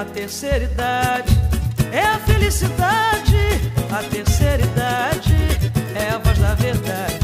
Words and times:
a 0.00 0.04
terceira 0.06 0.64
idade 0.64 1.30
é 1.92 2.00
a 2.00 2.18
felicidade. 2.20 3.36
A 3.92 4.02
terceira 4.04 4.62
idade 4.62 5.34
é 5.94 6.08
a 6.08 6.16
voz 6.16 6.38
da 6.38 6.54
verdade. 6.54 7.18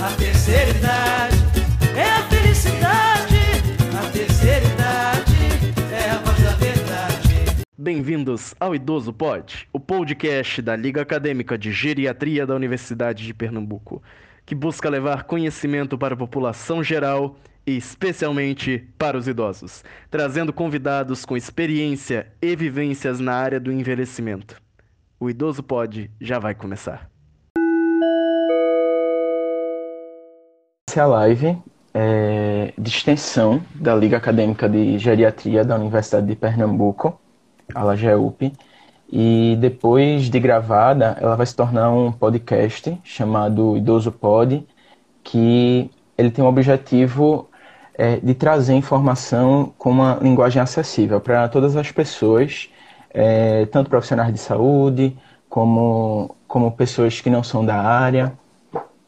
A 0.00 0.16
terceira 0.16 0.70
idade 0.70 1.36
é 1.96 2.08
a 2.08 2.22
felicidade. 2.28 3.36
A 3.98 4.10
terceira 4.12 4.64
idade 4.64 5.34
é 5.92 6.10
a 6.10 6.18
voz 6.18 6.40
da 6.40 6.52
verdade. 6.52 7.64
Bem-vindos 7.76 8.54
ao 8.60 8.76
Idoso 8.76 9.12
Pod, 9.12 9.68
o 9.72 9.80
podcast 9.80 10.62
da 10.62 10.76
Liga 10.76 11.02
Acadêmica 11.02 11.58
de 11.58 11.72
Geriatria 11.72 12.46
da 12.46 12.54
Universidade 12.54 13.26
de 13.26 13.34
Pernambuco, 13.34 14.00
que 14.46 14.54
busca 14.54 14.88
levar 14.88 15.24
conhecimento 15.24 15.98
para 15.98 16.14
a 16.14 16.16
população 16.16 16.80
geral 16.80 17.36
especialmente 17.66 18.78
para 18.98 19.16
os 19.16 19.26
idosos, 19.26 19.84
trazendo 20.10 20.52
convidados 20.52 21.24
com 21.24 21.36
experiência 21.36 22.26
e 22.40 22.54
vivências 22.54 23.20
na 23.20 23.34
área 23.34 23.58
do 23.58 23.72
envelhecimento. 23.72 24.60
O 25.18 25.30
Idoso 25.30 25.62
Pod 25.62 26.10
já 26.20 26.38
vai 26.38 26.54
começar. 26.54 27.10
Essa 30.88 31.00
é 31.00 31.02
a 31.02 31.06
live 31.06 31.58
é, 31.94 32.72
de 32.76 32.90
extensão 32.90 33.62
da 33.74 33.94
Liga 33.94 34.16
Acadêmica 34.16 34.68
de 34.68 34.98
Geriatria 34.98 35.64
da 35.64 35.76
Universidade 35.76 36.26
de 36.26 36.36
Pernambuco, 36.36 37.18
a 37.74 37.82
LAGEUP, 37.82 38.52
e 39.10 39.56
depois 39.60 40.24
de 40.24 40.40
gravada, 40.40 41.16
ela 41.20 41.36
vai 41.36 41.46
se 41.46 41.54
tornar 41.54 41.90
um 41.90 42.10
podcast 42.10 42.98
chamado 43.04 43.76
Idoso 43.76 44.10
Pod, 44.10 44.66
que 45.22 45.90
ele 46.18 46.30
tem 46.30 46.44
o 46.44 46.48
objetivo 46.48 47.48
é, 47.96 48.16
de 48.16 48.34
trazer 48.34 48.74
informação 48.74 49.72
com 49.78 49.90
uma 49.90 50.18
linguagem 50.20 50.60
acessível 50.60 51.20
para 51.20 51.48
todas 51.48 51.76
as 51.76 51.90
pessoas, 51.90 52.68
é, 53.10 53.66
tanto 53.66 53.88
profissionais 53.88 54.32
de 54.32 54.38
saúde, 54.38 55.16
como, 55.48 56.34
como 56.48 56.72
pessoas 56.72 57.20
que 57.20 57.30
não 57.30 57.42
são 57.42 57.64
da 57.64 57.76
área. 57.76 58.32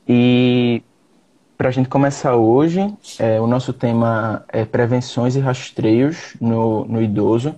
E 0.09 0.83
para 1.59 1.69
a 1.69 1.73
gente 1.73 1.89
começar 1.89 2.37
hoje, 2.37 2.95
é, 3.19 3.41
o 3.41 3.47
nosso 3.47 3.73
tema 3.73 4.45
é 4.49 4.65
prevenções 4.65 5.35
e 5.35 5.41
rastreios 5.41 6.37
no, 6.41 6.85
no 6.85 7.03
idoso. 7.03 7.55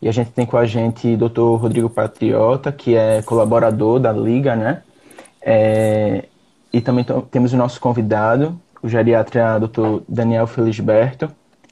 E 0.00 0.08
a 0.08 0.12
gente 0.12 0.32
tem 0.32 0.44
com 0.44 0.56
a 0.56 0.64
gente 0.64 1.14
o 1.14 1.28
Dr. 1.28 1.60
Rodrigo 1.60 1.88
Patriota, 1.88 2.72
que 2.72 2.96
é 2.96 3.22
colaborador 3.22 4.00
da 4.00 4.10
Liga, 4.10 4.56
né? 4.56 4.82
É, 5.40 6.24
e 6.72 6.80
também 6.80 7.04
temos 7.30 7.52
o 7.52 7.56
nosso 7.56 7.80
convidado, 7.80 8.58
o 8.82 8.88
geriatra 8.88 9.58
Dr. 9.60 10.02
Daniel 10.08 10.46
Felisberto, 10.46 11.30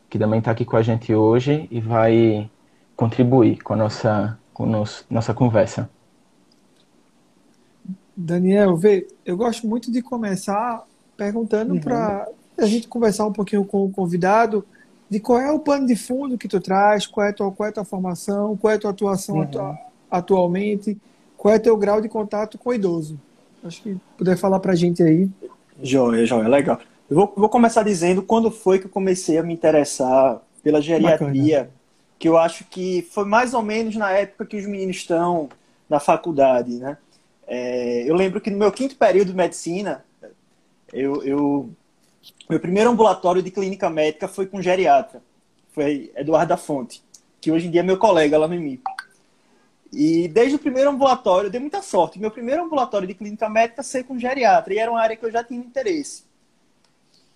que 0.08 0.18
também 0.18 0.38
está 0.38 0.52
aqui 0.52 0.64
com 0.64 0.76
a 0.76 0.82
gente 0.82 1.14
hoje 1.14 1.66
e 1.70 1.80
vai 1.80 2.48
contribuir 2.96 3.62
com 3.62 3.74
a 3.74 3.76
nossa, 3.76 4.38
com 4.52 4.66
nosso, 4.66 5.04
nossa 5.10 5.34
conversa. 5.34 5.90
Daniel, 8.16 8.76
vê, 8.76 9.08
eu 9.24 9.36
gosto 9.36 9.66
muito 9.66 9.90
de 9.90 10.02
começar 10.02 10.84
perguntando 11.16 11.74
uhum. 11.74 11.80
para 11.80 12.28
a 12.58 12.66
gente 12.66 12.86
conversar 12.86 13.26
um 13.26 13.32
pouquinho 13.32 13.64
com 13.64 13.84
o 13.84 13.90
convidado 13.90 14.64
de 15.08 15.18
qual 15.18 15.40
é 15.40 15.50
o 15.50 15.58
plano 15.58 15.86
de 15.86 15.96
fundo 15.96 16.38
que 16.38 16.46
tu 16.46 16.60
traz, 16.60 17.06
qual 17.06 17.26
é 17.26 17.30
a 17.30 17.32
tua, 17.32 17.50
qual 17.50 17.66
é 17.66 17.70
a 17.70 17.72
tua 17.72 17.84
formação, 17.84 18.56
qual 18.56 18.72
é 18.72 18.76
a 18.76 18.78
tua 18.78 18.90
atuação 18.90 19.36
uhum. 19.36 19.42
atu 19.42 19.78
atualmente, 20.10 20.98
qual 21.36 21.54
é 21.54 21.56
o 21.56 21.60
teu 21.60 21.76
grau 21.76 22.00
de 22.00 22.08
contato 22.08 22.58
com 22.58 22.70
o 22.70 22.74
idoso. 22.74 23.18
Acho 23.64 23.82
que 23.82 23.96
puder 24.16 24.36
falar 24.36 24.60
para 24.60 24.72
a 24.72 24.76
gente 24.76 25.02
aí. 25.02 25.28
Joia, 25.82 26.26
joia, 26.26 26.48
legal. 26.48 26.78
Eu 27.10 27.16
vou, 27.16 27.32
vou, 27.36 27.48
começar 27.48 27.82
dizendo 27.82 28.22
quando 28.22 28.52
foi 28.52 28.78
que 28.78 28.86
eu 28.86 28.90
comecei 28.90 29.36
a 29.36 29.42
me 29.42 29.52
interessar 29.52 30.40
pela 30.62 30.80
geriatria, 30.80 31.58
Bacana. 31.58 31.74
que 32.20 32.28
eu 32.28 32.38
acho 32.38 32.64
que 32.66 33.02
foi 33.10 33.24
mais 33.24 33.52
ou 33.52 33.62
menos 33.62 33.96
na 33.96 34.12
época 34.12 34.46
que 34.46 34.56
os 34.56 34.64
meninos 34.64 34.98
estão 34.98 35.48
na 35.88 35.98
faculdade, 35.98 36.74
né? 36.74 36.96
É, 37.48 38.04
eu 38.08 38.14
lembro 38.14 38.40
que 38.40 38.48
no 38.48 38.56
meu 38.56 38.70
quinto 38.70 38.94
período 38.94 39.32
de 39.32 39.36
medicina, 39.36 40.04
eu, 40.92 41.20
eu, 41.24 41.70
meu 42.48 42.60
primeiro 42.60 42.90
ambulatório 42.90 43.42
de 43.42 43.50
clínica 43.50 43.90
médica 43.90 44.28
foi 44.28 44.46
com 44.46 44.62
geriatra, 44.62 45.20
foi 45.72 46.12
Eduardo 46.14 46.50
da 46.50 46.56
Fonte, 46.56 47.02
que 47.40 47.50
hoje 47.50 47.66
em 47.66 47.72
dia 47.72 47.80
é 47.80 47.82
meu 47.82 47.98
colega 47.98 48.38
lá 48.38 48.46
no 48.46 48.54
IMIP. 48.54 48.84
E 49.92 50.28
desde 50.28 50.54
o 50.54 50.60
primeiro 50.60 50.90
ambulatório, 50.90 51.48
eu 51.48 51.50
dei 51.50 51.60
muita 51.60 51.82
sorte. 51.82 52.20
Meu 52.20 52.30
primeiro 52.30 52.62
ambulatório 52.62 53.08
de 53.08 53.14
clínica 53.14 53.48
médica 53.48 53.82
foi 53.82 54.04
com 54.04 54.16
geriatra, 54.16 54.72
e 54.72 54.78
era 54.78 54.88
uma 54.88 55.00
área 55.00 55.16
que 55.16 55.26
eu 55.26 55.32
já 55.32 55.42
tinha 55.42 55.58
interesse. 55.58 56.29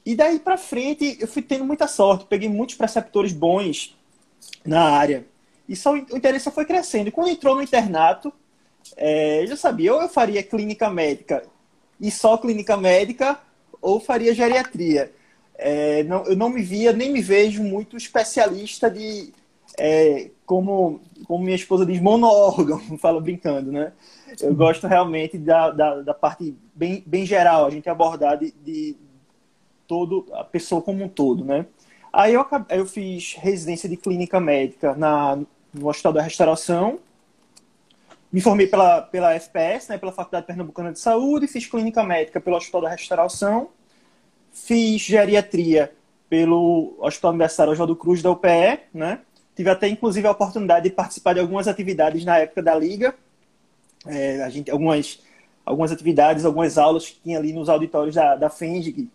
E 0.05 0.15
daí 0.15 0.39
para 0.39 0.57
frente 0.57 1.17
eu 1.21 1.27
fui 1.27 1.43
tendo 1.43 1.65
muita 1.65 1.87
sorte, 1.87 2.27
peguei 2.27 2.49
muitos 2.49 2.75
preceptores 2.75 3.33
bons 3.33 3.97
na 4.65 4.83
área. 4.83 5.27
E 5.69 5.75
só 5.75 5.93
o 5.93 5.97
interesse 5.97 6.51
foi 6.51 6.65
crescendo. 6.65 7.09
E 7.09 7.13
quando 7.13 7.31
entrou 7.31 7.55
no 7.55 7.63
internato, 7.63 8.33
é, 8.97 9.43
eu 9.43 9.47
já 9.47 9.57
sabia, 9.57 9.95
ou 9.95 10.03
eu 10.03 10.09
faria 10.09 10.43
clínica 10.43 10.91
médica 10.91 11.43
e 12.01 12.11
só 12.11 12.37
clínica 12.37 12.77
médica, 12.77 13.39
ou 13.81 14.01
faria 14.01 14.35
geriatria. 14.35 15.13
É, 15.57 16.03
não, 16.05 16.25
eu 16.25 16.37
não 16.37 16.49
me 16.49 16.63
via, 16.63 16.93
nem 16.93 17.13
me 17.13 17.21
vejo 17.21 17.63
muito 17.63 17.97
especialista 17.97 18.91
de, 18.91 19.33
é, 19.79 20.31
como, 20.45 21.01
como 21.27 21.45
minha 21.45 21.57
esposa 21.57 21.87
diz, 21.87 22.01
mono-órgão, 22.01 22.81
falo 22.99 23.21
brincando, 23.21 23.71
né? 23.71 23.93
Eu 24.41 24.55
gosto 24.55 24.87
realmente 24.87 25.39
da, 25.39 25.71
da, 25.71 26.03
da, 26.03 26.15
parte 26.15 26.57
bem, 26.75 27.03
bem 27.07 27.25
geral, 27.25 27.67
a 27.67 27.71
gente 27.71 27.89
abordar 27.89 28.37
de, 28.37 28.53
de 28.65 28.97
todo 29.87 30.27
a 30.33 30.45
pessoa 30.45 30.83
como 30.83 31.05
um 31.05 31.09
todo, 31.09 31.45
né? 31.45 31.67
Aí 32.13 32.35
eu, 32.35 32.47
eu 32.71 32.87
fiz 32.87 33.35
residência 33.35 33.89
de 33.89 33.97
clínica 33.97 34.39
médica 34.39 34.95
na, 34.95 35.39
no 35.73 35.89
Hospital 35.89 36.13
da 36.13 36.23
Restauração, 36.23 37.01
me 38.35 38.41
formei 38.41 38.67
pela, 38.67 39.01
pela 39.01 39.33
FPS, 39.35 39.89
né, 39.89 39.97
pela 39.97 40.11
Faculdade 40.11 40.47
Pernambucana 40.47 40.93
de 40.93 40.99
Saúde, 40.99 41.47
fiz 41.47 41.67
clínica 41.67 42.03
médica 42.03 42.41
pelo 42.41 42.57
Hospital 42.57 42.81
da 42.81 42.89
Restauração, 42.89 43.69
fiz 44.53 45.03
geriatria 45.03 45.93
pelo 46.29 46.97
Hospital 46.99 47.31
Universitário 47.31 47.73
Oswaldo 47.73 47.95
Cruz 47.95 48.23
da 48.23 48.33
UPE, 48.33 48.81
né? 48.93 49.21
Tive 49.55 49.71
até, 49.71 49.87
inclusive, 49.87 50.27
a 50.27 50.33
oportunidade 50.33 50.89
de 50.89 50.95
participar 50.95 51.35
de 51.35 51.39
algumas 51.39 51.69
atividades 51.69 52.25
na 52.25 52.39
época 52.39 52.61
da 52.61 52.75
Liga. 52.75 53.15
É, 54.05 54.43
a 54.43 54.51
gente, 54.51 54.69
algumas, 54.69 55.21
algumas 55.65 55.93
atividades, 55.93 56.45
algumas 56.45 56.77
aulas 56.77 57.09
que 57.09 57.21
tinha 57.23 57.39
ali 57.39 57.53
nos 57.53 57.69
auditórios 57.69 58.17
da, 58.17 58.35
da 58.35 58.51
FENDIG, 58.51 59.09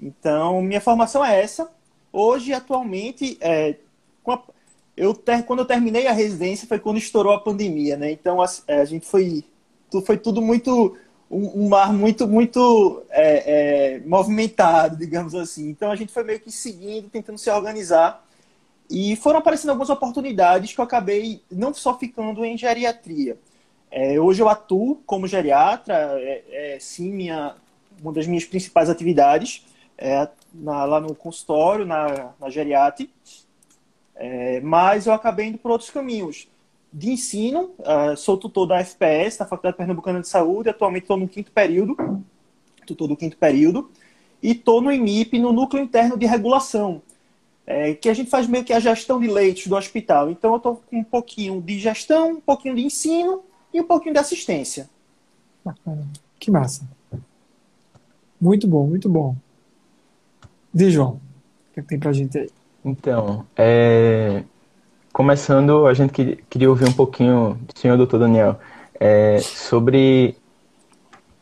então, 0.00 0.60
minha 0.62 0.80
formação 0.80 1.24
é 1.24 1.42
essa. 1.42 1.70
Hoje, 2.12 2.52
atualmente, 2.52 3.38
é, 3.40 3.76
a, 4.26 4.40
eu 4.96 5.14
ter, 5.14 5.42
quando 5.44 5.60
eu 5.60 5.64
terminei 5.64 6.06
a 6.06 6.12
residência 6.12 6.68
foi 6.68 6.78
quando 6.78 6.98
estourou 6.98 7.32
a 7.32 7.40
pandemia, 7.40 7.96
né? 7.96 8.10
Então, 8.10 8.40
a, 8.40 8.46
é, 8.66 8.80
a 8.80 8.84
gente 8.84 9.06
foi, 9.06 9.44
foi 10.04 10.16
tudo 10.16 10.40
muito 10.40 10.96
um, 11.30 11.68
mar 11.68 11.92
muito 11.92 12.28
muito 12.28 13.02
é, 13.10 13.96
é, 13.96 14.00
movimentado, 14.06 14.96
digamos 14.96 15.34
assim. 15.34 15.68
Então, 15.68 15.90
a 15.90 15.96
gente 15.96 16.12
foi 16.12 16.24
meio 16.24 16.40
que 16.40 16.50
seguindo, 16.50 17.08
tentando 17.08 17.38
se 17.38 17.50
organizar. 17.50 18.24
E 18.88 19.16
foram 19.16 19.40
aparecendo 19.40 19.70
algumas 19.70 19.90
oportunidades 19.90 20.72
que 20.72 20.80
eu 20.80 20.84
acabei 20.84 21.42
não 21.50 21.74
só 21.74 21.98
ficando 21.98 22.44
em 22.44 22.56
geriatria. 22.56 23.36
É, 23.90 24.20
hoje 24.20 24.40
eu 24.40 24.48
atuo 24.48 25.02
como 25.04 25.26
geriatra, 25.26 25.94
é, 26.20 26.74
é, 26.74 26.78
sim 26.78 27.12
minha, 27.12 27.56
uma 28.00 28.12
das 28.12 28.26
minhas 28.26 28.44
principais 28.44 28.88
atividades 28.88 29.64
é, 29.98 30.28
na, 30.52 30.84
lá 30.84 31.00
no 31.00 31.14
consultório, 31.14 31.84
na, 31.84 32.32
na 32.40 32.50
Geriate, 32.50 33.10
é, 34.14 34.60
mas 34.60 35.06
eu 35.06 35.12
acabei 35.12 35.46
indo 35.46 35.58
por 35.58 35.70
outros 35.70 35.90
caminhos. 35.90 36.48
De 36.92 37.10
ensino, 37.10 37.74
uh, 37.80 38.16
sou 38.16 38.38
tutor 38.38 38.66
da 38.66 38.78
FPS, 38.78 39.38
da 39.38 39.44
Faculdade 39.44 39.76
Pernambucana 39.76 40.20
de 40.20 40.28
Saúde, 40.28 40.70
atualmente 40.70 41.02
estou 41.02 41.16
no 41.16 41.28
quinto 41.28 41.52
período, 41.52 41.96
tutor 42.86 43.08
do 43.08 43.16
quinto 43.16 43.36
período, 43.36 43.90
e 44.42 44.52
estou 44.52 44.80
no 44.80 44.90
IMIP, 44.90 45.38
no 45.38 45.52
Núcleo 45.52 45.82
Interno 45.82 46.16
de 46.16 46.24
Regulação, 46.24 47.02
é, 47.66 47.92
que 47.92 48.08
a 48.08 48.14
gente 48.14 48.30
faz 48.30 48.46
meio 48.46 48.64
que 48.64 48.72
a 48.72 48.80
gestão 48.80 49.20
de 49.20 49.26
leitos 49.26 49.66
do 49.66 49.76
hospital. 49.76 50.30
Então 50.30 50.52
eu 50.52 50.56
estou 50.56 50.76
com 50.88 50.98
um 50.98 51.04
pouquinho 51.04 51.60
de 51.60 51.78
gestão, 51.78 52.30
um 52.30 52.40
pouquinho 52.40 52.76
de 52.76 52.82
ensino 52.82 53.42
e 53.74 53.80
um 53.80 53.84
pouquinho 53.84 54.14
de 54.14 54.20
assistência. 54.20 54.88
Bacana. 55.64 56.06
Que 56.38 56.50
massa. 56.50 56.88
Muito 58.40 58.66
bom, 58.68 58.86
muito 58.86 59.08
bom. 59.08 59.34
Diz, 60.76 60.92
João, 60.92 61.12
o 61.12 61.72
que, 61.72 61.80
é 61.80 61.82
que 61.82 61.88
tem 61.88 61.98
pra 61.98 62.12
gente 62.12 62.36
aí? 62.36 62.50
Então, 62.84 63.46
é... 63.56 64.42
começando, 65.10 65.86
a 65.86 65.94
gente 65.94 66.38
queria 66.50 66.68
ouvir 66.68 66.86
um 66.86 66.92
pouquinho 66.92 67.58
do 67.66 67.78
senhor 67.78 67.96
doutor 67.96 68.18
Daniel 68.20 68.60
é, 69.00 69.38
sobre 69.38 70.36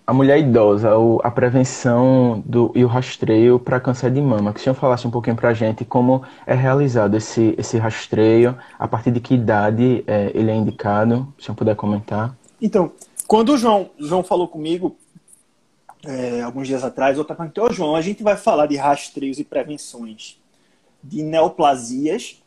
a 0.07 0.15
mulher 0.15 0.39
idosa, 0.39 0.91
a 1.25 1.31
prevenção 1.33 2.45
do, 2.47 2.71
e 2.77 2.85
o 2.85 2.87
rastreio 2.87 3.59
para 3.59 3.81
câncer 3.81 4.13
de 4.13 4.23
mama. 4.23 4.53
Que 4.53 4.61
o 4.61 4.63
senhor 4.63 4.77
falasse 4.77 5.05
um 5.05 5.11
pouquinho 5.11 5.35
para 5.35 5.49
a 5.49 5.53
gente 5.53 5.85
como 5.85 6.23
é 6.47 6.55
realizado 6.55 7.17
esse, 7.17 7.57
esse 7.59 7.77
rastreio, 7.77 8.57
a 8.79 8.87
partir 8.87 9.11
de 9.11 9.19
que 9.19 9.35
idade 9.35 10.05
é, 10.07 10.31
ele 10.33 10.53
é 10.53 10.55
indicado, 10.55 11.27
se 11.39 11.43
o 11.43 11.45
senhor 11.47 11.57
puder 11.57 11.75
comentar. 11.75 12.37
Então, 12.63 12.93
quando 13.27 13.49
o 13.49 13.59
João, 13.59 13.91
João 13.99 14.23
falou 14.23 14.47
comigo, 14.47 14.97
é, 16.07 16.43
alguns 16.43 16.67
dias 16.67 16.85
atrás, 16.85 17.19
outra 17.19 17.35
perguntou, 17.35 17.73
João, 17.73 17.97
a 17.97 18.03
gente 18.03 18.23
vai 18.23 18.37
falar 18.37 18.67
de 18.67 18.77
rastreios 18.77 19.39
e 19.39 19.45
prevenções 19.45 20.41
de 21.03 21.23
neoplasias 21.23 22.43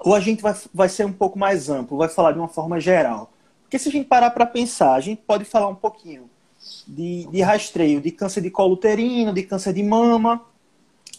ou 0.00 0.14
a 0.14 0.20
gente 0.20 0.42
vai, 0.42 0.54
vai 0.72 0.88
ser 0.88 1.04
um 1.04 1.12
pouco 1.12 1.38
mais 1.38 1.68
amplo, 1.68 1.98
vai 1.98 2.08
falar 2.08 2.32
de 2.32 2.38
uma 2.38 2.48
forma 2.48 2.80
geral? 2.80 3.32
Porque 3.62 3.78
se 3.78 3.88
a 3.88 3.92
gente 3.92 4.06
parar 4.06 4.30
para 4.30 4.46
pensar, 4.46 4.94
a 4.94 5.00
gente 5.00 5.22
pode 5.26 5.44
falar 5.44 5.68
um 5.68 5.74
pouquinho 5.74 6.30
de, 6.86 7.26
de 7.26 7.40
rastreio 7.40 8.00
de 8.00 8.10
câncer 8.10 8.40
de 8.40 8.50
colo 8.50 8.74
uterino, 8.74 9.32
de 9.32 9.42
câncer 9.42 9.72
de 9.72 9.82
mama, 9.82 10.44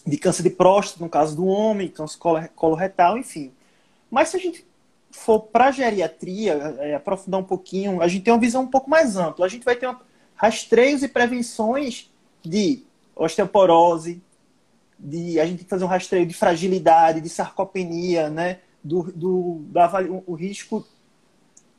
de 0.06 0.16
câncer 0.16 0.42
de 0.42 0.50
próstata, 0.50 1.04
no 1.04 1.10
caso 1.10 1.36
do 1.36 1.46
homem, 1.46 1.88
câncer 1.88 2.18
coloretal, 2.54 3.18
enfim. 3.18 3.52
Mas 4.10 4.30
se 4.30 4.36
a 4.36 4.40
gente 4.40 4.66
for 5.10 5.40
para 5.40 5.66
a 5.66 5.70
geriatria, 5.70 6.54
é, 6.80 6.94
aprofundar 6.94 7.40
um 7.40 7.44
pouquinho, 7.44 8.00
a 8.00 8.08
gente 8.08 8.22
tem 8.22 8.32
uma 8.32 8.40
visão 8.40 8.62
um 8.62 8.68
pouco 8.68 8.88
mais 8.88 9.16
ampla. 9.16 9.46
A 9.46 9.48
gente 9.48 9.64
vai 9.64 9.76
ter 9.76 9.86
uma, 9.86 10.00
rastreios 10.40 11.02
e 11.02 11.08
prevenções 11.08 12.10
de 12.42 12.82
osteoporose, 13.14 14.22
de 14.98 15.38
a 15.38 15.44
gente 15.44 15.58
tem 15.58 15.64
que 15.64 15.70
fazer 15.70 15.84
um 15.84 15.88
rastreio 15.88 16.24
de 16.24 16.32
fragilidade, 16.32 17.20
de 17.20 17.28
sarcopenia, 17.28 18.30
né? 18.30 18.60
Do, 18.82 19.12
do, 19.12 19.60
da, 19.66 19.90
o 20.26 20.32
risco 20.32 20.82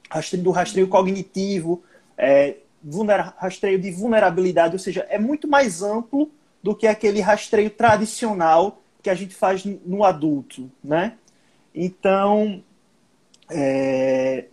rastreio, 0.07 0.43
do 0.43 0.51
rastreio 0.51 0.87
cognitivo, 0.87 1.81
é, 2.15 2.57
vulnera, 2.83 3.33
rastreio 3.35 3.79
de 3.79 3.89
vulnerabilidade, 3.89 4.75
ou 4.75 4.79
seja, 4.79 5.07
é 5.09 5.17
muito 5.17 5.47
mais 5.47 5.81
amplo 5.81 6.29
do 6.61 6.75
que 6.75 6.85
aquele 6.85 7.19
rastreio 7.19 7.71
tradicional 7.71 8.83
que 9.01 9.09
a 9.09 9.15
gente 9.15 9.33
faz 9.33 9.65
no 9.65 10.03
adulto, 10.03 10.71
né? 10.83 11.13
Então, 11.73 12.63
é, 13.51 14.45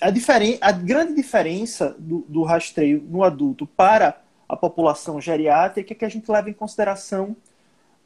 a, 0.00 0.10
diferen, 0.10 0.58
a 0.60 0.72
grande 0.72 1.14
diferença 1.14 1.94
do, 1.98 2.24
do, 2.28 2.42
rastreio 2.42 3.04
no 3.08 3.22
adulto 3.22 3.66
para 3.66 4.20
a 4.48 4.56
população 4.56 5.20
geriátrica 5.20 5.92
é 5.92 5.96
que 5.96 6.04
a 6.04 6.08
gente 6.08 6.30
leva 6.30 6.48
em 6.48 6.54
consideração 6.54 7.36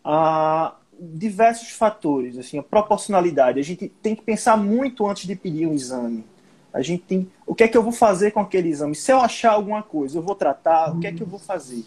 a 0.05 0.75
diversos 1.00 1.70
fatores, 1.70 2.37
assim, 2.37 2.58
a 2.58 2.62
proporcionalidade. 2.62 3.61
A 3.61 3.64
gente 3.64 3.88
tem 4.02 4.14
que 4.14 4.23
pensar 4.23 4.56
muito 4.56 5.06
antes 5.06 5.26
de 5.26 5.37
pedir 5.37 5.67
um 5.67 5.73
exame. 5.73 6.25
A 6.73 6.82
gente 6.82 7.02
tem, 7.02 7.31
o 7.47 7.55
que 7.55 7.64
é 7.64 7.69
que 7.69 7.76
eu 7.76 7.82
vou 7.82 7.93
fazer 7.93 8.32
com 8.32 8.41
aquele 8.41 8.69
exame? 8.69 8.94
Se 8.94 9.12
eu 9.12 9.20
achar 9.20 9.52
alguma 9.52 9.82
coisa, 9.82 10.19
eu 10.19 10.23
vou 10.23 10.35
tratar, 10.35 10.94
o 10.94 11.00
que 11.00 11.06
é 11.06 11.12
que 11.12 11.23
eu 11.23 11.26
vou 11.26 11.38
fazer? 11.38 11.85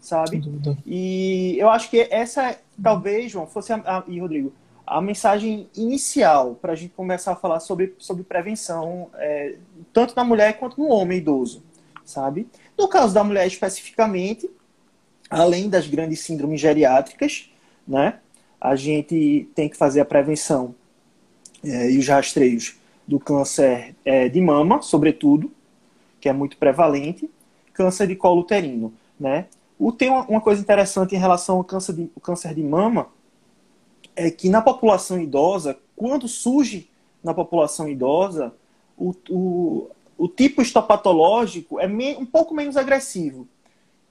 Sabe? 0.00 0.42
E 0.84 1.56
eu 1.58 1.68
acho 1.70 1.88
que 1.88 2.06
essa, 2.10 2.58
talvez, 2.82 3.32
João, 3.32 3.46
fosse 3.46 3.72
a, 3.72 3.76
a, 3.76 4.04
e 4.06 4.18
Rodrigo, 4.18 4.52
a 4.86 5.00
mensagem 5.00 5.68
inicial 5.74 6.56
para 6.60 6.72
a 6.72 6.76
gente 6.76 6.92
começar 6.92 7.32
a 7.32 7.36
falar 7.36 7.60
sobre, 7.60 7.94
sobre 7.98 8.22
prevenção, 8.22 9.08
é, 9.14 9.56
tanto 9.92 10.14
na 10.14 10.24
mulher 10.24 10.58
quanto 10.58 10.78
no 10.78 10.88
homem 10.88 11.18
idoso, 11.18 11.62
sabe? 12.04 12.46
No 12.76 12.88
caso 12.88 13.14
da 13.14 13.24
mulher 13.24 13.46
especificamente, 13.46 14.50
além 15.30 15.68
das 15.68 15.86
grandes 15.86 16.20
síndromes 16.20 16.60
geriátricas, 16.60 17.50
né? 17.86 18.18
A 18.60 18.76
gente 18.76 19.48
tem 19.54 19.68
que 19.68 19.76
fazer 19.76 20.00
a 20.00 20.04
prevenção 20.04 20.74
é, 21.62 21.90
e 21.90 21.98
os 21.98 22.06
rastreios 22.06 22.76
do 23.06 23.18
câncer 23.18 23.94
é, 24.04 24.28
de 24.28 24.40
mama, 24.40 24.80
sobretudo, 24.82 25.50
que 26.20 26.28
é 26.28 26.32
muito 26.32 26.56
prevalente, 26.56 27.30
câncer 27.72 28.06
de 28.06 28.16
colo 28.16 28.40
uterino, 28.40 28.92
né? 29.18 29.46
O, 29.78 29.92
tem 29.92 30.08
uma, 30.08 30.24
uma 30.26 30.40
coisa 30.40 30.60
interessante 30.60 31.14
em 31.14 31.18
relação 31.18 31.56
ao 31.56 31.64
câncer 31.64 31.94
de, 31.94 32.10
câncer 32.22 32.54
de 32.54 32.62
mama, 32.62 33.08
é 34.16 34.30
que 34.30 34.48
na 34.48 34.60
população 34.60 35.20
idosa, 35.20 35.78
quando 35.96 36.28
surge 36.28 36.88
na 37.22 37.32
população 37.32 37.88
idosa, 37.88 38.54
o, 38.96 39.14
o, 39.28 39.90
o 40.16 40.28
tipo 40.28 40.62
histopatológico 40.62 41.80
é 41.80 41.86
me, 41.86 42.14
um 42.16 42.26
pouco 42.26 42.54
menos 42.54 42.76
agressivo. 42.76 43.48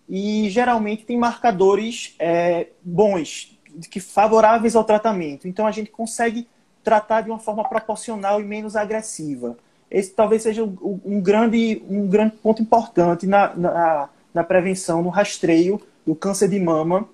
E 0.09 0.49
geralmente 0.49 1.05
tem 1.05 1.17
marcadores 1.17 2.15
é, 2.19 2.67
bons, 2.83 3.57
que 3.89 3.99
favoráveis 3.99 4.75
ao 4.75 4.83
tratamento. 4.83 5.47
Então 5.47 5.65
a 5.65 5.71
gente 5.71 5.89
consegue 5.89 6.47
tratar 6.83 7.21
de 7.21 7.29
uma 7.29 7.39
forma 7.39 7.63
proporcional 7.63 8.41
e 8.41 8.43
menos 8.43 8.75
agressiva. 8.75 9.57
Esse 9.89 10.11
talvez 10.11 10.41
seja 10.41 10.63
um, 10.63 11.21
grande, 11.21 11.81
um 11.87 12.07
grande 12.07 12.35
ponto 12.37 12.61
importante 12.61 13.25
na, 13.25 13.55
na, 13.55 14.09
na, 14.33 14.43
prevenção, 14.43 15.01
no 15.01 15.09
rastreio 15.09 15.79
do 16.05 16.15
câncer 16.15 16.49
de 16.49 16.59
mama 16.59 17.07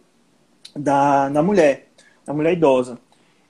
da, 0.76 1.30
na 1.30 1.44
mulher, 1.44 1.89
na 2.30 2.36
mulher 2.36 2.54
idosa. 2.54 3.00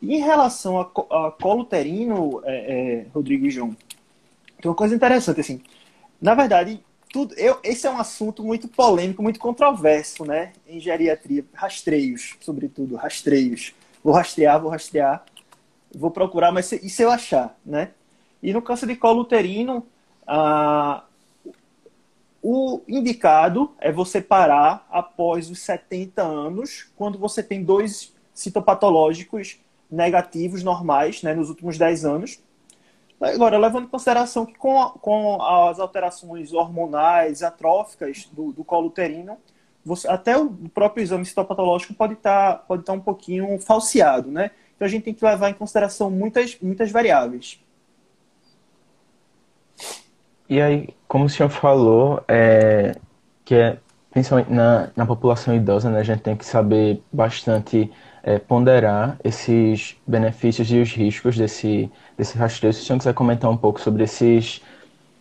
E 0.02 0.16
em 0.16 0.20
relação 0.20 0.80
a, 0.80 0.84
a 1.28 1.32
colo 1.32 1.64
uterino, 1.64 2.42
é, 2.46 3.02
é, 3.02 3.06
Rodrigo 3.14 3.46
e 3.46 3.52
João, 3.52 3.76
tem 4.62 4.72
uma 4.72 4.76
coisa 4.76 4.96
interessante, 4.96 5.42
assim, 5.42 5.62
na 6.22 6.34
verdade, 6.34 6.82
tudo, 7.12 7.34
eu, 7.36 7.60
esse 7.62 7.86
é 7.86 7.92
um 7.92 8.00
assunto 8.00 8.42
muito 8.42 8.70
polêmico, 8.70 9.22
muito 9.22 9.40
controverso, 9.40 10.24
né, 10.24 10.54
em 10.66 10.80
geriatria, 10.80 11.44
rastreios, 11.54 12.38
sobretudo, 12.40 12.96
rastreios. 12.96 13.74
Vou 14.02 14.14
rastrear, 14.14 14.62
vou 14.62 14.72
rastrear, 14.72 15.26
vou 15.94 16.10
procurar, 16.10 16.54
mas 16.54 16.72
e 16.72 16.90
se 16.90 17.02
eu 17.02 17.12
achar, 17.12 17.58
né? 17.66 17.92
E 18.42 18.54
no 18.54 18.62
câncer 18.62 18.88
de 18.88 18.96
colo 18.96 19.22
uterino, 19.22 19.86
ah, 20.26 21.04
o 22.42 22.80
indicado 22.88 23.72
é 23.80 23.92
você 23.92 24.22
parar 24.22 24.88
após 24.90 25.50
os 25.50 25.60
70 25.60 26.22
anos, 26.22 26.88
quando 26.96 27.20
você 27.20 27.44
tem 27.44 27.62
dois 27.62 28.14
citopatológicos 28.40 29.60
negativos 29.92 30.64
normais, 30.64 31.24
né, 31.24 31.34
nos 31.34 31.50
últimos 31.50 31.78
10 31.78 32.06
anos. 32.06 32.40
Agora, 33.20 33.58
levando 33.58 33.86
em 33.86 33.90
consideração 33.90 34.46
que 34.46 34.58
com, 34.58 34.92
com 35.02 35.42
as 35.42 35.80
alterações 35.80 36.54
hormonais, 36.54 37.44
atróficas 37.44 38.30
do, 38.32 38.54
do 38.54 38.64
colo 38.64 38.88
uterino, 38.88 39.38
você, 39.84 40.08
até 40.08 40.38
o 40.38 40.50
próprio 40.74 41.04
exame 41.04 41.26
citopatológico 41.26 41.94
pode 41.94 42.14
estar 42.14 42.54
tá, 42.54 42.58
pode 42.60 42.84
tá 42.84 42.94
um 42.94 43.00
pouquinho 43.00 43.60
falseado, 43.60 44.32
né? 44.32 44.52
Então 44.76 44.86
a 44.86 44.90
gente 44.90 45.04
tem 45.04 45.14
que 45.14 45.26
levar 45.26 45.50
em 45.50 45.54
consideração 45.54 46.10
muitas, 46.10 46.58
muitas 46.62 46.92
variáveis. 46.92 47.60
E 50.48 50.62
aí, 50.62 50.90
como 51.08 51.26
o 51.26 51.30
senhor 51.30 51.50
falou, 51.50 52.24
é, 52.28 52.96
que 53.44 53.56
é, 53.56 53.78
principalmente 54.12 54.52
na, 54.52 54.90
na 54.96 55.06
população 55.06 55.54
idosa, 55.54 55.90
né, 55.90 56.00
a 56.00 56.04
gente 56.04 56.22
tem 56.22 56.36
que 56.36 56.46
saber 56.46 57.04
bastante 57.12 57.92
é, 58.24 58.38
ponderar 58.40 59.18
esses 59.24 59.96
benefícios 60.06 60.72
e 60.72 60.78
os 60.78 60.92
riscos 60.94 61.38
desse, 61.38 61.90
desse 62.18 62.38
rastreio. 62.38 62.74
Se 62.74 62.82
o 62.82 62.86
senhor 62.86 63.00
quiser 63.00 63.14
comentar 63.14 63.50
um 63.50 63.58
pouco 63.58 63.80
sobre 63.80 64.04
esses 64.04 64.62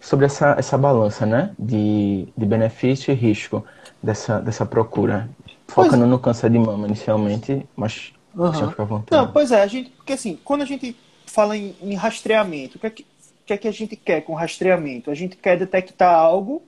sobre 0.01 0.27
essa, 0.27 0.55
essa 0.57 0.79
balança 0.79 1.27
né, 1.27 1.51
de, 1.59 2.29
de 2.37 2.47
benefício 2.47 3.11
e 3.11 3.15
risco 3.17 3.65
dessa, 4.01 4.41
dessa 4.41 4.65
procura, 4.65 5.29
focando 5.67 5.99
pois... 5.99 6.11
no 6.11 6.19
câncer 6.21 6.51
de 6.51 6.59
mama 6.59 6.87
inicialmente, 6.87 7.67
mas 7.75 8.13
Uhum. 8.39 8.71
Fica 8.71 8.83
à 8.83 8.87
vontade. 8.87 9.23
Não, 9.23 9.33
pois 9.33 9.51
é, 9.51 9.63
a 9.63 9.67
gente, 9.67 9.91
porque 9.91 10.13
assim, 10.13 10.39
quando 10.45 10.63
a 10.63 10.65
gente 10.65 10.97
fala 11.27 11.57
em, 11.57 11.75
em 11.83 11.95
rastreamento, 11.95 12.77
o 12.77 12.81
que, 12.81 12.87
é 12.87 12.91
que, 12.91 13.03
o 13.03 13.45
que 13.47 13.53
é 13.53 13.59
que 13.59 13.69
a 13.69 13.73
gente 13.73 13.97
quer 13.97 14.21
com 14.21 14.35
rastreamento? 14.35 15.11
A 15.11 15.15
gente 15.15 15.37
quer 15.37 15.59
detectar 15.59 16.15
algo 16.15 16.63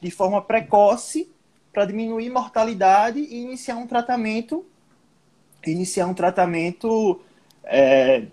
de 0.00 0.10
forma 0.10 0.42
precoce 0.42 1.30
para 1.72 1.84
diminuir 1.84 2.28
mortalidade 2.28 3.20
e 3.20 3.42
iniciar 3.42 3.76
um 3.76 3.86
tratamento, 3.86 4.66
iniciar 5.66 6.06
um 6.06 6.14
tratamento 6.14 7.20
é, 7.64 8.24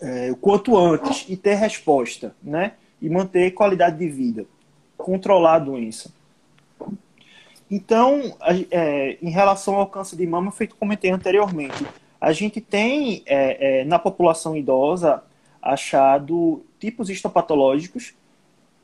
é, 0.00 0.30
o 0.30 0.36
quanto 0.36 0.76
antes 0.76 1.26
e 1.28 1.36
ter 1.36 1.54
resposta, 1.54 2.34
né? 2.42 2.72
E 3.00 3.08
manter 3.08 3.52
qualidade 3.52 3.98
de 3.98 4.08
vida, 4.08 4.46
controlar 4.96 5.54
a 5.54 5.58
doença. 5.58 6.12
Então, 7.70 8.36
é, 8.70 9.18
em 9.20 9.30
relação 9.30 9.76
ao 9.76 9.86
câncer 9.86 10.16
de 10.16 10.26
mama, 10.26 10.52
feito 10.52 10.76
comentei 10.76 11.10
anteriormente, 11.10 11.84
a 12.20 12.32
gente 12.32 12.60
tem 12.60 13.22
é, 13.26 13.80
é, 13.80 13.84
na 13.84 13.98
população 13.98 14.56
idosa 14.56 15.22
achado 15.60 16.64
tipos 16.78 17.10
histopatológicos 17.10 18.14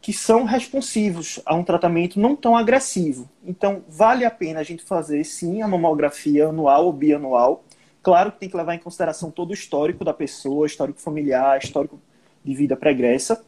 que 0.01 0.13
são 0.13 0.45
responsivos 0.45 1.41
a 1.45 1.55
um 1.55 1.63
tratamento 1.63 2.19
não 2.19 2.35
tão 2.35 2.57
agressivo. 2.57 3.29
Então, 3.45 3.83
vale 3.89 4.25
a 4.25 4.31
pena 4.31 4.61
a 4.61 4.63
gente 4.63 4.83
fazer, 4.83 5.23
sim, 5.25 5.61
a 5.61 5.69
mamografia 5.69 6.49
anual 6.49 6.87
ou 6.87 6.93
bianual. 6.93 7.65
Claro 8.03 8.33
que 8.33 8.41
tem 8.41 8.49
que 8.49 8.57
levar 8.57 8.75
em 8.75 8.79
consideração 8.79 9.31
todo 9.31 9.51
o 9.51 9.55
histórico 9.55 10.05
da 10.05 10.15
pessoa, 10.15 10.67
histórico 10.67 11.01
familiar, 11.01 11.59
histórico 11.59 12.01
de 12.43 12.55
vida 12.55 12.77
pregressa. 12.77 13.45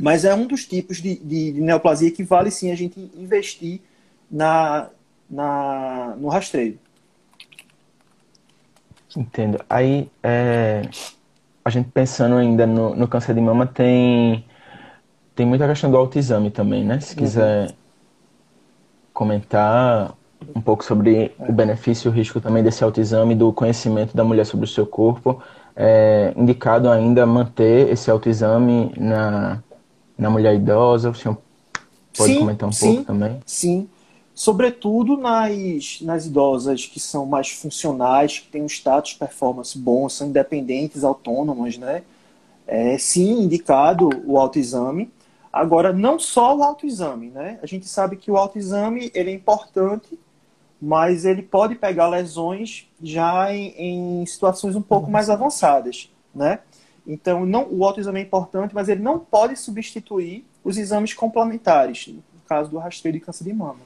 Mas 0.00 0.24
é 0.24 0.34
um 0.34 0.46
dos 0.46 0.64
tipos 0.64 0.98
de, 0.98 1.16
de, 1.16 1.52
de 1.52 1.60
neoplasia 1.60 2.10
que 2.10 2.22
vale, 2.22 2.50
sim, 2.50 2.70
a 2.70 2.76
gente 2.76 3.10
investir 3.16 3.80
na, 4.30 4.90
na, 5.28 6.14
no 6.18 6.28
rastreio. 6.28 6.78
Entendo. 9.16 9.64
Aí, 9.70 10.10
é, 10.22 10.82
a 11.64 11.70
gente 11.70 11.88
pensando 11.90 12.36
ainda 12.36 12.66
no, 12.66 12.94
no, 12.94 13.06
câncer 13.06 13.34
de 13.34 13.40
mama, 13.40 13.66
tem, 13.66 14.44
tem 15.34 15.44
muita 15.44 15.66
questão 15.66 15.90
do 15.90 15.96
autoexame 15.96 16.50
também, 16.50 16.84
né? 16.84 17.00
Se 17.00 17.14
quiser 17.14 17.68
uhum. 17.68 17.74
comentar 19.12 20.14
um 20.54 20.60
pouco 20.60 20.84
sobre 20.84 21.32
o 21.38 21.52
benefício 21.52 22.08
e 22.08 22.10
o 22.10 22.12
risco 22.12 22.40
também 22.40 22.62
desse 22.62 22.84
autoexame, 22.84 23.34
do 23.34 23.52
conhecimento 23.52 24.16
da 24.16 24.24
mulher 24.24 24.44
sobre 24.44 24.66
o 24.66 24.68
seu 24.68 24.86
corpo. 24.86 25.42
É 25.76 26.32
indicado 26.36 26.88
ainda 26.88 27.26
manter 27.26 27.90
esse 27.90 28.10
autoexame 28.10 28.92
na, 28.96 29.62
na 30.16 30.30
mulher 30.30 30.54
idosa? 30.54 31.10
O 31.10 31.14
senhor 31.14 31.36
pode 32.16 32.32
sim, 32.32 32.38
comentar 32.38 32.68
um 32.68 32.72
sim, 32.72 32.86
pouco 32.86 33.04
também? 33.04 33.40
Sim, 33.44 33.88
sobretudo 34.34 35.16
nas, 35.16 36.00
nas 36.00 36.26
idosas 36.26 36.86
que 36.86 37.00
são 37.00 37.26
mais 37.26 37.50
funcionais, 37.50 38.38
que 38.38 38.48
têm 38.48 38.62
um 38.62 38.68
status 38.68 39.14
performance 39.14 39.76
bom, 39.76 40.08
são 40.08 40.28
independentes, 40.28 41.02
autônomas, 41.02 41.76
né? 41.76 42.02
É, 42.66 42.96
sim, 42.96 43.42
indicado 43.42 44.08
o 44.24 44.38
autoexame. 44.38 45.10
Agora, 45.54 45.92
não 45.92 46.18
só 46.18 46.56
o 46.56 46.64
autoexame, 46.64 47.30
né? 47.30 47.60
A 47.62 47.66
gente 47.66 47.86
sabe 47.86 48.16
que 48.16 48.28
o 48.28 48.36
autoexame 48.36 49.12
ele 49.14 49.30
é 49.30 49.32
importante, 49.32 50.18
mas 50.82 51.24
ele 51.24 51.42
pode 51.42 51.76
pegar 51.76 52.08
lesões 52.08 52.90
já 53.00 53.54
em, 53.54 53.72
em 53.78 54.26
situações 54.26 54.74
um 54.74 54.82
pouco 54.82 55.08
mais 55.08 55.30
avançadas, 55.30 56.10
né? 56.34 56.58
Então, 57.06 57.46
não, 57.46 57.68
o 57.70 57.84
autoexame 57.84 58.18
é 58.18 58.22
importante, 58.24 58.74
mas 58.74 58.88
ele 58.88 59.00
não 59.00 59.16
pode 59.20 59.56
substituir 59.56 60.44
os 60.64 60.76
exames 60.76 61.14
complementares, 61.14 62.08
no 62.08 62.22
caso 62.48 62.68
do 62.72 62.78
rastreio 62.78 63.12
de 63.12 63.20
câncer 63.20 63.44
de 63.44 63.52
mama. 63.52 63.78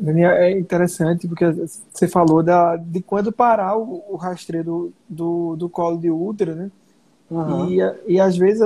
Daniel, 0.00 0.32
é 0.32 0.50
interessante 0.50 1.28
porque 1.28 1.44
você 1.92 2.08
falou 2.08 2.42
da, 2.42 2.74
de 2.74 3.00
quando 3.02 3.30
parar 3.30 3.76
o, 3.76 4.04
o 4.08 4.16
rastreio 4.16 4.64
do, 4.64 4.92
do, 5.08 5.54
do, 5.54 5.68
colo 5.68 5.96
de 5.96 6.10
útero, 6.10 6.56
né? 6.56 6.70
Uhum. 7.30 7.68
E, 7.68 8.14
e 8.14 8.20
às 8.20 8.36
vezes 8.36 8.62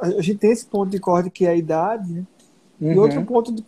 a, 0.00 0.22
gente 0.22 0.38
tem 0.38 0.50
esse 0.50 0.66
ponto 0.66 0.90
de 0.90 0.98
corte 0.98 1.30
que 1.30 1.46
é 1.46 1.50
a 1.50 1.56
idade, 1.56 2.12
né? 2.12 2.24
Uhum. 2.80 2.92
E 2.92 2.98
outro 2.98 3.24
ponto, 3.24 3.52
de, 3.52 3.64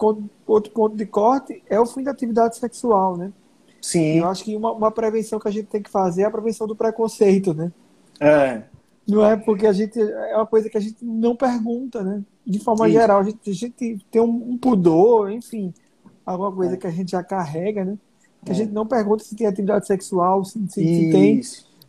outro 0.47 0.73
ponto 0.73 0.97
de 0.97 1.07
corte 1.07 1.63
é 1.69 1.81
o 1.81 1.87
fim 1.87 2.03
da 2.03 2.11
atividade 2.11 2.57
sexual, 2.57 3.17
né? 3.17 3.33
Sim. 3.81 4.19
Eu 4.19 4.29
acho 4.29 4.45
que 4.45 4.55
uma, 4.55 4.73
uma 4.73 4.91
prevenção 4.91 5.39
que 5.39 5.49
a 5.49 5.51
gente 5.51 5.67
tem 5.67 5.83
que 5.83 5.91
fazer 5.91 6.23
é 6.23 6.25
a 6.27 6.31
prevenção 6.31 6.67
do 6.67 6.77
preconceito, 6.77 7.55
né? 7.55 7.73
É. 8.21 8.63
Não 9.07 9.25
é 9.25 9.37
porque 9.37 9.67
a 9.67 9.73
gente 9.73 9.99
é 9.99 10.37
uma 10.37 10.47
coisa 10.47 10.69
que 10.69 10.77
a 10.77 10.81
gente 10.81 11.03
não 11.03 11.35
pergunta, 11.35 12.03
né? 12.03 12.23
De 12.47 12.59
forma 12.59 12.87
Isso. 12.87 12.99
geral, 12.99 13.21
a 13.21 13.25
gente, 13.25 13.51
a 13.51 13.55
gente 13.55 14.07
tem 14.11 14.21
um, 14.21 14.51
um, 14.51 14.59
pudor, 14.59 15.31
enfim, 15.31 15.73
alguma 16.27 16.53
coisa 16.53 16.75
é. 16.75 16.77
que 16.77 16.87
a 16.87 16.91
gente 16.91 17.13
já 17.13 17.23
carrega, 17.23 17.85
né? 17.85 17.97
Que 18.45 18.51
é. 18.51 18.55
a 18.55 18.57
gente 18.57 18.73
não 18.73 18.87
pergunta 18.87 19.25
se 19.25 19.35
tem 19.35 19.47
atividade 19.47 19.87
sexual, 19.87 20.45
se, 20.45 20.59
se, 20.69 20.75
se, 20.75 21.11
tem, 21.11 21.41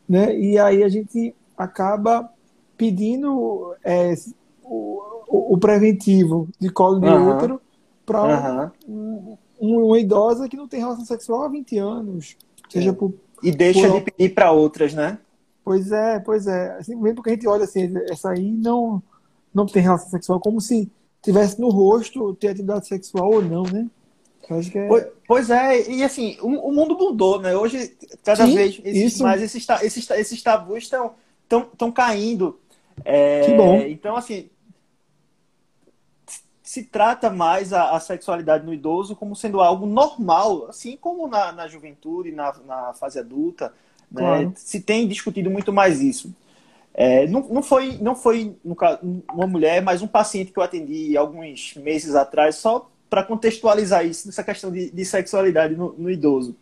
né? 0.07 0.33
E 0.37 0.57
aí 0.57 0.81
a 0.83 0.87
gente 0.87 1.35
acaba 1.57 2.31
pedindo 2.79 3.75
é, 3.83 4.15
o, 4.63 5.53
o, 5.53 5.57
preventivo 5.57 6.47
de 6.57 6.69
colo 6.69 6.97
de 7.01 7.07
uhum. 7.07 7.35
útero 7.35 7.61
para 8.05 8.71
uhum. 8.87 9.37
um, 9.59 9.83
uma 9.83 9.99
idosa 9.99 10.47
que 10.47 10.55
não 10.55 10.65
tem 10.65 10.79
relação 10.79 11.03
sexual 11.03 11.43
há 11.43 11.49
20 11.49 11.77
anos. 11.77 12.37
Seja 12.69 12.91
é. 12.91 12.93
por, 12.93 13.13
e 13.43 13.51
deixa 13.51 13.85
por... 13.85 13.99
de 13.99 14.11
pedir 14.11 14.33
para 14.33 14.53
outras, 14.53 14.93
né? 14.93 15.19
Pois 15.61 15.91
é, 15.91 16.19
pois 16.19 16.47
é. 16.47 16.77
Assim, 16.77 16.95
mesmo 16.95 17.15
porque 17.15 17.31
a 17.31 17.33
gente 17.33 17.47
olha 17.49 17.65
assim, 17.65 17.91
essa 18.09 18.31
aí 18.31 18.49
não, 18.49 19.03
não 19.53 19.65
tem 19.65 19.83
relação 19.83 20.09
sexual, 20.09 20.39
como 20.39 20.61
se 20.61 20.89
tivesse 21.21 21.59
no 21.59 21.67
rosto 21.69 22.33
ter 22.35 22.47
atividade 22.47 22.87
sexual 22.87 23.29
ou 23.29 23.41
não, 23.41 23.63
né? 23.63 23.87
É... 24.73 25.11
Pois, 25.27 25.49
é, 25.49 25.91
e 25.91 26.01
assim, 26.01 26.37
o, 26.41 26.71
mundo 26.71 26.97
mudou, 26.97 27.41
né? 27.41 27.55
Hoje, 27.57 27.93
cada 28.23 28.45
Sim, 28.45 28.55
vez 28.55 28.81
existe 28.85 29.21
mais 29.21 29.41
esses, 29.41 29.67
esses, 29.83 30.09
esses 30.09 30.41
tabus 30.41 30.85
estão 30.85 31.11
tão, 31.49 31.65
tão 31.77 31.91
caindo. 31.91 32.59
É, 33.05 33.41
que 33.45 33.53
bom. 33.53 33.79
Então, 33.81 34.15
assim, 34.15 34.49
se 36.69 36.83
trata 36.83 37.29
mais 37.29 37.73
a, 37.73 37.95
a, 37.95 37.99
sexualidade 37.99 38.65
no 38.65 38.71
idoso 38.71 39.15
como 39.15 39.35
sendo 39.35 39.59
algo 39.59 39.87
normal, 39.87 40.67
assim 40.69 40.95
como 40.95 41.27
na, 41.27 41.51
na 41.51 41.67
juventude, 41.67 42.31
na, 42.31 42.53
na 42.65 42.93
fase 42.93 43.17
adulta. 43.17 43.73
Né? 44.11 44.21
Claro. 44.21 44.53
Se 44.55 44.79
tem 44.79 45.07
discutido 45.07 45.49
muito 45.49 45.73
mais 45.73 45.99
isso. 45.99 46.31
É, 46.93 47.25
não, 47.27 47.41
não 47.49 47.63
foi, 47.63 47.97
não 48.01 48.15
foi 48.15 48.55
uma 49.33 49.47
mulher, 49.47 49.81
mas 49.81 50.01
um 50.01 50.07
paciente 50.07 50.51
que 50.51 50.59
eu 50.59 50.63
atendi 50.63 51.17
alguns 51.17 51.73
meses 51.75 52.13
atrás, 52.13 52.57
só 52.57 52.89
para 53.09 53.23
contextualizar 53.23 54.05
isso, 54.05 54.29
essa 54.29 54.43
questão 54.43 54.71
de, 54.71 54.91
de 54.91 55.05
sexualidade 55.05 55.75
no, 55.75 55.93
no 55.93 56.11
idoso. 56.11 56.55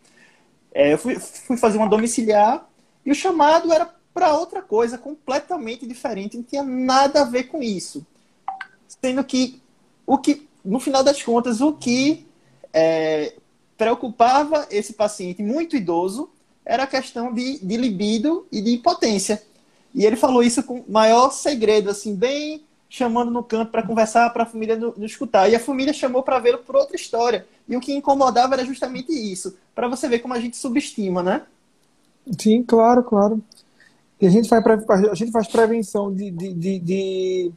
É, 0.72 0.92
eu 0.94 0.98
fui, 0.98 1.18
fui 1.18 1.56
fazer 1.56 1.76
uma 1.76 1.88
domiciliar 1.88 2.66
e 3.04 3.10
o 3.10 3.14
chamado 3.14 3.72
era 3.72 3.97
para 4.18 4.34
outra 4.34 4.60
coisa 4.60 4.98
completamente 4.98 5.86
diferente, 5.86 6.36
não 6.36 6.42
tinha 6.42 6.64
nada 6.64 7.20
a 7.20 7.24
ver 7.24 7.44
com 7.44 7.62
isso. 7.62 8.04
Sendo 9.00 9.22
que, 9.22 9.62
o 10.04 10.18
que 10.18 10.48
no 10.64 10.80
final 10.80 11.04
das 11.04 11.22
contas, 11.22 11.60
o 11.60 11.72
que 11.74 12.26
é, 12.72 13.34
preocupava 13.76 14.66
esse 14.72 14.94
paciente 14.94 15.40
muito 15.40 15.76
idoso 15.76 16.28
era 16.66 16.82
a 16.82 16.86
questão 16.88 17.32
de, 17.32 17.60
de 17.60 17.76
libido 17.76 18.44
e 18.50 18.60
de 18.60 18.74
impotência. 18.74 19.40
E 19.94 20.04
ele 20.04 20.16
falou 20.16 20.42
isso 20.42 20.64
com 20.64 20.82
maior 20.88 21.30
segredo, 21.30 21.88
assim, 21.88 22.16
bem 22.16 22.64
chamando 22.90 23.30
no 23.30 23.44
canto 23.44 23.70
para 23.70 23.86
conversar, 23.86 24.30
para 24.30 24.42
a 24.42 24.46
família 24.46 24.74
não, 24.74 24.92
escutar. 24.98 25.48
E 25.48 25.54
a 25.54 25.60
família 25.60 25.92
chamou 25.92 26.24
para 26.24 26.40
vê-lo 26.40 26.58
por 26.58 26.74
outra 26.74 26.96
história. 26.96 27.46
E 27.68 27.76
o 27.76 27.80
que 27.80 27.94
incomodava 27.94 28.54
era 28.54 28.64
justamente 28.64 29.12
isso, 29.12 29.56
para 29.76 29.86
você 29.86 30.08
ver 30.08 30.18
como 30.18 30.34
a 30.34 30.40
gente 30.40 30.56
subestima, 30.56 31.22
né? 31.22 31.42
Sim, 32.36 32.64
claro, 32.64 33.04
claro. 33.04 33.40
E 34.20 34.26
a 34.26 34.30
gente 34.30 34.48
faz, 34.48 34.64
a 35.10 35.14
gente 35.14 35.30
faz 35.30 35.46
prevenção 35.46 36.12
de, 36.12 36.30
de, 36.30 36.52
de, 36.52 36.78
de, 36.78 37.52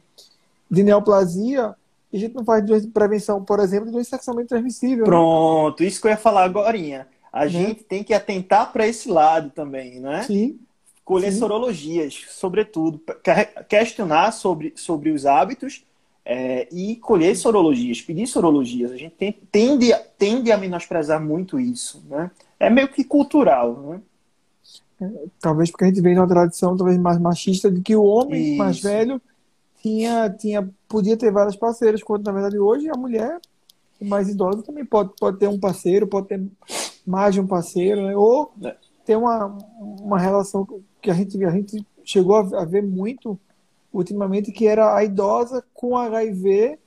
de 0.70 0.82
neoplasia 0.82 1.74
e 2.12 2.16
a 2.16 2.20
gente 2.20 2.34
não 2.34 2.44
faz 2.44 2.64
prevenção, 2.86 3.42
por 3.42 3.58
exemplo, 3.58 3.86
de 3.86 3.92
doença 3.92 4.10
sexualmente 4.10 4.48
transmissível. 4.48 4.98
Né? 4.98 5.04
Pronto, 5.04 5.82
isso 5.82 6.00
que 6.00 6.06
eu 6.06 6.10
ia 6.10 6.16
falar 6.16 6.44
agora 6.44 6.76
a 7.32 7.44
né? 7.44 7.48
gente 7.48 7.82
tem 7.82 8.04
que 8.04 8.12
atentar 8.12 8.72
para 8.72 8.86
esse 8.86 9.08
lado 9.08 9.50
também, 9.50 9.98
né? 9.98 10.22
Sim. 10.24 10.58
Colher 11.04 11.32
Sim. 11.32 11.38
sorologias, 11.38 12.26
sobretudo, 12.28 13.00
questionar 13.68 14.30
sobre, 14.32 14.72
sobre 14.76 15.10
os 15.10 15.26
hábitos 15.26 15.84
é, 16.24 16.68
e 16.70 16.96
colher 16.96 17.34
sorologias, 17.34 18.00
pedir 18.00 18.26
sorologias. 18.26 18.92
A 18.92 18.96
gente 18.96 19.14
tem, 19.16 19.32
tende, 19.50 19.92
tende 20.16 20.52
a 20.52 20.56
menosprezar 20.56 21.20
muito 21.20 21.58
isso, 21.58 22.02
né? 22.08 22.30
É 22.60 22.70
meio 22.70 22.88
que 22.88 23.02
cultural, 23.02 23.72
né? 23.80 24.00
Talvez 25.40 25.70
porque 25.70 25.84
a 25.84 25.88
gente 25.88 26.00
vem 26.00 26.14
numa 26.14 26.26
tradição 26.26 26.76
talvez 26.76 26.98
mais 26.98 27.18
machista 27.18 27.70
de 27.70 27.80
que 27.80 27.96
o 27.96 28.04
homem 28.04 28.50
isso. 28.50 28.58
mais 28.58 28.80
velho 28.80 29.20
tinha, 29.80 30.30
tinha, 30.30 30.68
podia 30.88 31.16
ter 31.16 31.32
várias 31.32 31.56
parceiras, 31.56 32.02
quando 32.02 32.24
na 32.24 32.32
verdade 32.32 32.58
hoje 32.58 32.88
a 32.88 32.96
mulher 32.96 33.40
mais 34.00 34.28
idosa 34.28 34.62
também 34.62 34.84
pode, 34.84 35.12
pode 35.18 35.38
ter 35.38 35.48
um 35.48 35.58
parceiro, 35.58 36.06
pode 36.06 36.28
ter 36.28 36.42
mais 37.06 37.34
de 37.34 37.40
um 37.40 37.46
parceiro, 37.46 38.02
né? 38.02 38.16
ou 38.16 38.52
é. 38.62 38.76
ter 39.04 39.16
uma, 39.16 39.56
uma 39.78 40.18
relação 40.18 40.66
que 41.00 41.10
a 41.10 41.14
gente, 41.14 41.42
a 41.44 41.50
gente 41.50 41.84
chegou 42.04 42.36
a 42.36 42.64
ver 42.64 42.82
muito 42.82 43.38
ultimamente, 43.92 44.52
que 44.52 44.66
era 44.66 44.96
a 44.96 45.04
idosa 45.04 45.64
com 45.74 45.96
HIV 45.96 46.78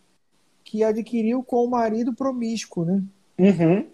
que 0.64 0.84
adquiriu 0.84 1.44
com 1.44 1.64
o 1.64 1.70
marido 1.70 2.14
promíscuo, 2.14 2.84
né? 2.86 3.04
Uhum. 3.38 3.86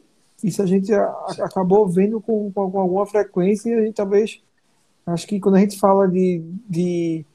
Isso 0.43 0.61
a 0.61 0.65
gente 0.65 0.91
acabou 1.39 1.87
vendo 1.87 2.19
com, 2.19 2.51
com, 2.51 2.79
alguma 2.79 3.05
frequência 3.05 3.69
e 3.69 3.73
a 3.73 3.81
gente 3.81 3.95
talvez, 3.95 4.41
acho 5.05 5.27
que 5.27 5.39
quando 5.39 5.55
a 5.55 5.59
gente 5.59 5.79
fala 5.79 6.07
de, 6.07 6.43
de, 6.69 7.25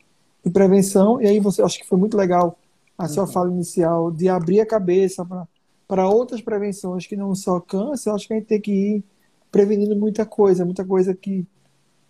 de 0.44 0.50
prevenção, 0.50 1.20
e 1.20 1.26
aí 1.26 1.40
você, 1.40 1.62
acho 1.62 1.78
que 1.78 1.86
foi 1.86 1.98
muito 1.98 2.16
legal 2.16 2.58
a 2.98 3.04
uhum. 3.04 3.08
sua 3.08 3.26
fala 3.26 3.50
inicial, 3.50 4.10
de 4.10 4.28
abrir 4.28 4.60
a 4.60 4.66
cabeça 4.66 5.24
para 5.24 5.46
para 5.86 6.08
outras 6.08 6.40
prevenções 6.40 7.06
que 7.06 7.16
não 7.16 7.34
só 7.34 7.60
câncer, 7.60 8.10
acho 8.10 8.26
que 8.26 8.34
a 8.34 8.36
gente 8.36 8.46
tem 8.46 8.60
que 8.60 8.72
ir 8.72 9.04
prevenindo 9.50 9.94
muita 9.96 10.26
coisa, 10.26 10.64
muita 10.64 10.84
coisa 10.84 11.14
que, 11.14 11.46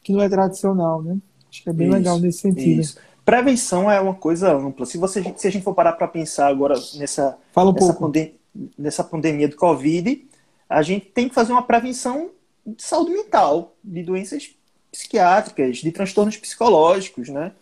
que 0.03 0.13
não 0.13 0.23
é 0.23 0.29
tradicional, 0.29 1.03
né? 1.03 1.19
Acho 1.51 1.63
que 1.63 1.71
é 1.71 1.73
bem 1.73 1.89
isso, 1.89 1.97
legal 1.97 2.19
nesse 2.19 2.39
sentido. 2.39 2.81
Isso. 2.81 2.99
Prevenção 3.25 3.91
é 3.91 4.01
uma 4.01 4.15
coisa 4.15 4.55
ampla. 4.55 4.87
Se, 4.87 4.97
você, 4.97 5.23
se 5.37 5.47
a 5.47 5.51
gente 5.51 5.63
for 5.63 5.75
parar 5.75 5.93
para 5.93 6.09
pensar 6.09 6.49
agora 6.49 6.75
nessa, 6.95 7.37
Fala 7.53 7.71
um 7.71 7.75
nessa, 7.75 7.87
pouco. 7.87 8.01
Pandem 8.01 8.35
nessa 8.79 9.05
pandemia 9.05 9.49
do 9.49 9.57
Covid, 9.57 10.27
a 10.69 10.83
gente 10.83 11.07
tem 11.07 11.29
que 11.29 11.35
fazer 11.35 11.53
uma 11.53 11.63
prevenção 11.63 12.31
de 12.65 12.83
saúde 12.83 13.13
mental, 13.13 13.75
de 13.83 14.03
doenças 14.03 14.51
psiquiátricas, 14.91 15.79
de 15.79 15.93
transtornos 15.93 16.37
psicológicos, 16.37 17.29
né? 17.29 17.53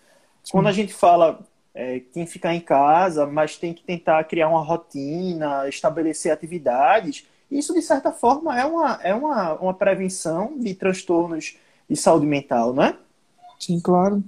Sim. 0.43 0.53
Quando 0.53 0.69
a 0.69 0.73
gente 0.73 0.93
fala 0.93 1.41
é, 1.75 2.01
tem 2.13 2.25
que 2.25 2.31
ficar 2.31 2.55
em 2.55 2.61
casa, 2.61 3.27
mas 3.27 3.57
tem 3.57 3.75
que 3.75 3.83
tentar 3.83 4.23
criar 4.25 4.49
uma 4.49 4.63
rotina, 4.63 5.69
estabelecer 5.69 6.33
atividades. 6.33 7.27
Isso, 7.51 7.75
de 7.75 7.83
certa 7.83 8.13
forma, 8.13 8.59
é 8.59 8.65
uma, 8.65 9.01
é 9.03 9.15
uma, 9.15 9.55
uma 9.55 9.75
prevenção 9.75 10.57
de 10.57 10.73
transtornos 10.75 11.57
de 11.91 11.97
saúde 11.97 12.27
mental, 12.27 12.73
não 12.73 12.85
é? 12.85 12.97
Sim, 13.59 13.81
claro. 13.81 14.23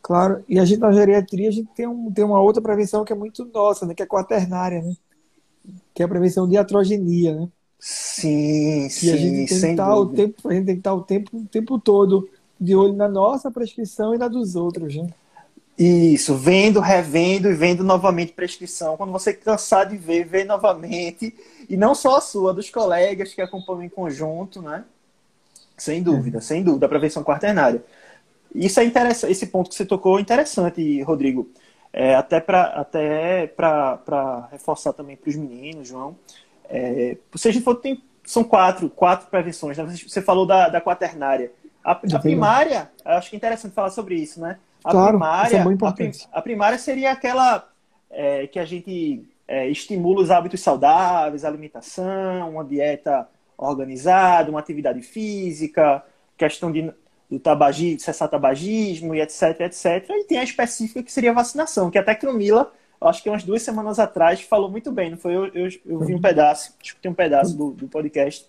Claro. 0.00 0.44
E 0.48 0.60
a 0.60 0.64
gente, 0.64 0.78
na 0.78 0.92
geriatria, 0.92 1.48
a 1.48 1.52
gente 1.52 1.68
tem, 1.74 1.86
um, 1.86 2.12
tem 2.12 2.24
uma 2.24 2.40
outra 2.40 2.62
prevenção 2.62 3.04
que 3.04 3.12
é 3.12 3.16
muito 3.16 3.44
nossa, 3.46 3.84
né? 3.84 3.92
Que 3.92 4.04
é 4.04 4.06
quaternária, 4.06 4.80
né? 4.80 4.94
Que 5.92 6.02
é 6.02 6.06
a 6.06 6.08
prevenção 6.08 6.48
de 6.48 6.56
atrogenia, 6.56 7.34
né? 7.34 7.48
Sim, 7.78 8.86
e 8.86 8.90
sim, 8.90 9.10
a 9.10 9.16
gente 9.16 9.46
tem 9.46 9.60
que 9.60 9.66
estar 9.66 9.96
o 9.96 10.06
tempo, 10.06 10.48
a 10.48 10.54
gente 10.54 10.66
tem 10.66 10.74
que 10.74 10.80
estar 10.80 10.94
o 10.94 11.02
tempo, 11.02 11.36
o 11.36 11.46
tempo 11.46 11.78
todo 11.78 12.28
de 12.58 12.74
olho 12.74 12.94
na 12.94 13.08
nossa 13.08 13.50
prescrição 13.50 14.14
e 14.14 14.18
na 14.18 14.28
dos 14.28 14.56
outros, 14.56 14.96
né? 14.96 15.08
Isso, 15.78 16.34
vendo, 16.34 16.80
revendo 16.80 17.50
e 17.50 17.54
vendo 17.54 17.84
novamente 17.84 18.32
prescrição. 18.32 18.96
Quando 18.96 19.12
você 19.12 19.34
cansar 19.34 19.86
de 19.86 19.96
ver, 19.96 20.24
vê 20.24 20.42
novamente. 20.42 21.34
E 21.68 21.76
não 21.76 21.94
só 21.94 22.16
a 22.16 22.20
sua, 22.20 22.54
dos 22.54 22.70
colegas 22.70 23.34
que 23.34 23.42
acompanham 23.42 23.82
em 23.84 23.88
conjunto, 23.90 24.62
né? 24.62 24.84
Sem 25.76 26.02
dúvida, 26.02 26.40
sem 26.40 26.62
dúvida, 26.64 26.86
a 26.86 26.88
prevenção 26.88 27.22
quaternária. 27.22 27.84
Isso 28.54 28.80
é 28.80 28.84
interessante, 28.84 29.30
esse 29.32 29.46
ponto 29.48 29.68
que 29.70 29.76
você 29.76 29.84
tocou 29.84 30.18
é 30.18 30.22
interessante, 30.22 31.02
Rodrigo. 31.02 31.50
é, 31.92 32.14
até 32.14 32.40
para 32.40 32.64
até 32.80 33.52
reforçar 34.50 34.92
também 34.92 35.16
para 35.16 35.30
os 35.30 35.36
meninos, 35.36 35.88
João. 35.88 36.16
É, 36.68 37.16
se 37.34 37.48
a 37.48 37.52
gente 37.52 37.62
for, 37.62 37.76
tem, 37.76 38.02
são 38.24 38.42
quatro, 38.42 38.90
quatro 38.90 39.28
prevenções. 39.28 39.78
Né? 39.78 39.84
Você 39.84 40.20
falou 40.20 40.46
da, 40.46 40.68
da 40.68 40.80
quaternária. 40.80 41.52
A, 41.84 41.92
a 41.92 42.18
primária, 42.18 42.90
acho 43.04 43.30
que 43.30 43.36
é 43.36 43.38
interessante 43.38 43.72
falar 43.72 43.90
sobre 43.90 44.16
isso, 44.16 44.40
né? 44.40 44.58
A 44.82 44.90
claro, 44.90 45.10
primária, 45.10 45.56
é 45.56 45.64
muito 45.64 45.76
importante. 45.76 46.28
A, 46.32 46.42
primária 46.42 46.78
seria 46.78 47.12
aquela 47.12 47.68
é, 48.10 48.46
que 48.46 48.58
a 48.58 48.64
gente 48.64 49.24
é, 49.46 49.68
estimula 49.68 50.20
os 50.20 50.30
hábitos 50.30 50.60
saudáveis, 50.60 51.44
alimentação, 51.44 52.50
uma 52.50 52.64
dieta 52.64 53.28
organizada, 53.56 54.50
uma 54.50 54.60
atividade 54.60 55.00
física, 55.02 56.02
questão 56.36 56.70
de, 56.70 56.92
do 57.30 57.38
tabagismo, 57.38 58.00
cessar 58.00 58.28
tabagismo 58.28 59.14
e 59.14 59.20
etc, 59.20 59.60
etc. 59.60 60.08
E 60.10 60.24
tem 60.24 60.38
a 60.38 60.44
específica 60.44 61.02
que 61.02 61.12
seria 61.12 61.30
a 61.30 61.34
vacinação, 61.34 61.90
que 61.90 61.98
até 61.98 62.14
Camila, 62.14 62.72
acho 63.00 63.22
que 63.22 63.28
umas 63.28 63.44
duas 63.44 63.62
semanas 63.62 63.98
atrás, 63.98 64.40
falou 64.42 64.70
muito 64.70 64.90
bem, 64.90 65.10
não 65.10 65.18
foi? 65.18 65.34
Eu, 65.34 65.46
eu, 65.48 65.68
eu 65.84 66.00
vi 66.00 66.14
um 66.14 66.20
pedaço, 66.20 66.74
escutei 66.82 67.10
um 67.10 67.14
pedaço 67.14 67.56
do, 67.56 67.70
do 67.72 67.88
podcast. 67.88 68.46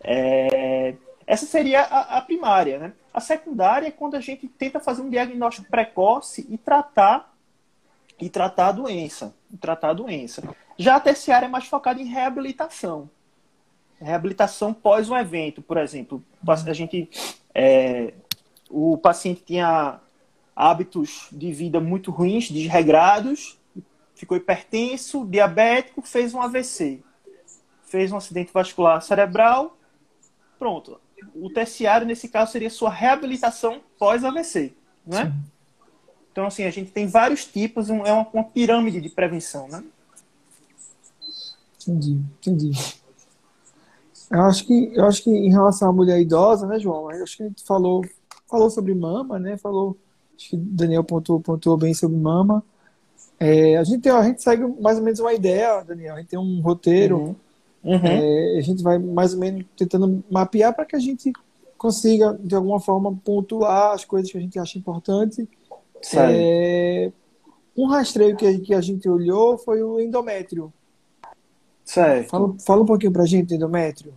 É, 0.00 0.94
essa 1.26 1.46
seria 1.46 1.82
a, 1.82 2.18
a, 2.18 2.22
primária, 2.22 2.78
né? 2.78 2.92
A 3.12 3.20
secundária 3.20 3.86
é 3.86 3.90
quando 3.90 4.16
a 4.16 4.20
gente 4.20 4.48
tenta 4.48 4.80
fazer 4.80 5.02
um 5.02 5.10
diagnóstico 5.10 5.70
precoce 5.70 6.46
e 6.48 6.56
tratar 6.56 7.34
e 8.20 8.28
tratar 8.28 8.68
a 8.68 8.72
doença, 8.72 9.34
tratar 9.60 9.90
a 9.90 9.94
doença. 9.94 10.42
Já 10.76 10.96
a 10.96 11.00
terciária 11.00 11.46
é 11.46 11.48
mais 11.48 11.66
focada 11.66 12.00
em 12.00 12.04
reabilitação 12.04 13.08
reabilitação 14.00 14.72
pós 14.72 15.08
um 15.08 15.16
evento, 15.16 15.60
por 15.60 15.76
exemplo. 15.76 16.24
A 16.46 16.72
gente, 16.72 17.08
é, 17.54 18.14
o 18.68 18.96
paciente 18.96 19.42
tinha 19.44 20.00
hábitos 20.56 21.28
de 21.30 21.52
vida 21.52 21.80
muito 21.80 22.10
ruins, 22.10 22.50
desregrados, 22.50 23.58
ficou 24.20 24.36
hipertenso, 24.36 25.24
diabético, 25.24 26.02
fez 26.02 26.34
um 26.34 26.42
AVC, 26.42 27.02
fez 27.86 28.12
um 28.12 28.18
acidente 28.18 28.52
vascular 28.52 29.00
cerebral, 29.00 29.78
pronto. 30.58 31.00
O 31.34 31.48
terciário, 31.48 32.06
nesse 32.06 32.28
caso, 32.28 32.52
seria 32.52 32.68
sua 32.68 32.90
reabilitação 32.90 33.80
pós-AVC, 33.98 34.74
não 35.06 35.18
é? 35.18 35.32
Então, 36.30 36.46
assim, 36.46 36.64
a 36.64 36.70
gente 36.70 36.90
tem 36.90 37.06
vários 37.06 37.46
tipos, 37.46 37.88
é 37.88 37.94
uma, 37.94 38.28
uma 38.30 38.44
pirâmide 38.44 39.00
de 39.00 39.08
prevenção, 39.08 39.66
né? 39.68 39.82
Entendi, 41.80 42.20
entendi. 42.38 42.72
Eu 44.30 44.42
acho 44.42 44.66
que, 44.66 44.92
eu 44.94 45.06
acho 45.06 45.24
que 45.24 45.30
em 45.30 45.50
relação 45.50 45.88
à 45.88 45.92
mulher 45.92 46.20
idosa, 46.20 46.66
né, 46.66 46.78
João? 46.78 47.10
Eu 47.10 47.22
acho 47.22 47.38
que 47.38 47.42
a 47.42 47.46
gente 47.46 47.64
falou, 47.64 48.04
falou 48.46 48.68
sobre 48.68 48.94
mama, 48.94 49.38
né? 49.38 49.56
Falou, 49.56 49.96
acho 50.36 50.50
que 50.50 50.56
Daniel 50.58 51.02
pontuou, 51.04 51.40
pontuou 51.40 51.78
bem 51.78 51.94
sobre 51.94 52.18
mama. 52.18 52.62
É, 53.40 53.78
a, 53.78 53.84
gente 53.84 54.02
tem, 54.02 54.12
a 54.12 54.22
gente 54.22 54.42
segue 54.42 54.62
mais 54.80 54.98
ou 54.98 55.04
menos 55.04 55.18
uma 55.18 55.32
ideia, 55.32 55.82
Daniel. 55.82 56.14
A 56.14 56.18
gente 56.18 56.28
tem 56.28 56.38
um 56.38 56.60
roteiro. 56.60 57.18
Uhum. 57.18 57.36
Uhum. 57.82 58.06
É, 58.06 58.58
a 58.58 58.60
gente 58.60 58.82
vai 58.82 58.98
mais 58.98 59.32
ou 59.32 59.40
menos 59.40 59.64
tentando 59.74 60.22
mapear 60.30 60.74
para 60.74 60.84
que 60.84 60.94
a 60.94 60.98
gente 60.98 61.32
consiga, 61.78 62.38
de 62.38 62.54
alguma 62.54 62.78
forma, 62.78 63.18
pontuar 63.24 63.92
as 63.94 64.04
coisas 64.04 64.30
que 64.30 64.36
a 64.36 64.40
gente 64.40 64.58
acha 64.58 64.78
importante. 64.78 65.48
É, 66.14 67.10
um 67.74 67.86
rastreio 67.86 68.36
que, 68.36 68.58
que 68.58 68.74
a 68.74 68.80
gente 68.82 69.08
olhou 69.08 69.56
foi 69.56 69.82
o 69.82 69.98
endométrio. 69.98 70.70
Certo. 71.82 72.28
Fala, 72.28 72.54
fala 72.64 72.82
um 72.82 72.86
pouquinho 72.86 73.12
pra 73.12 73.24
gente 73.24 73.48
do 73.48 73.54
endométrio. 73.54 74.12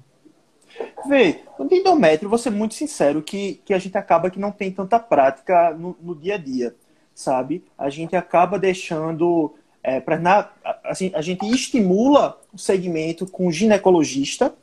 Vê, 1.08 1.40
no 1.58 1.74
endométrio, 1.74 2.30
vou 2.30 2.38
ser 2.38 2.50
muito 2.50 2.74
sincero, 2.74 3.22
que, 3.22 3.62
que 3.66 3.74
a 3.74 3.80
gente 3.80 3.98
acaba 3.98 4.30
que 4.30 4.40
não 4.40 4.52
tem 4.52 4.72
tanta 4.72 5.00
prática 5.00 5.74
no, 5.74 5.96
no 6.02 6.16
dia 6.16 6.36
a 6.36 6.38
dia, 6.38 6.76
sabe? 7.14 7.64
A 7.78 7.90
gente 7.90 8.16
acaba 8.16 8.60
deixando. 8.60 9.54
É, 9.84 10.02
na, 10.18 10.50
assim, 10.84 11.12
a 11.14 11.22
gente 11.22 11.46
estimula 11.50 12.40
o 12.54 12.58
segmento 12.58 13.26
com 13.26 13.48
o 13.48 13.52
ginecologista 13.52 14.54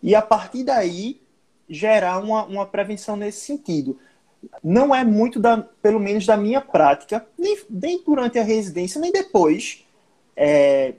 e 0.00 0.14
a 0.14 0.22
partir 0.22 0.62
daí 0.62 1.20
gerar 1.68 2.18
uma, 2.18 2.44
uma 2.44 2.66
prevenção 2.66 3.16
nesse 3.16 3.40
sentido. 3.40 3.98
Não 4.62 4.94
é 4.94 5.02
muito, 5.02 5.40
da, 5.40 5.56
pelo 5.56 5.98
menos 5.98 6.26
da 6.26 6.36
minha 6.36 6.60
prática, 6.60 7.26
nem, 7.36 7.58
nem 7.68 8.04
durante 8.04 8.38
a 8.38 8.42
residência, 8.42 9.00
nem 9.00 9.10
depois. 9.10 9.84
É, 10.36 10.94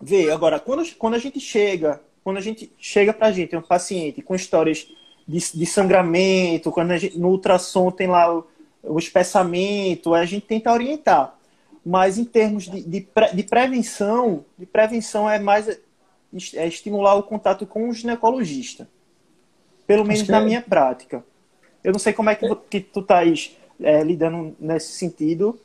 Vê, 0.00 0.30
agora, 0.30 0.58
quando, 0.58 0.82
quando 0.94 1.14
a 1.14 1.18
gente 1.18 1.38
chega, 1.38 2.00
quando 2.24 2.38
a 2.38 2.40
gente 2.40 2.72
chega 2.78 3.12
pra 3.12 3.30
gente, 3.30 3.54
um 3.54 3.60
paciente 3.60 4.22
com 4.22 4.34
histórias 4.34 4.88
de, 5.28 5.38
de 5.38 5.66
sangramento, 5.66 6.72
quando 6.72 6.92
a 6.92 6.96
gente, 6.96 7.18
no 7.18 7.28
ultrassom 7.28 7.90
tem 7.90 8.06
lá 8.06 8.42
o, 8.82 8.98
espessamento, 8.98 10.14
a 10.14 10.24
gente 10.24 10.46
tenta 10.46 10.72
orientar. 10.72 11.36
Mas 11.84 12.18
em 12.18 12.24
termos 12.24 12.64
de, 12.64 12.82
de, 12.82 13.08
de 13.34 13.42
prevenção, 13.42 14.44
de 14.58 14.66
prevenção 14.66 15.28
é 15.28 15.38
mais 15.38 15.68
é 16.54 16.66
estimular 16.68 17.16
o 17.16 17.22
contato 17.22 17.66
com 17.66 17.88
o 17.88 17.92
ginecologista. 17.92 18.88
Pelo 19.86 20.04
menos 20.04 20.28
na 20.28 20.40
é... 20.40 20.44
minha 20.44 20.62
prática. 20.62 21.24
Eu 21.82 21.92
não 21.92 21.98
sei 21.98 22.12
como 22.12 22.30
é 22.30 22.34
que, 22.34 22.54
que 22.68 22.80
tu 22.80 23.00
estás 23.00 23.56
é, 23.80 24.02
lidando 24.04 24.54
nesse 24.60 24.92
sentido. 24.92 25.58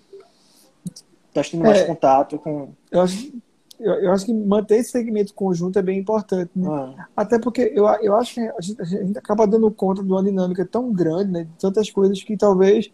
Estás 1.27 1.49
tendo 1.49 1.63
mais 1.63 1.79
é, 1.79 1.85
contato 1.85 2.39
com. 2.39 2.69
Eu 2.89 3.01
acho 3.01 3.31
eu, 3.79 3.93
eu, 3.95 4.11
acho 4.11 4.25
que 4.25 4.33
manter 4.33 4.77
esse 4.77 4.91
segmento 4.91 5.33
conjunto 5.33 5.77
é 5.77 5.81
bem 5.81 5.99
importante. 5.99 6.51
Né? 6.55 6.67
Ah. 6.69 7.07
Até 7.15 7.37
porque 7.39 7.73
eu, 7.73 7.85
eu 8.01 8.15
acho 8.15 8.35
que 8.35 8.39
a 8.39 8.61
gente, 8.61 8.81
a 8.81 8.85
gente, 8.85 9.17
acaba 9.17 9.45
dando 9.45 9.69
conta 9.71 10.03
de 10.03 10.09
uma 10.09 10.23
dinâmica 10.23 10.65
tão 10.65 10.91
grande, 10.91 11.31
né, 11.31 11.43
de 11.43 11.59
tantas 11.59 11.89
coisas 11.89 12.21
que 12.23 12.37
talvez 12.37 12.91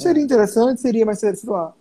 seria 0.00 0.22
interessante, 0.22 0.80
seria, 0.80 1.06
mas 1.06 1.20
sei 1.20 1.34
lá, 1.46 1.72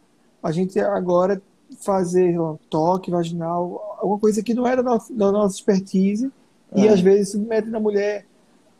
a 0.41 0.51
gente 0.51 0.79
agora 0.79 1.41
fazer 1.79 2.37
toque 2.69 3.11
vaginal, 3.11 3.97
alguma 3.99 4.19
coisa 4.19 4.41
que 4.41 4.53
não 4.53 4.65
era 4.65 4.81
da 4.81 4.91
nossa, 4.91 5.13
da 5.13 5.31
nossa 5.31 5.55
expertise, 5.55 6.31
e 6.75 6.87
às 6.87 6.99
vezes 6.99 7.31
submete 7.31 7.69
na 7.69 7.79
mulher 7.79 8.25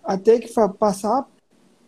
a 0.04 0.17
ter 0.17 0.39
que 0.39 0.50
passar 0.78 1.26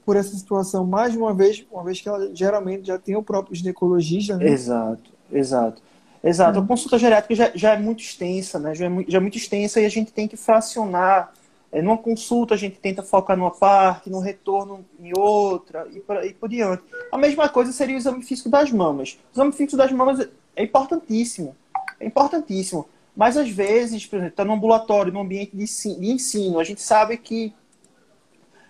por 0.06 0.16
essa 0.16 0.36
situação 0.36 0.86
mais 0.86 1.14
de 1.14 1.18
uma 1.18 1.34
vez, 1.34 1.66
uma 1.72 1.84
vez 1.84 2.02
que 2.02 2.10
ela 2.10 2.34
geralmente 2.34 2.88
já 2.88 2.98
tem 2.98 3.16
o 3.16 3.24
próprio 3.24 3.56
ginecologista. 3.56 4.38
Né? 4.38 4.50
Exato, 4.50 5.12
exato. 5.32 5.82
Exato, 6.22 6.60
a 6.60 6.66
consulta 6.66 6.98
geriátrica 6.98 7.34
já, 7.34 7.52
já, 7.56 7.74
é 7.74 7.80
muito 7.80 8.02
extensa, 8.02 8.60
né? 8.60 8.76
Já 8.76 8.88
é, 8.88 9.06
já 9.08 9.18
é, 9.20 9.22
muito 9.22 9.38
extensa 9.38 9.80
e 9.80 9.86
a 9.86 9.90
gente 9.90 10.12
tem 10.12 10.28
que 10.28 10.36
fracionar. 10.36 11.32
É, 11.72 11.82
numa 11.82 11.98
consulta 11.98 12.56
a 12.56 12.58
gente 12.58 12.80
tenta 12.80 13.04
focar 13.04 13.38
numa 13.38 13.52
parte, 13.52 14.10
no 14.10 14.20
retorno 14.20 14.84
em 15.00 15.12
outra 15.16 15.88
e 15.92 16.00
por, 16.00 16.24
e 16.26 16.34
por 16.34 16.50
diante. 16.50 16.84
A 17.12 17.18
mesma 17.18 17.48
coisa 17.48 17.72
seria 17.72 17.96
o 17.96 17.98
exame 18.00 18.24
físico 18.24 18.50
das 18.50 18.72
mamas. 18.72 19.20
O 19.32 19.36
exame 19.36 19.52
físico 19.52 19.78
das 19.78 19.92
mamas 19.92 20.28
é 20.56 20.64
importantíssimo. 20.64 21.56
É 22.00 22.06
importantíssimo. 22.06 22.88
Mas 23.16 23.38
às 23.38 23.50
vezes, 23.50 24.06
por 24.06 24.16
exemplo, 24.16 24.32
está 24.32 24.46
no 24.46 24.54
ambulatório, 24.54 25.14
no 25.14 25.20
ambiente 25.20 25.56
de 25.56 25.64
ensino, 26.12 26.60
a 26.60 26.64
gente 26.64 26.82
sabe 26.82 27.18
que 27.18 27.54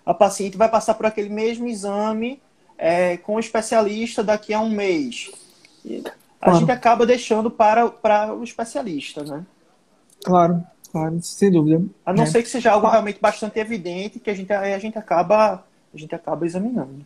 a 0.06 0.14
paciente 0.14 0.58
vai 0.58 0.70
passar 0.70 0.96
por 0.96 1.06
aquele 1.06 1.30
mesmo 1.30 1.68
exame 1.68 2.42
é, 2.78 3.18
com 3.18 3.36
o 3.36 3.40
especialista 3.40 4.24
daqui 4.24 4.54
a 4.54 4.60
um 4.60 4.70
mês 4.70 5.32
a 6.42 6.46
claro. 6.46 6.60
gente 6.60 6.72
acaba 6.72 7.06
deixando 7.06 7.52
para, 7.52 7.90
para 7.90 8.34
o 8.34 8.44
especialista, 8.44 9.24
né? 9.24 9.46
Claro, 10.24 10.64
claro, 10.92 11.20
sem 11.22 11.52
dúvida. 11.52 11.84
A 12.06 12.14
não 12.14 12.24
é. 12.24 12.26
ser 12.26 12.44
que 12.44 12.50
seja 12.50 12.72
algo 12.72 12.88
realmente 12.88 13.20
bastante 13.20 13.60
evidente 13.60 14.20
que 14.20 14.30
a 14.30 14.34
gente, 14.34 14.52
a 14.52 14.80
gente 14.80 14.98
acaba 14.98 15.64
a 15.94 15.98
gente 15.98 16.14
acaba 16.14 16.46
examinando. 16.46 17.06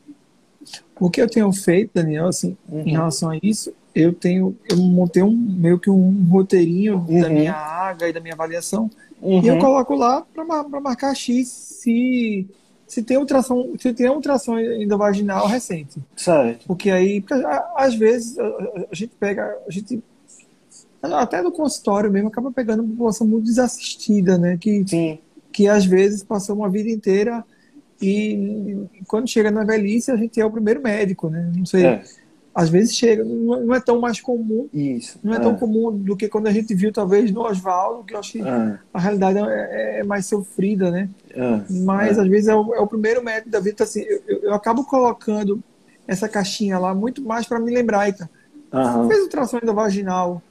O 1.00 1.10
que 1.10 1.22
eu 1.22 1.30
tenho 1.30 1.52
feito, 1.52 1.92
Daniel, 1.94 2.28
assim, 2.28 2.58
uhum. 2.70 2.82
em 2.82 2.92
relação 2.92 3.30
a 3.30 3.38
isso, 3.42 3.74
eu 3.94 4.14
tenho, 4.14 4.56
eu 4.70 4.78
montei 4.78 5.22
um 5.22 5.32
meio 5.32 5.80
que 5.80 5.90
um 5.90 6.26
roteirinho 6.30 7.06
uhum. 7.08 7.22
da 7.22 7.30
minha 7.30 7.54
água 7.54 8.08
e 8.08 8.14
da 8.14 8.20
minha 8.20 8.34
avaliação 8.34 8.90
uhum. 9.22 9.42
e 9.42 9.48
eu 9.48 9.60
coloco 9.60 9.94
lá 9.96 10.26
para 10.34 10.80
marcar 10.80 11.16
X 11.16 11.48
se 11.48 12.48
se 12.88 13.02
tem 13.02 13.18
ultrassom, 13.18 13.74
se 13.80 13.92
tem 13.92 14.08
ultrassom 14.08 14.60
endovaginal 14.60 15.48
recente. 15.48 16.00
Certo. 16.16 16.68
Porque 16.68 16.92
aí, 16.92 17.22
porque, 17.22 17.42
às 17.76 17.96
vezes, 17.96 18.38
a, 18.38 18.46
a, 18.46 18.94
gente 18.94 19.14
pega, 19.20 19.58
a 19.68 19.72
gente 19.72 20.04
até 21.04 21.42
no 21.42 21.52
consultório 21.52 22.12
mesmo 22.12 22.30
acaba 22.30 22.52
pegando 22.52 22.82
uma 22.82 22.92
população 22.92 23.28
muito 23.28 23.46
desassistida, 23.46 24.38
né? 24.38 24.58
Que, 24.58 24.84
Sim. 24.88 25.20
que 25.52 25.68
às 25.68 25.86
vezes 25.86 26.24
passou 26.24 26.56
uma 26.56 26.70
vida 26.70 26.90
inteira 26.90 27.44
e, 28.02 28.86
quando 29.08 29.28
chega 29.28 29.52
na 29.52 29.64
velhice 29.64 30.12
a 30.12 30.16
gente 30.16 30.40
é 30.40 30.46
o 30.46 30.52
primeiro 30.52 30.82
médico, 30.82 31.30
né? 31.30 31.52
Não 31.56 31.66
sei. 31.66 31.86
É 31.86 32.04
às 32.54 32.70
vezes 32.70 32.96
chega, 32.96 33.24
não 33.24 33.74
é 33.74 33.80
tão 33.80 34.00
mais 34.00 34.22
comum. 34.22 34.70
Isso. 34.72 35.20
Não 35.24 35.34
é, 35.34 35.38
é, 35.38 35.40
tão 35.40 35.56
comum 35.56 35.92
do 35.92 36.16
que 36.16 36.30
quando 36.30 36.48
a 36.48 36.52
gente 36.52 36.76
viu, 36.76 36.94
talvez, 36.94 37.32
no 37.32 37.42
Oswaldo, 37.42 38.04
que 38.04 38.14
eu 38.14 38.20
acho 38.20 38.34
que 38.34 38.42
é. 38.42 38.80
a 38.94 39.00
realidade 39.00 39.40
é, 39.40 40.00
é, 40.00 40.04
mais 40.04 40.28
sofrida, 40.28 40.92
né? 40.92 41.10
É. 41.32 41.62
Mas, 41.84 42.18
é. 42.18 42.22
às 42.22 42.28
vezes, 42.28 42.48
é 42.48 42.56
o, 42.56 42.76
é 42.76 42.80
o, 42.80 42.86
primeiro 42.86 43.24
método 43.24 43.50
da 43.50 43.60
vida. 43.60 43.72
Então, 43.72 43.86
assim, 43.86 44.02
eu, 44.02 44.22
eu, 44.28 44.40
eu, 44.44 44.54
acabo 44.54 44.84
colocando 44.84 45.64
essa 46.08 46.30
caixinha 46.30 46.78
lá 46.78 46.94
muito 46.94 47.24
mais 47.24 47.48
para 47.48 47.60
me 47.60 47.74
lembrar, 47.74 48.08
Ita. 48.08 48.30
Uhum. 48.72 49.08
Fez 49.08 49.22
ultrassom 49.22 49.60
vaginal 49.74 50.42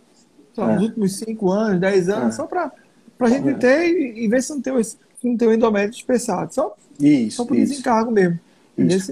nos 0.56 0.82
últimos 0.82 1.16
5 1.16 1.50
anos, 1.50 1.80
10 1.80 2.08
anos, 2.08 2.34
só 2.34 2.46
para 2.46 2.72
a 3.20 3.28
gente 3.28 3.54
ter 3.54 3.88
e, 3.88 4.24
e, 4.24 4.28
ver 4.28 4.42
se 4.42 4.50
não 4.50 4.60
tem, 4.60 4.82
se 4.82 4.96
não 5.22 5.36
tem 5.36 5.48
o 5.48 5.54
endométrio 5.54 5.96
espessado. 5.96 6.52
Só, 6.52 6.76
isso, 7.00 7.36
só 7.36 7.44
por 7.44 7.56
isso. 7.56 7.70
desencargo 7.70 8.10
mesmo. 8.10 8.38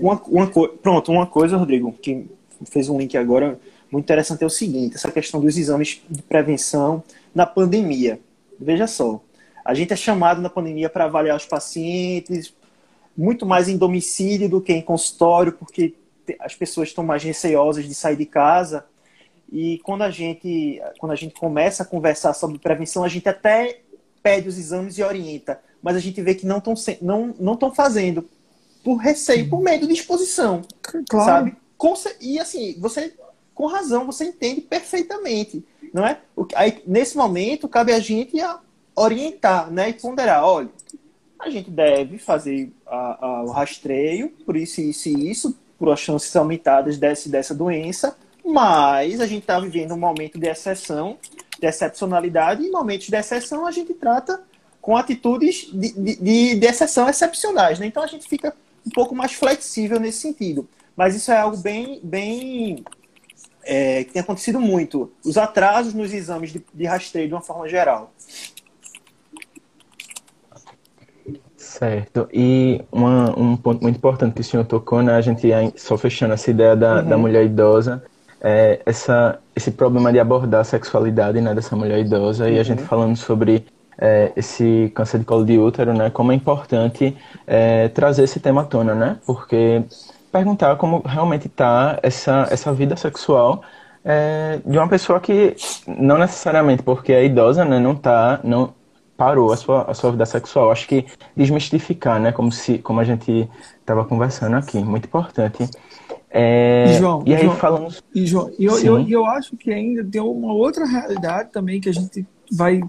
Uma, 0.01 0.21
uma 0.27 0.47
pronto, 0.83 1.13
uma 1.13 1.27
coisa, 1.27 1.57
Rodrigo, 1.57 1.93
que 1.93 2.27
fez 2.67 2.89
um 2.89 2.99
link 2.99 3.17
agora 3.17 3.59
muito 3.91 4.05
interessante, 4.05 4.43
é 4.43 4.47
o 4.47 4.51
seguinte, 4.51 4.97
essa 4.97 5.11
questão 5.11 5.41
dos 5.41 5.57
exames 5.59 6.01
de 6.09 6.23
prevenção 6.23 7.03
na 7.35 7.45
pandemia. 7.45 8.21
Veja 8.59 8.87
só, 8.87 9.21
a 9.65 9.75
gente 9.75 9.93
é 9.93 9.97
chamado 9.97 10.41
na 10.41 10.49
pandemia 10.49 10.89
para 10.89 11.05
avaliar 11.05 11.37
os 11.37 11.45
pacientes, 11.45 12.55
muito 13.17 13.45
mais 13.45 13.69
em 13.69 13.77
domicílio 13.77 14.49
do 14.49 14.61
que 14.61 14.73
em 14.73 14.83
consultório, 14.83 15.53
porque 15.53 15.95
as 16.39 16.55
pessoas 16.55 16.89
estão 16.89 17.05
mais 17.05 17.23
receosas 17.23 17.87
de 17.87 17.95
sair 17.95 18.17
de 18.17 18.27
casa. 18.27 18.85
E 19.53 19.79
quando 19.79 20.03
a 20.03 20.11
gente, 20.11 20.81
quando 20.99 21.13
a 21.13 21.17
gente 21.17 21.35
começa 21.35 21.83
a 21.83 21.87
conversar 21.87 22.35
sobre 22.35 22.59
prevenção, 22.59 23.03
a 23.03 23.09
gente 23.09 23.29
até 23.29 23.81
pede 24.23 24.49
os 24.49 24.59
exames 24.59 24.97
e 24.99 25.03
orienta, 25.03 25.61
mas 25.83 25.97
a 25.97 26.01
gente 26.01 26.21
vê 26.23 26.35
que 26.35 26.47
não 26.47 26.59
estão 26.59 26.75
não, 27.01 27.35
não 27.39 27.57
tão 27.57 27.75
fazendo 27.75 28.29
por 28.85 28.97
receio, 28.97 29.49
por 29.49 29.61
medo 29.61 29.87
de 29.87 29.95
exposição. 29.95 30.63
Claro. 31.09 31.27
Sabe? 31.27 31.57
E 32.21 32.39
assim, 32.39 32.77
você, 32.79 33.15
com 33.55 33.67
razão, 33.67 34.07
você 34.07 34.25
entende 34.25 34.61
perfeitamente. 34.61 35.65
Não 35.93 36.07
é? 36.07 36.19
Aí, 36.55 36.83
nesse 36.87 37.17
momento, 37.17 37.69
cabe 37.69 37.93
a 37.93 37.99
gente 37.99 38.37
orientar 38.95 39.71
né, 39.71 39.89
e 39.89 39.95
ponderar: 39.95 40.45
olha, 40.45 40.69
a 41.39 41.51
gente 41.51 41.71
deve 41.71 42.19
fazer 42.19 42.73
a, 42.87 43.27
a, 43.27 43.43
o 43.45 43.51
rastreio, 43.51 44.29
por 44.45 44.57
isso, 44.57 44.81
isso 44.81 45.09
e 45.09 45.31
isso, 45.31 45.59
por 45.79 45.91
as 45.91 45.99
chances 45.99 46.35
aumentadas 46.37 46.99
dessa, 46.99 47.29
dessa 47.29 47.55
doença, 47.55 48.17
mas 48.51 49.21
a 49.21 49.27
gente 49.27 49.43
está 49.43 49.59
vivendo 49.59 49.95
um 49.95 49.99
momento 49.99 50.39
de 50.39 50.49
exceção, 50.49 51.19
de 51.59 51.67
excepcionalidade, 51.67 52.63
e 52.63 52.67
em 52.67 52.71
momentos 52.71 53.09
de 53.09 53.17
exceção 53.17 53.67
a 53.67 53.71
gente 53.71 53.95
trata 53.95 54.43
com 54.81 54.97
atitudes 54.97 55.71
de, 55.73 55.93
de, 55.93 56.55
de 56.55 56.67
exceção 56.67 57.09
excepcionais. 57.09 57.79
Né? 57.79 57.87
Então 57.87 58.03
a 58.03 58.07
gente 58.07 58.29
fica 58.29 58.55
um 58.87 58.91
pouco 58.91 59.15
mais 59.15 59.33
flexível 59.33 60.01
nesse 60.01 60.21
sentido. 60.21 60.69
Mas 60.97 61.15
isso 61.15 61.31
é 61.31 61.39
algo 61.39 61.57
bem, 61.57 62.01
bem 62.03 62.85
é, 63.63 64.05
que 64.05 64.13
tem 64.13 64.23
acontecido 64.23 64.61
muito. 64.61 65.13
Os 65.25 65.37
atrasos 65.37 65.95
nos 65.95 66.13
exames 66.13 66.53
de, 66.53 66.65
de 66.73 66.85
rastreio 66.85 67.29
de 67.29 67.35
uma 67.35 67.43
forma 67.43 67.69
geral. 67.69 68.13
Certo. 71.57 72.29
E 72.33 72.83
uma, 72.91 73.39
um 73.39 73.57
ponto 73.57 73.81
muito 73.83 73.97
importante 73.97 74.35
que 74.35 74.41
o 74.41 74.45
senhor 74.45 74.65
tocou, 74.65 75.03
né? 75.03 75.15
A 75.15 75.21
gente 75.21 75.49
só 75.77 75.97
fechando 75.97 76.35
essa 76.35 76.51
ideia 76.51 76.75
da, 76.75 76.97
uhum. 76.97 77.09
da 77.09 77.17
mulher 77.17 77.45
idosa, 77.45 78.03
é 78.41 78.81
essa, 78.87 79.39
esse 79.55 79.71
problema 79.71 80.13
de 80.13 80.19
abordar 80.19 80.63
a 80.63 80.65
sexualidade 80.65 81.41
né, 81.41 81.55
dessa 81.55 81.77
mulher 81.77 81.99
idosa 81.99 82.45
uhum. 82.45 82.51
e 82.51 82.59
a 82.59 82.63
gente 82.63 82.81
uhum. 82.81 82.87
falando 82.87 83.17
sobre 83.17 83.67
é, 83.99 84.33
esse 84.35 84.91
câncer 84.95 85.19
de 85.19 85.25
colo 85.27 85.45
de 85.45 85.59
útero, 85.59 85.93
né? 85.93 86.09
Como 86.09 86.33
é 86.33 86.35
importante 86.35 87.17
é, 87.47 87.89
trazer 87.89 88.25
esse 88.25 88.41
tema 88.41 88.63
à 88.63 88.65
tona, 88.65 88.95
né? 88.95 89.19
Porque 89.27 89.85
perguntar 90.33 90.77
como 90.77 91.03
realmente 91.05 91.49
está 91.49 91.99
essa, 92.03 92.49
essa 92.51 92.73
vida 92.73 92.97
sexual 92.97 93.63
é, 94.03 94.59
de 94.65 94.79
uma 94.79 94.89
pessoa 94.89 95.21
que 95.21 95.55
não 95.87 96.17
necessariamente 96.17 96.83
porque 96.83 97.13
é 97.13 97.25
idosa, 97.25 97.65
né? 97.65 97.79
Não 97.79 97.95
tá, 97.95 98.41
não 98.43 98.73
parou 99.17 99.53
a 99.53 99.57
sua, 99.57 99.83
a 99.83 99.93
sua 99.93 100.11
vida 100.13 100.25
sexual. 100.25 100.71
Acho 100.71 100.89
que 100.89 101.05
desmistificar, 101.37 102.19
né? 102.19 102.33
Como 102.33 102.51
se, 102.51 102.79
como 102.79 103.01
a 103.01 103.05
gente 103.05 103.47
estava 103.79 104.03
conversando 104.05 104.57
aqui, 104.57 104.79
muito 104.79 105.05
importante. 105.05 105.69
É, 106.33 106.97
João, 106.97 107.25
e 107.27 107.35
aí 107.35 107.43
João, 107.43 107.57
falando. 107.57 107.95
E 108.15 108.25
João, 108.25 108.53
eu, 108.57 108.79
eu, 108.79 109.09
eu 109.09 109.27
acho 109.27 109.57
que 109.57 109.73
ainda 109.73 110.05
tem 110.05 110.21
uma 110.21 110.53
outra 110.53 110.87
realidade 110.87 111.51
também 111.51 111.81
que 111.81 111.89
a 111.89 111.93
gente 111.93 112.25
vai 112.53 112.81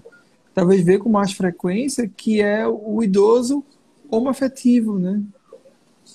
talvez 0.54 0.84
ver 0.84 0.98
com 0.98 1.08
mais 1.08 1.32
frequência, 1.32 2.08
que 2.08 2.40
é 2.40 2.66
o 2.66 3.02
idoso 3.02 3.64
homoafetivo, 4.08 4.98
né? 4.98 5.20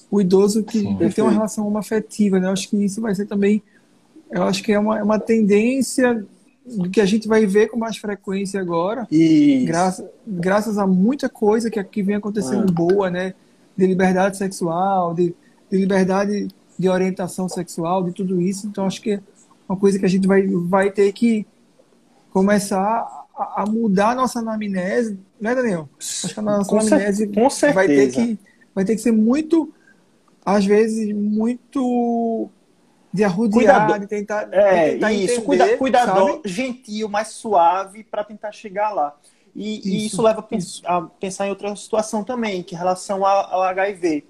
O 0.10 0.22
idoso 0.22 0.64
que 0.64 0.80
Sim, 0.80 0.98
tem 1.14 1.24
uma 1.24 1.32
relação 1.32 1.68
homoafetiva, 1.68 2.40
né? 2.40 2.48
Eu 2.48 2.52
acho 2.52 2.70
que 2.70 2.78
isso 2.78 3.02
vai 3.02 3.14
ser 3.14 3.26
também, 3.26 3.62
eu 4.32 4.44
acho 4.44 4.64
que 4.64 4.72
é 4.72 4.80
uma, 4.80 5.00
é 5.00 5.04
uma 5.04 5.20
tendência 5.20 6.26
que 6.92 7.02
a 7.02 7.06
gente 7.06 7.28
vai 7.28 7.46
ver 7.46 7.68
com 7.68 7.78
mais 7.78 7.98
frequência 7.98 8.60
agora, 8.60 9.08
graças, 9.66 10.06
graças 10.26 10.78
a 10.78 10.86
muita 10.86 11.28
coisa 11.28 11.70
que 11.70 11.80
aqui 11.80 12.02
vem 12.02 12.16
acontecendo 12.16 12.68
ah. 12.70 12.72
boa, 12.72 13.10
né? 13.10 13.34
De 13.76 13.86
liberdade 13.86 14.38
sexual, 14.38 15.14
de, 15.14 15.36
de 15.70 15.78
liberdade 15.78 16.48
de 16.78 16.90
orientação 16.90 17.50
sexual, 17.50 18.04
de 18.04 18.12
tudo 18.12 18.42
isso. 18.42 18.68
Então, 18.68 18.86
acho 18.86 19.02
que 19.02 19.14
é 19.14 19.20
uma 19.68 19.78
coisa 19.78 19.98
que 19.98 20.06
a 20.06 20.10
gente 20.10 20.28
vai, 20.28 20.46
vai 20.48 20.92
ter 20.92 21.12
que 21.12 21.46
começar 22.32 23.26
a, 23.36 23.66
mudar 23.68 24.12
a 24.12 24.16
nossa 24.16 24.40
anamnese, 24.40 25.20
né, 25.40 25.56
Daniel? 25.56 25.90
Acho 26.00 26.34
que 26.34 26.40
a 26.40 26.44
nossa 26.44 26.70
com 26.70 26.80
anamnese 26.80 27.30
cer 27.50 27.74
vai 27.74 27.88
ter 27.88 28.12
que 28.12 28.40
vai 28.74 28.86
ter 28.86 28.96
que 28.96 29.02
ser 29.02 29.12
muito, 29.12 29.74
às 30.46 30.64
vezes, 30.64 31.12
muito 31.12 32.48
de 33.12 33.24
arrudear, 33.24 33.88
Cuidado. 33.88 34.00
de 34.02 34.08
tentar, 34.08 34.54
é, 34.54 34.86
de 34.86 34.92
tentar 34.94 35.14
isso, 35.14 35.24
entender, 35.34 35.46
cuida, 35.46 35.78
cuidador, 35.78 36.32
sabe? 36.34 36.42
gentil, 36.46 37.10
mais 37.10 37.30
suave 37.30 38.04
para 38.04 38.24
tentar 38.24 38.52
chegar 38.52 38.92
lá. 38.92 39.16
E 39.56 39.80
isso, 39.80 39.88
e 39.88 40.06
isso 40.06 40.22
leva 40.22 40.48
a, 40.86 40.98
a, 40.98 41.02
pensar 41.02 41.48
em 41.48 41.50
outra 41.50 41.76
situação 41.76 42.24
também, 42.24 42.62
que 42.62 42.76
em 42.76 42.78
relação 42.78 43.26
ao, 43.26 43.56
ao 43.56 43.64
HIV. 43.64 44.24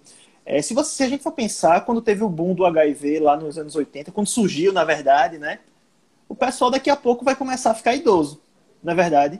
É, 0.50 0.62
se, 0.62 0.74
você, 0.74 0.96
se 0.96 1.04
a 1.04 1.10
gente 1.10 1.22
for 1.22 1.34
pensar, 1.34 1.82
quando 1.82 2.02
teve 2.02 2.24
o 2.24 2.30
boom 2.30 2.54
do 2.54 2.66
HIV 2.66 3.20
lá 3.20 3.36
nos 3.36 3.58
anos 3.58 3.76
80, 3.76 4.14
quando 4.14 4.28
surgiu, 4.28 4.72
na 4.72 4.86
verdade, 4.86 5.38
né? 5.38 5.60
O 6.30 6.34
pessoal 6.34 6.72
daqui 6.72 6.90
a 6.90 6.96
pouco 6.96 7.26
vai 7.26 7.36
começar 7.36 7.72
a 7.72 7.76
ficar 7.76 7.94
idoso 7.94 8.40
na 8.84 8.94
verdade. 8.94 9.40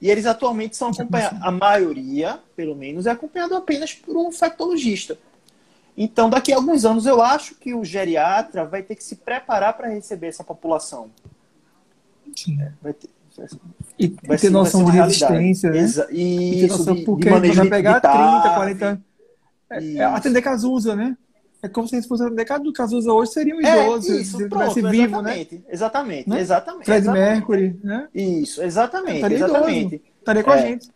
E 0.00 0.10
eles 0.10 0.26
atualmente 0.26 0.76
são 0.76 0.88
acompanhados, 0.88 1.38
a 1.42 1.50
maioria, 1.50 2.38
pelo 2.54 2.74
menos, 2.74 3.06
é 3.06 3.10
acompanhado 3.10 3.54
apenas 3.56 3.92
por 3.92 4.16
um 4.16 4.28
infectologista. 4.28 5.18
Então, 5.96 6.30
daqui 6.30 6.52
a 6.52 6.56
alguns 6.56 6.84
anos, 6.84 7.04
eu 7.04 7.20
acho 7.20 7.56
que 7.56 7.74
o 7.74 7.84
geriatra 7.84 8.64
vai 8.64 8.82
ter 8.82 8.94
que 8.94 9.02
se 9.02 9.16
preparar 9.16 9.76
para 9.76 9.88
receber 9.88 10.28
essa 10.28 10.44
população. 10.44 11.10
Sim. 12.34 12.58
Vai 12.80 12.92
ter, 12.92 13.10
e 13.98 14.08
vai 14.08 14.36
ter 14.36 14.38
ser, 14.38 14.50
noção 14.50 14.84
de 14.84 14.92
resistência, 14.92 15.70
né? 15.70 15.78
Exa 15.78 16.08
e 16.10 16.64
isso, 16.64 16.78
noção, 16.78 16.94
de, 16.94 17.02
porque 17.02 17.28
de 17.28 17.50
vai 17.52 17.68
pegar 17.68 17.94
de 17.94 18.00
30, 18.02 18.54
40... 18.54 18.86
É, 18.86 19.07
é 19.70 20.04
atender 20.04 20.42
Cazuza, 20.42 20.96
né? 20.96 21.16
É 21.60 21.68
como 21.68 21.88
se 21.88 21.96
a 21.96 21.98
gente 21.98 22.08
fosse 22.08 22.22
atender 22.22 22.46
do 22.60 22.72
Cazuza 22.72 23.12
hoje 23.12 23.32
seria 23.32 23.54
um 23.54 23.60
é, 23.60 23.84
idoso, 23.84 24.12
é, 24.12 24.20
isso, 24.20 24.36
se 24.36 24.48
pronto, 24.48 24.74
vivo, 24.90 25.20
né? 25.20 25.46
Exatamente, 25.68 26.28
né? 26.28 26.40
exatamente. 26.40 26.84
Fred 26.84 27.02
exatamente. 27.02 27.30
Mercury, 27.30 27.80
né? 27.82 28.08
Isso, 28.14 28.62
exatamente, 28.62 29.16
Estaria 29.16 29.36
exatamente. 29.36 29.94
Idoso, 29.96 30.02
estaria 30.20 30.44
com 30.44 30.50
é, 30.52 30.54
a 30.54 30.58
gente. 30.58 30.90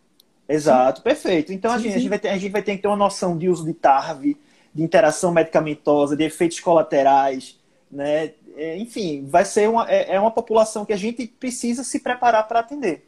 Exato, 0.47 0.99
sim. 0.99 1.03
perfeito. 1.03 1.51
Então 1.51 1.71
sim, 1.71 1.75
a, 1.75 1.79
gente, 1.79 1.95
a, 1.95 1.99
gente 1.99 2.09
vai 2.09 2.19
ter, 2.19 2.29
a 2.29 2.37
gente 2.37 2.51
vai 2.51 2.63
ter 2.63 2.75
que 2.77 2.81
ter 2.81 2.87
uma 2.87 2.95
noção 2.95 3.37
de 3.37 3.49
uso 3.49 3.65
de 3.65 3.73
TARV, 3.73 4.37
de 4.73 4.83
interação 4.83 5.31
medicamentosa, 5.33 6.15
de 6.15 6.23
efeitos 6.23 6.61
colaterais, 6.61 7.59
né? 7.91 8.31
É, 8.55 8.77
enfim, 8.77 9.25
vai 9.27 9.43
ser 9.43 9.67
uma, 9.67 9.89
é, 9.89 10.15
é 10.15 10.19
uma 10.19 10.31
população 10.31 10.85
que 10.85 10.93
a 10.93 10.97
gente 10.97 11.27
precisa 11.27 11.83
se 11.83 11.99
preparar 11.99 12.47
para 12.47 12.59
atender. 12.59 13.05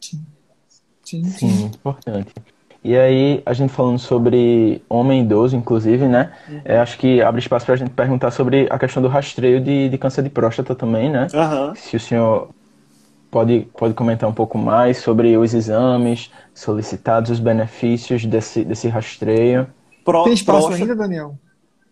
Sim. 0.00 0.20
Sim, 1.02 1.24
sim. 1.24 1.48
sim 1.48 1.64
importante. 1.64 2.32
E 2.84 2.94
aí, 2.94 3.42
a 3.46 3.54
gente 3.54 3.72
falando 3.72 3.98
sobre 3.98 4.82
homem 4.90 5.22
idoso, 5.22 5.56
inclusive, 5.56 6.06
né? 6.06 6.34
Uhum. 6.46 6.60
É, 6.66 6.78
acho 6.78 6.98
que 6.98 7.22
abre 7.22 7.40
espaço 7.40 7.64
para 7.64 7.74
a 7.74 7.78
gente 7.78 7.90
perguntar 7.90 8.30
sobre 8.30 8.66
a 8.68 8.78
questão 8.78 9.02
do 9.02 9.08
rastreio 9.08 9.58
de, 9.58 9.88
de 9.88 9.96
câncer 9.96 10.22
de 10.22 10.28
próstata 10.28 10.74
também, 10.74 11.10
né? 11.10 11.26
Uhum. 11.32 11.74
Se 11.74 11.96
o 11.96 12.00
senhor 12.00 12.50
pode, 13.30 13.66
pode 13.76 13.94
comentar 13.94 14.28
um 14.28 14.34
pouco 14.34 14.58
mais 14.58 14.98
sobre 14.98 15.34
os 15.34 15.54
exames 15.54 16.30
solicitados, 16.52 17.30
os 17.30 17.40
benefícios 17.40 18.26
desse, 18.26 18.62
desse 18.62 18.86
rastreio. 18.86 19.66
Pro, 20.04 20.24
Tem 20.24 20.34
espaço 20.34 20.66
próstata... 20.66 20.82
ainda, 20.82 20.94
Daniel? 20.94 21.38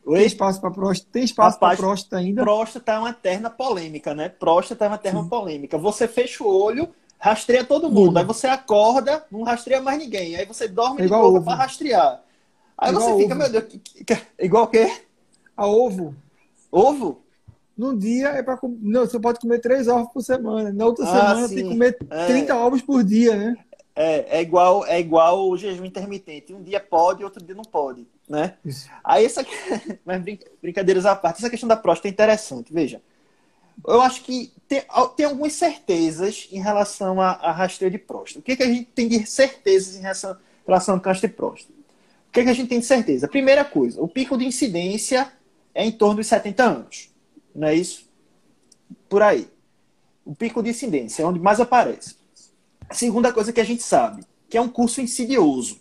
Oi? 0.05 0.19
Tem 0.19 0.27
espaço 0.27 0.61
para 0.61 0.71
próstata? 0.71 1.11
Tem 1.11 1.25
espaço 1.25 1.59
para 1.59 1.75
próstata 1.75 2.17
ainda? 2.19 2.43
Próstata 2.43 2.93
é 2.93 2.99
uma 2.99 3.11
eterna 3.11 3.49
polêmica, 3.49 4.15
né? 4.15 4.29
Próstata 4.29 4.85
é 4.85 4.89
uma 4.89 4.97
eterna 4.97 5.23
Sim. 5.23 5.29
polêmica. 5.31 5.79
Você 5.79 6.07
fecha 6.07 6.45
o 6.45 6.63
olho 6.63 6.89
rastreia 7.23 7.65
todo 7.65 7.89
mundo. 7.89 8.19
Aí 8.19 8.25
você 8.25 8.49
acorda, 8.49 9.25
não 9.31 9.45
rastreia 9.45 9.81
mais 9.81 9.97
ninguém. 9.97 10.35
Aí 10.35 10.45
você 10.45 10.67
dorme 10.67 11.03
é 11.03 11.05
de 11.05 11.11
novo 11.11 11.41
para 11.41 11.55
rastrear. 11.55 12.21
Aí 12.77 12.91
é 12.91 12.93
você 12.93 13.17
fica, 13.17 13.35
ovo. 13.35 13.35
meu 13.37 13.49
Deus, 13.49 13.65
que, 13.65 14.05
que, 14.05 14.19
igual 14.41 14.65
o 14.65 14.67
quê? 14.67 14.93
A 15.57 15.67
ovo. 15.67 16.17
Ovo? 16.71 17.23
Num 17.79 17.97
dia 17.97 18.31
é 18.31 18.43
para 18.43 18.59
Não, 18.81 19.07
você 19.07 19.21
pode 19.21 19.39
comer 19.39 19.61
três 19.61 19.87
ovos 19.87 20.13
por 20.13 20.21
semana. 20.21 20.73
Na 20.73 20.85
outra 20.85 21.05
ah, 21.05 21.07
semana 21.07 21.49
sim. 21.49 21.55
tem 21.55 21.65
que 21.65 21.71
comer 21.71 21.97
é. 22.11 22.27
30 22.27 22.57
ovos 22.57 22.83
por 22.83 23.05
dia, 23.05 23.37
né? 23.37 23.57
É, 23.95 24.39
é 24.39 24.43
igual 24.43 24.85
é 24.87 24.99
igual 24.99 25.49
o 25.49 25.57
jejum 25.57 25.85
intermitente. 25.85 26.53
Um 26.53 26.63
dia 26.63 26.81
pode, 26.81 27.23
outro 27.23 27.45
dia 27.45 27.55
não 27.55 27.63
pode, 27.63 28.07
né? 28.29 28.55
Isso. 28.65 28.91
Aí 29.05 29.25
essa 29.25 29.47
mas 30.05 30.23
brincadeiras 30.61 31.07
à 31.07 31.15
parte, 31.15 31.39
essa 31.39 31.51
questão 31.51 31.69
da 31.69 31.77
próstata 31.77 32.09
é 32.09 32.11
interessante, 32.11 32.73
veja 32.73 33.01
eu 33.87 34.01
acho 34.01 34.23
que 34.23 34.53
tem, 34.69 34.83
tem 35.17 35.27
algumas 35.27 35.53
certezas 35.55 36.49
em 36.51 36.61
relação 36.61 37.21
a, 37.21 37.31
a 37.33 37.53
rastreio 37.53 37.91
de 37.91 37.99
próstata. 37.99 38.41
O 38.41 38.43
que, 38.43 38.57
que 38.57 38.63
a 38.63 38.67
gente 38.67 38.85
tem 38.87 39.09
de 39.09 39.27
certezas 39.27 39.97
em 39.97 40.01
relação, 40.01 40.37
relação 40.67 40.95
ao 40.95 41.01
câncer 41.01 41.29
de 41.29 41.35
próstata? 41.35 41.73
O 42.29 42.33
que, 42.33 42.45
que 42.45 42.49
a 42.49 42.55
gente 42.55 42.69
tem 42.69 42.81
de 42.81 42.87
certeza? 42.87 43.29
Primeira 43.29 43.65
coisa, 43.65 44.01
o 44.01 44.09
pico 44.09 44.39
de 44.39 44.47
incidência 44.47 45.31
é 45.75 45.85
em 45.85 45.93
torno 45.93 46.17
dos 46.17 46.27
70 46.27 46.65
anos. 46.65 47.11
Não 47.55 47.69
é 47.69 47.75
isso? 47.75 48.09
Por 49.09 49.23
aí. 49.23 49.49
O 50.25 50.35
pico 50.35 50.63
de 50.63 50.71
incidência 50.71 51.23
é 51.23 51.27
onde 51.27 51.41
mais 51.41 51.61
aparece. 51.61 52.17
A 52.89 52.95
segunda 52.95 53.33
coisa 53.33 53.53
que 53.53 53.61
a 53.61 53.65
gente 53.65 53.83
sabe, 53.83 54.25
que 54.49 54.57
é 54.57 54.61
um 54.61 54.69
curso 54.69 55.01
insidioso. 55.01 55.81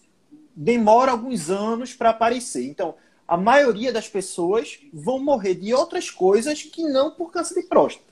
Demora 0.55 1.11
alguns 1.11 1.49
anos 1.49 1.93
para 1.93 2.09
aparecer. 2.09 2.65
Então, 2.67 2.95
a 3.31 3.37
maioria 3.37 3.93
das 3.93 4.09
pessoas 4.09 4.77
vão 4.91 5.17
morrer 5.17 5.55
de 5.55 5.73
outras 5.73 6.11
coisas 6.11 6.63
que 6.63 6.83
não 6.83 7.11
por 7.11 7.31
câncer 7.31 7.61
de 7.61 7.65
próstata. 7.65 8.11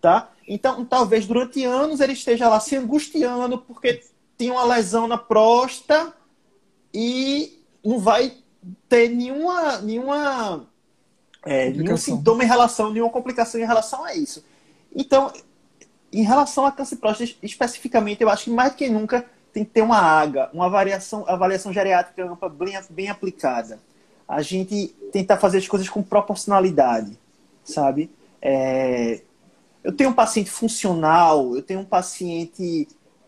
Tá? 0.00 0.30
Então, 0.46 0.84
talvez 0.84 1.26
durante 1.26 1.64
anos 1.64 1.98
ele 1.98 2.12
esteja 2.12 2.48
lá 2.48 2.60
se 2.60 2.76
angustiando 2.76 3.58
porque 3.58 4.00
tem 4.36 4.52
uma 4.52 4.62
lesão 4.62 5.08
na 5.08 5.18
próstata 5.18 6.14
e 6.94 7.58
não 7.84 7.98
vai 7.98 8.32
ter 8.88 9.08
nenhuma, 9.08 9.78
nenhuma 9.78 10.68
é, 11.44 11.70
nenhum 11.70 11.96
sintoma 11.96 12.44
em 12.44 12.46
relação, 12.46 12.92
nenhuma 12.92 13.10
complicação 13.10 13.60
em 13.60 13.66
relação 13.66 14.04
a 14.04 14.14
isso. 14.14 14.44
Então, 14.94 15.32
em 16.12 16.22
relação 16.22 16.64
a 16.64 16.70
câncer 16.70 16.94
de 16.94 17.00
próstata 17.00 17.32
especificamente, 17.42 18.22
eu 18.22 18.30
acho 18.30 18.44
que 18.44 18.50
mais 18.50 18.70
do 18.70 18.76
que 18.76 18.88
nunca 18.88 19.26
tem 19.52 19.64
que 19.64 19.72
ter 19.72 19.82
uma 19.82 19.98
AGA, 19.98 20.48
uma 20.52 20.66
avaliação, 20.66 21.24
avaliação 21.26 21.72
geriátrica 21.72 22.24
ampla 22.24 22.48
bem, 22.48 22.78
bem 22.88 23.08
aplicada. 23.08 23.80
A 24.28 24.42
gente 24.42 24.88
tentar 25.10 25.38
fazer 25.38 25.58
as 25.58 25.66
coisas 25.66 25.88
com 25.88 26.02
proporcionalidade, 26.02 27.18
sabe? 27.64 28.10
É, 28.42 29.22
eu 29.82 29.92
tenho 29.92 30.10
um 30.10 30.14
paciente 30.14 30.50
funcional, 30.50 31.56
eu 31.56 31.62
tenho 31.62 31.80
um 31.80 31.84
paciente 31.84 32.86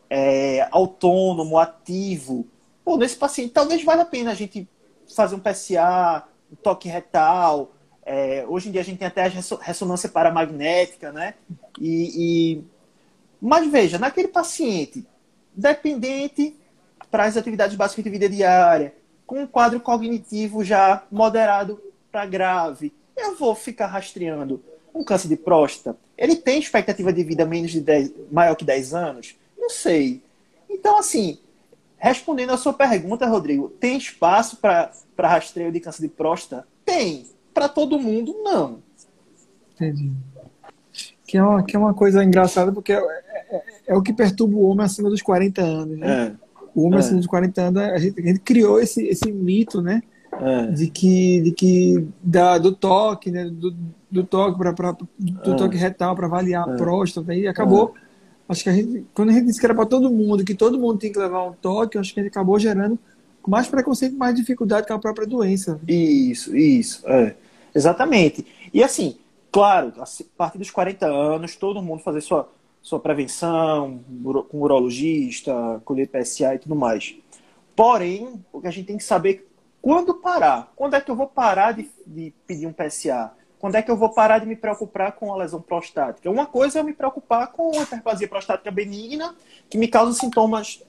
é, 0.08 0.68
autônomo, 0.70 1.58
ativo. 1.58 2.46
Pô, 2.84 2.96
nesse 2.96 3.16
paciente 3.16 3.52
talvez 3.52 3.82
valha 3.82 4.02
a 4.02 4.06
pena 4.06 4.32
a 4.32 4.34
gente 4.34 4.68
fazer 5.14 5.34
um 5.34 5.40
PSA, 5.40 6.24
um 6.52 6.56
toque 6.56 6.88
retal. 6.88 7.72
É, 8.04 8.44
hoje 8.46 8.68
em 8.68 8.72
dia 8.72 8.80
a 8.80 8.84
gente 8.84 8.98
tem 8.98 9.08
até 9.08 9.24
a 9.24 9.28
ressonância 9.60 10.08
paramagnética, 10.08 11.12
né? 11.12 11.34
E, 11.80 12.58
e... 12.58 12.64
Mas 13.40 13.70
veja, 13.70 13.98
naquele 13.98 14.28
paciente 14.28 15.06
dependente 15.54 16.56
para 17.10 17.24
as 17.24 17.36
atividades 17.36 17.76
básicas 17.76 18.04
de 18.04 18.10
vida 18.10 18.28
diária, 18.28 18.94
com 19.30 19.40
um 19.40 19.46
quadro 19.46 19.78
cognitivo 19.78 20.64
já 20.64 21.04
moderado 21.08 21.80
para 22.10 22.26
grave, 22.26 22.92
eu 23.16 23.36
vou 23.36 23.54
ficar 23.54 23.86
rastreando 23.86 24.60
um 24.92 25.04
câncer 25.04 25.28
de 25.28 25.36
próstata. 25.36 25.96
Ele 26.18 26.34
tem 26.34 26.58
expectativa 26.58 27.12
de 27.12 27.22
vida 27.22 27.46
menos 27.46 27.70
de 27.70 27.80
10, 27.80 28.12
maior 28.32 28.56
que 28.56 28.64
10 28.64 28.92
anos? 28.92 29.36
Não 29.56 29.70
sei. 29.70 30.20
Então, 30.68 30.98
assim, 30.98 31.38
respondendo 31.96 32.50
a 32.50 32.56
sua 32.56 32.72
pergunta, 32.72 33.24
Rodrigo, 33.24 33.68
tem 33.68 33.96
espaço 33.96 34.56
para 34.56 34.90
rastreio 35.16 35.70
de 35.70 35.78
câncer 35.78 36.02
de 36.02 36.08
próstata? 36.08 36.66
Tem. 36.84 37.24
Para 37.54 37.68
todo 37.68 38.00
mundo, 38.00 38.34
não. 38.42 38.82
Entendi. 39.76 40.10
Que 41.24 41.38
é 41.38 41.42
uma, 41.44 41.62
que 41.62 41.76
é 41.76 41.78
uma 41.78 41.94
coisa 41.94 42.24
engraçada, 42.24 42.72
porque 42.72 42.92
é, 42.92 42.98
é, 42.98 43.62
é 43.86 43.96
o 43.96 44.02
que 44.02 44.12
perturba 44.12 44.56
o 44.56 44.64
homem 44.64 44.86
acima 44.86 45.08
dos 45.08 45.22
40 45.22 45.62
anos. 45.62 45.96
Né? 45.96 46.36
É. 46.36 46.49
O 46.74 46.92
é. 46.94 46.98
acima 46.98 47.18
dos 47.18 47.26
40 47.26 47.62
anos, 47.62 47.82
a 47.82 47.98
gente, 47.98 48.20
a 48.20 48.26
gente 48.26 48.40
criou 48.40 48.80
esse, 48.80 49.02
esse 49.06 49.30
mito, 49.32 49.80
né? 49.80 50.02
É. 50.32 50.66
De 50.68 50.86
que, 50.88 51.40
de 51.40 51.52
que 51.52 52.08
da, 52.22 52.58
do 52.58 52.72
toque, 52.72 53.30
né? 53.30 53.44
Do, 53.44 53.74
do 54.10 54.24
toque 54.24 54.58
para 54.58 54.92
do 54.92 55.56
toque 55.56 55.76
retal 55.76 56.14
para 56.14 56.26
avaliar 56.26 56.68
a 56.68 56.76
próstata 56.76 57.34
e 57.34 57.46
acabou 57.46 57.94
acho 58.48 58.64
que 58.64 58.68
a 58.68 58.72
gente, 58.72 59.06
quando 59.14 59.30
a 59.30 59.32
gente 59.32 59.46
disse 59.46 59.60
que 59.60 59.66
era 59.66 59.74
para 59.74 59.86
todo 59.86 60.10
mundo, 60.10 60.44
que 60.44 60.54
todo 60.54 60.78
mundo 60.78 60.98
tem 60.98 61.12
que 61.12 61.18
levar 61.18 61.44
um 61.44 61.52
toque, 61.52 61.96
acho 61.96 62.12
que 62.12 62.18
a 62.18 62.22
gente 62.22 62.32
acabou 62.32 62.58
gerando 62.58 62.98
mais 63.46 63.68
preconceito, 63.68 64.16
mais 64.16 64.34
dificuldade 64.34 64.86
com 64.86 64.92
a 64.92 64.98
própria 64.98 65.26
doença. 65.26 65.80
Isso, 65.86 66.54
isso, 66.56 67.02
é. 67.08 67.34
Exatamente. 67.74 68.44
E 68.74 68.82
assim, 68.82 69.16
claro, 69.52 69.92
a 69.98 70.04
partir 70.36 70.58
dos 70.58 70.70
40 70.70 71.06
anos, 71.06 71.54
todo 71.54 71.80
mundo 71.80 72.02
fazer 72.02 72.20
sua, 72.20 72.48
sua 72.82 72.98
prevenção, 72.98 74.00
com 74.48 74.60
urologista, 74.60 75.80
colher 75.84 76.08
PSA 76.08 76.54
e 76.54 76.58
tudo 76.58 76.74
mais. 76.74 77.14
Porém, 77.76 78.44
o 78.52 78.60
que 78.60 78.66
a 78.66 78.70
gente 78.70 78.86
tem 78.86 78.96
que 78.96 79.04
saber 79.04 79.50
quando 79.80 80.14
parar. 80.14 80.72
Quando 80.76 80.94
é 80.94 81.00
que 81.00 81.10
eu 81.10 81.16
vou 81.16 81.26
parar 81.26 81.72
de, 81.72 81.90
de 82.06 82.34
pedir 82.46 82.66
um 82.66 82.72
PSA? 82.72 83.32
Quando 83.58 83.74
é 83.74 83.82
que 83.82 83.90
eu 83.90 83.96
vou 83.96 84.10
parar 84.10 84.38
de 84.38 84.46
me 84.46 84.56
preocupar 84.56 85.12
com 85.12 85.32
a 85.32 85.36
lesão 85.36 85.60
prostática? 85.60 86.30
Uma 86.30 86.46
coisa 86.46 86.78
é 86.78 86.80
eu 86.80 86.84
me 86.84 86.94
preocupar 86.94 87.48
com 87.52 87.78
a 87.78 87.82
hiperplasia 87.82 88.28
prostática 88.28 88.70
benigna, 88.70 89.34
que 89.68 89.76
me 89.76 89.88
causa 89.88 90.18
sintomas 90.18 90.82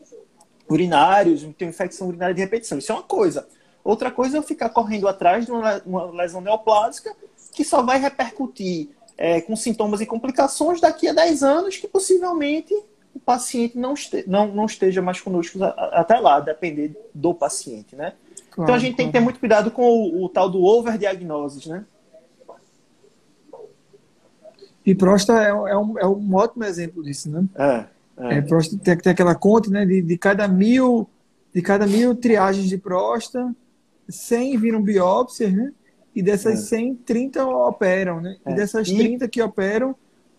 urinários, 0.70 1.46
tenho 1.58 1.70
infecção 1.70 2.08
urinária 2.08 2.34
de 2.34 2.42
repetição. 2.42 2.78
Isso 2.78 2.92
é 2.92 2.96
uma 2.96 3.04
coisa. 3.04 3.48
Outra 3.84 4.10
coisa 4.10 4.38
é 4.38 4.40
eu 4.40 4.44
ficar 4.44 4.70
correndo 4.70 5.08
atrás 5.08 5.46
de 5.46 5.52
uma 5.52 6.12
lesão 6.12 6.40
neoplásica 6.40 7.14
que 7.52 7.66
só 7.66 7.82
vai 7.82 8.00
repercutir 8.00 8.90
é, 9.22 9.40
com 9.40 9.56
sintomas 9.56 10.02
e 10.02 10.06
complicações 10.08 10.82
daqui 10.82 11.08
a 11.08 11.14
10 11.14 11.44
anos, 11.44 11.78
que 11.78 11.88
possivelmente 11.88 12.74
o 13.14 13.20
paciente 13.20 13.78
não, 13.78 13.94
este, 13.94 14.28
não, 14.28 14.48
não 14.48 14.66
esteja 14.66 15.00
mais 15.00 15.22
conosco 15.22 15.60
até 15.64 16.20
lá, 16.20 16.40
depender 16.40 17.00
do 17.14 17.32
paciente, 17.32 17.96
né? 17.96 18.14
Claro, 18.50 18.64
então 18.64 18.74
a 18.74 18.80
gente 18.80 18.96
claro. 18.96 18.98
tem 18.98 19.06
que 19.06 19.14
ter 19.14 19.20
muito 19.20 19.40
cuidado 19.40 19.70
com 19.70 19.84
o, 19.84 20.26
o 20.26 20.30
tal 20.30 20.50
do 20.50 20.64
overdiagnosis, 20.64 21.68
né? 21.68 21.86
E 24.84 24.96
próstata 24.96 25.40
é, 25.44 25.50
é, 25.50 25.78
um, 25.78 26.00
é 26.00 26.08
um 26.08 26.34
ótimo 26.34 26.64
exemplo 26.64 27.04
disso, 27.04 27.30
né? 27.30 27.46
É. 27.56 27.86
é. 28.18 28.38
é 28.40 28.42
próstata 28.42 28.84
tem, 28.84 28.98
tem 28.98 29.12
aquela 29.12 29.36
conta, 29.36 29.70
né? 29.70 29.86
De, 29.86 30.02
de 30.02 30.18
cada 30.18 30.48
mil 30.48 31.08
de 31.54 31.62
cada 31.62 31.86
mil 31.86 32.16
triagens 32.16 32.68
de 32.68 32.78
próstata, 32.78 33.54
100 34.10 34.58
viram 34.58 34.82
biópsias, 34.82 35.54
né? 35.54 35.72
E 36.16 36.22
dessas 36.22 36.72
é. 36.72 36.78
100, 36.78 36.96
30 36.96 37.46
operam, 37.46 38.22
né? 38.22 38.38
É. 38.46 38.52
E 38.52 38.56
dessas 38.56 38.88
e... 38.88 38.96
30 38.96 39.28
que 39.28 39.42
operam, 39.42 39.96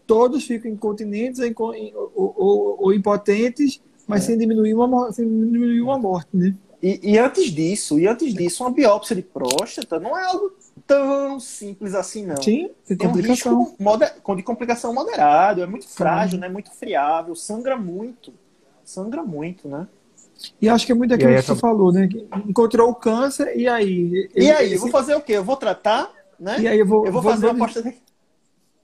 todos 0.06 0.44
ficam 0.44 0.70
incontinentes 0.70 1.40
ou, 1.40 1.74
ou, 2.14 2.35
ou, 2.37 2.76
ou 2.85 2.94
impotentes, 2.94 3.80
mas 4.06 4.24
é. 4.24 4.26
sem, 4.26 4.38
diminuir 4.38 4.74
uma, 4.74 5.12
sem 5.12 5.26
diminuir 5.26 5.80
uma 5.80 5.98
morte, 5.98 6.37
né? 6.37 6.54
E, 6.82 7.12
e, 7.12 7.18
antes 7.18 7.52
disso, 7.52 7.98
e 7.98 8.08
antes 8.08 8.35
disso, 8.35 8.64
uma 8.64 8.72
biópsia 8.72 9.14
de 9.14 9.22
próstata 9.22 10.00
não 10.00 10.18
é 10.18 10.24
algo 10.24 10.52
tão 10.85 11.38
simples 11.38 11.94
assim, 11.94 12.26
não. 12.26 12.42
Sim, 12.42 12.70
tem, 12.85 12.96
complicação. 12.96 13.54
um 13.54 13.62
risco 13.62 13.76
moder... 13.78 14.14
de 14.37 14.42
complicação 14.42 14.92
moderado, 14.92 15.62
é 15.62 15.66
muito 15.66 15.88
frágil, 15.88 16.40
né? 16.40 16.48
Muito 16.48 16.72
friável, 16.72 17.37
sangra 17.37 17.76
muito. 17.76 18.35
Sangra 18.85 19.22
muito, 19.22 19.68
né? 19.68 19.87
E 20.61 20.68
acho 20.68 20.87
que 20.87 20.92
é 20.92 20.94
muito 20.94 21.11
daquilo 21.11 21.35
que 21.35 21.42
você 21.42 21.57
falou, 21.57 21.92
né? 21.92 22.09
Encontrou 22.48 22.90
o 22.90 22.94
câncer, 22.94 23.57
e 23.57 23.68
aí? 23.68 24.28
E 24.35 24.50
aí, 24.50 24.66
esse... 24.66 24.74
eu 24.74 24.81
vou 24.81 24.90
fazer 24.90 25.14
o 25.14 25.20
quê? 25.20 25.33
Eu 25.33 25.44
vou 25.44 25.57
tratar, 25.57 26.11
né? 26.38 26.61
E 26.61 26.68
aí 26.68 26.78
eu 26.78 26.87
vou, 26.87 27.07
eu 27.07 27.12
vou, 27.12 27.22
vou 27.22 27.31
fazer 27.31 27.46
uma 27.46 27.64
aposta. 27.64 27.94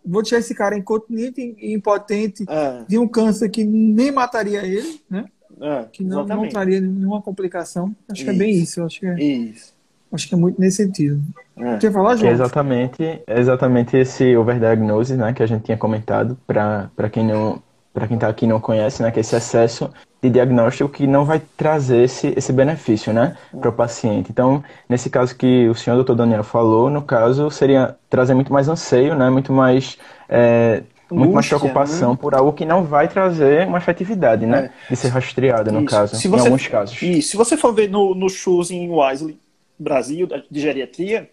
Vou 0.05 0.23
deixar 0.23 0.39
esse 0.39 0.55
cara 0.55 0.77
incontinente 0.77 1.57
e 1.59 1.75
impotente 1.75 2.45
é. 2.49 2.85
de 2.89 2.99
um 2.99 3.07
câncer 3.07 3.49
que 3.51 3.65
nem 3.65 4.11
mataria 4.11 4.65
ele, 4.65 5.01
né? 5.11 5.27
É, 5.61 5.85
que 5.93 6.05
não, 6.05 6.25
não 6.25 6.49
traria 6.49 6.81
nenhuma 6.81 7.21
complicação. 7.21 7.95
Acho 8.09 8.23
isso. 8.23 8.25
que 8.25 8.31
é 8.31 8.39
bem 8.39 8.53
isso. 8.53 8.83
Acho 8.83 9.01
que 9.01 9.07
é, 9.07 9.19
isso. 9.19 9.75
Acho 10.13 10.29
que 10.29 10.35
é 10.35 10.39
muito 10.39 10.59
nesse 10.59 10.79
sentido. 10.79 11.21
É. 11.57 11.77
Quer 11.77 11.93
falar, 11.93 12.17
João? 12.17 12.31
É 12.31 12.33
exatamente, 12.33 13.03
é 13.03 13.41
exatamente 13.41 13.97
esse 13.97 14.37
overdiagnose 14.37 15.17
né, 15.17 15.33
que 15.33 15.43
a 15.43 15.47
gente 15.47 15.65
tinha 15.65 15.77
comentado, 15.77 16.39
para 16.47 17.11
quem 17.11 17.27
não 17.27 17.63
para 17.99 18.07
quem 18.07 18.17
está 18.17 18.29
aqui 18.29 18.47
não 18.47 18.61
conhece, 18.61 19.03
né, 19.03 19.11
que 19.11 19.19
é 19.19 19.23
esse 19.23 19.35
excesso 19.35 19.91
de 20.23 20.31
diagnóstico 20.31 20.89
que 20.89 21.07
não 21.07 21.25
vai 21.25 21.41
trazer 21.57 22.05
esse, 22.05 22.33
esse 22.37 22.53
benefício 22.53 23.13
né, 23.13 23.37
para 23.61 23.71
o 23.71 23.73
paciente. 23.73 24.31
Então, 24.31 24.63
nesse 24.89 25.11
caso 25.11 25.37
que 25.37 25.69
o 25.69 25.75
senhor 25.75 25.97
doutor 25.97 26.15
Daniel 26.15 26.45
falou, 26.45 26.89
no 26.89 27.03
caso, 27.03 27.51
seria 27.51 27.97
trazer 28.09 28.35
muito 28.35 28.53
mais 28.53 28.69
anseio, 28.69 29.15
né, 29.15 29.29
muito 29.31 29.53
mais 29.53 29.99
é, 30.29 30.83
muito 31.11 31.35
mais 31.35 31.47
preocupação 31.47 32.13
né? 32.13 32.19
por 32.21 32.35
algo 32.35 32.53
que 32.53 32.65
não 32.65 32.85
vai 32.85 33.09
trazer 33.09 33.67
uma 33.67 33.79
efetividade, 33.79 34.45
né? 34.45 34.71
É. 34.87 34.91
De 34.91 34.97
ser 34.97 35.09
rastreada, 35.09 35.73
no 35.73 35.81
isso. 35.81 35.89
caso, 35.89 36.17
se 36.17 36.29
você, 36.29 36.43
em 36.43 36.47
alguns 36.47 36.69
casos. 36.69 37.03
E 37.03 37.23
se 37.23 37.37
você 37.37 37.57
for 37.57 37.73
ver 37.73 37.89
no, 37.89 38.15
no 38.15 38.29
Choosing 38.29 38.91
Wisely 38.91 39.39
Brasil, 39.79 40.29
de 40.51 40.61
geriatria, 40.61 41.31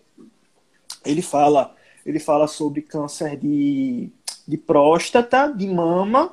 ele 1.05 1.21
fala, 1.21 1.75
ele 2.05 2.19
fala 2.19 2.47
sobre 2.47 2.81
câncer 2.81 3.35
de, 3.35 4.09
de 4.47 4.57
próstata, 4.57 5.51
de 5.53 5.67
mama 5.67 6.31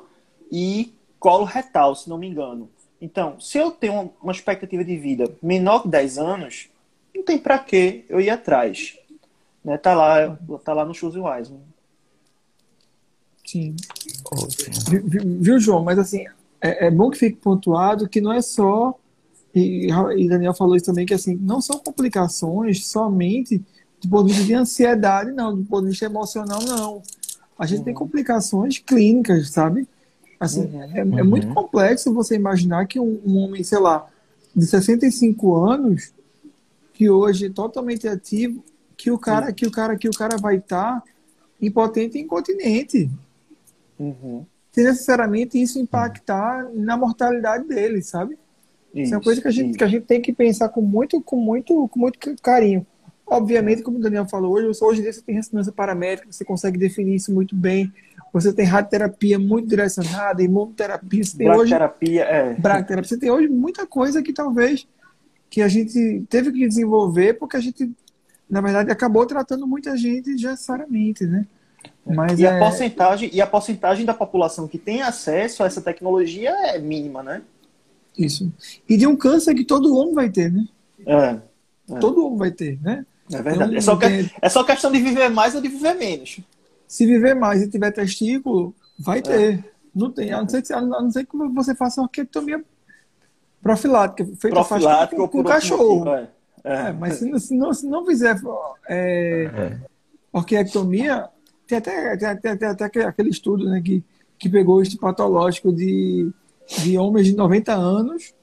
e 0.53 0.93
colo 1.19 1.45
retal, 1.45 1.95
se 1.95 2.07
não 2.07 2.19
me 2.19 2.27
engano. 2.27 2.69
Então, 3.01 3.39
se 3.39 3.57
eu 3.57 3.71
tenho 3.71 4.13
uma 4.21 4.31
expectativa 4.31 4.85
de 4.85 4.95
vida 4.95 5.25
menor 5.41 5.81
que 5.81 5.87
10 5.87 6.19
anos, 6.19 6.69
não 7.13 7.23
tem 7.23 7.39
para 7.39 7.57
que 7.57 8.05
eu 8.07 8.21
ir 8.21 8.29
atrás. 8.29 8.95
Né? 9.65 9.77
Tá 9.79 9.95
lá, 9.95 10.37
tá 10.63 10.73
lá 10.73 10.85
no 10.85 10.93
Choosing 10.93 11.21
Wisely. 11.21 11.59
Sim. 13.43 13.75
Viu, 15.41 15.59
João? 15.59 15.83
Mas 15.83 15.97
assim, 15.97 16.23
é, 16.61 16.85
é, 16.85 16.91
bom 16.91 17.09
que 17.09 17.17
fique 17.17 17.37
pontuado 17.37 18.07
que 18.07 18.21
não 18.21 18.31
é 18.31 18.41
só. 18.41 18.93
E, 19.55 19.87
e 20.17 20.29
Daniel 20.29 20.53
falou 20.53 20.75
isso 20.75 20.85
também, 20.85 21.05
que 21.05 21.13
assim, 21.15 21.35
não 21.35 21.61
são 21.61 21.79
complicações 21.79 22.85
somente 22.85 23.61
do 24.01 24.09
ponto 24.09 24.27
de 24.27 24.33
vista 24.33 24.47
de 24.47 24.53
ansiedade, 24.53 25.31
não, 25.31 25.55
do 25.55 25.65
ponto 25.65 25.83
de 25.83 25.89
vista 25.89 26.05
emocional, 26.05 26.61
não. 26.61 27.01
A 27.57 27.65
gente 27.65 27.79
uhum. 27.79 27.85
tem 27.85 27.93
complicações 27.93 28.77
clínicas, 28.77 29.49
sabe? 29.49 29.87
Assim, 30.43 30.65
uhum. 30.65 30.81
é, 30.81 30.99
é, 30.99 31.23
muito 31.23 31.47
uhum. 31.47 31.53
complexo 31.53 32.13
você 32.13 32.35
imaginar 32.35 32.85
que 32.85 32.99
um, 32.99 33.21
um, 33.25 33.37
homem, 33.37 33.63
sei 33.63 33.79
lá, 33.79 34.07
de 34.55 34.65
65 34.65 35.55
anos, 35.55 36.13
que 36.93 37.09
hoje 37.09 37.47
é 37.47 37.49
totalmente 37.49 38.07
ativo, 38.07 38.63
que 38.97 39.09
o 39.09 39.17
cara, 39.17 39.51
que 39.51 39.65
o 39.65 39.71
cara, 39.71 39.97
que 39.97 40.07
o 40.07 40.13
cara 40.13 40.37
vai 40.37 40.57
estar 40.57 41.01
tá 41.01 41.03
impotente 41.61 42.17
e 42.17 42.21
incontinente. 42.21 43.09
Uhum. 43.97 44.45
Sem 44.71 44.83
necessariamente 44.83 45.61
isso 45.61 45.79
impactar 45.79 46.69
na 46.73 46.97
mortalidade 46.97 47.67
dele, 47.67 48.01
sabe? 48.01 48.37
Isso, 48.93 49.03
isso 49.03 49.13
é 49.13 49.17
uma 49.17 49.23
coisa 49.23 49.41
que 49.41 49.47
a, 49.47 49.51
gente, 49.51 49.77
que 49.77 49.83
a 49.83 49.87
gente 49.87 50.05
tem 50.05 50.21
que 50.21 50.33
pensar 50.33 50.69
com 50.69 50.81
muito, 50.81 51.21
com 51.21 51.37
muito, 51.37 51.87
com 51.87 51.99
muito 51.99 52.19
carinho. 52.41 52.85
Obviamente, 53.25 53.81
como 53.81 53.97
o 53.97 54.01
Daniel 54.01 54.27
falou 54.27 54.53
hoje, 54.53 54.79
hoje 54.81 54.99
em 54.99 55.03
dia 55.03 55.13
você 55.13 55.21
tem 55.21 55.35
ressonância 55.35 55.71
paramétrica, 55.71 56.31
você 56.31 56.43
consegue 56.43 56.77
definir 56.77 57.15
isso 57.15 57.33
muito 57.33 57.55
bem. 57.55 57.91
Você 58.33 58.51
tem 58.51 58.65
radioterapia 58.65 59.37
muito 59.37 59.67
direcionada, 59.69 60.41
imunoterapia, 60.41 61.23
você 61.23 61.37
tem 61.37 61.47
hoje. 61.49 61.69
Bracterapia, 61.69 62.23
é. 62.23 62.53
Bracterapia. 62.55 63.07
Você 63.07 63.17
tem 63.17 63.29
hoje 63.29 63.47
muita 63.47 63.85
coisa 63.85 64.23
que 64.23 64.33
talvez 64.33 64.87
que 65.49 65.61
a 65.61 65.67
gente 65.67 66.23
teve 66.27 66.51
que 66.51 66.67
desenvolver 66.67 67.35
porque 67.35 67.55
a 67.55 67.59
gente, 67.59 67.91
na 68.49 68.59
verdade, 68.59 68.91
acabou 68.91 69.23
tratando 69.27 69.67
muita 69.67 69.95
gente 69.95 70.31
necessariamente, 70.31 71.25
né? 71.27 71.45
Mas 72.05 72.39
E 72.39 72.45
é, 72.45 72.49
a 72.55 72.59
porcentagem 72.59 73.29
e 73.31 73.39
a 73.39 73.45
porcentagem 73.47 74.03
da 74.05 74.13
população 74.15 74.67
que 74.67 74.77
tem 74.79 75.01
acesso 75.03 75.61
a 75.63 75.67
essa 75.67 75.79
tecnologia 75.81 76.49
é 76.49 76.79
mínima, 76.79 77.21
né? 77.21 77.41
isso. 78.17 78.51
E 78.87 78.95
de 78.97 79.07
um 79.07 79.15
câncer 79.15 79.55
que 79.55 79.63
todo 79.65 79.95
homem 79.95 80.13
vai 80.13 80.29
ter, 80.29 80.51
né? 80.51 80.65
É, 81.05 81.37
É. 81.95 81.99
Todo 81.99 82.25
homem 82.25 82.37
vai 82.39 82.51
ter, 82.51 82.79
né? 82.81 83.05
é 83.31 83.41
verdade. 83.41 83.71
Então, 83.71 83.77
É 83.77 83.81
só, 83.81 83.95
que- 83.95 84.07
tem- 84.07 84.31
é 84.41 84.49
só 84.49 84.63
questão 84.63 84.91
de 84.91 84.99
viver 84.99 85.29
mais 85.29 85.55
ou 85.55 85.61
de 85.61 85.67
viver 85.67 85.93
menos. 85.95 86.39
Se 86.87 87.05
viver 87.05 87.33
mais 87.33 87.61
e 87.61 87.69
tiver 87.69 87.91
testículo, 87.91 88.73
vai 88.99 89.21
ter. 89.21 89.63
Não 89.95 90.11
tem. 90.11 90.31
A 90.31 90.41
não 90.41 90.49
ser 90.49 90.61
que, 90.61 90.73
a 90.73 90.81
não 90.81 91.11
ser 91.11 91.25
que 91.25 91.35
você 91.37 91.73
faça 91.75 92.01
uma 92.01 92.05
orquiectomia 92.07 92.63
profilática, 93.61 94.25
feita 94.37 94.63
faz 94.63 94.83
Profilático 94.83 95.15
com, 95.15 95.21
ou 95.23 95.29
com 95.29 95.43
cachorro. 95.43 95.99
motivo, 95.99 96.09
é. 96.15 96.29
É. 96.65 96.75
É, 96.89 96.93
mas 96.93 97.15
se, 97.15 97.25
não- 97.29 97.39
se 97.39 97.55
não, 97.55 97.73
se 97.73 97.85
não 97.85 98.05
fizer 98.05 98.39
é, 98.87 99.43
É. 99.53 99.77
orquiectomia, 100.31 101.27
tem 101.67 101.77
até, 101.77 102.15
tem, 102.17 102.37
tem- 102.37 102.57
tem 102.57 102.67
até 102.69 102.85
aquele- 102.85 103.05
aquele 103.05 103.29
estudo 103.29 103.65
né, 103.69 103.81
que, 103.83 104.03
que 104.37 104.49
pegou 104.49 104.81
este 104.81 104.97
patológico 104.97 105.71
de, 105.73 106.29
de 106.81 106.97
homens 106.97 107.27
de 107.27 107.35
90 107.35 107.73
anos, 107.73 108.33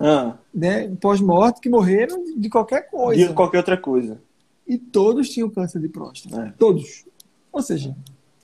Ah, 0.00 0.36
né, 0.54 0.88
pós-morte, 1.00 1.60
que 1.60 1.68
morreram 1.68 2.22
de 2.36 2.48
qualquer 2.48 2.88
coisa. 2.90 3.28
de 3.28 3.34
qualquer 3.34 3.58
outra 3.58 3.76
coisa. 3.76 4.20
E 4.66 4.76
todos 4.78 5.28
tinham 5.30 5.48
câncer 5.50 5.80
de 5.80 5.88
próstata. 5.88 6.40
É. 6.48 6.52
Todos. 6.58 7.04
Ou 7.52 7.62
seja, 7.62 7.96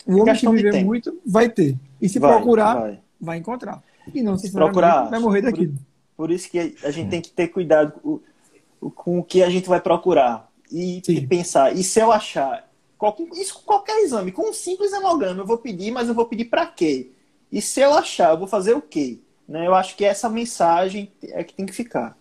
o 0.06 0.18
homem 0.20 0.34
que 0.34 0.48
viver 0.48 0.72
tempo. 0.72 0.86
muito 0.86 1.20
vai 1.24 1.48
ter. 1.48 1.76
E 2.00 2.08
se 2.08 2.18
Vai, 2.18 2.32
procurar, 2.34 2.74
vai. 2.80 3.00
vai. 3.20 3.38
encontrar. 3.38 3.82
E 4.12 4.22
não 4.22 4.36
se 4.36 4.50
Procurar, 4.52 5.08
vai 5.08 5.18
morrer 5.18 5.40
por- 5.42 5.50
daquilo. 5.52 5.74
Por 6.16 6.30
isso 6.30 6.50
que 6.50 6.76
a 6.84 6.90
gente 6.90 7.08
tem 7.10 7.20
que 7.20 7.30
ter 7.30 7.48
cuidado 7.48 7.92
com, 8.00 8.20
o- 8.80 8.90
com 8.90 9.18
o 9.18 9.24
que 9.24 9.42
a 9.42 9.48
gente 9.50 9.68
vai 9.68 9.80
procurar. 9.80 10.50
E, 10.70 11.00
e 11.08 11.26
pensar, 11.26 11.74
e 11.74 11.82
se 11.84 12.00
eu 12.00 12.10
achar 12.12 12.68
qualquer, 12.98 13.28
isso 13.34 13.54
com 13.54 13.62
qualquer 13.62 14.02
exame, 14.02 14.32
com 14.32 14.50
um 14.50 14.52
simples 14.52 14.92
hemograma, 14.92 15.40
eu 15.42 15.46
vou 15.46 15.58
pedir, 15.58 15.90
mas 15.90 16.08
eu 16.08 16.14
vou 16.14 16.26
pedir 16.26 16.46
para 16.46 16.66
quê? 16.66 17.10
E 17.52 17.62
se 17.62 17.80
eu 17.80 17.94
achar, 17.94 18.30
eu 18.32 18.38
vou 18.38 18.46
fazer 18.48 18.74
o 18.74 18.82
quê? 18.82 19.18
Né? 19.48 19.66
Eu 19.66 19.74
acho 19.74 19.96
que 19.96 20.04
essa 20.04 20.28
mensagem 20.28 21.10
é 21.22 21.44
que 21.44 21.54
tem 21.54 21.64
que 21.66 21.72
ficar. 21.72 22.16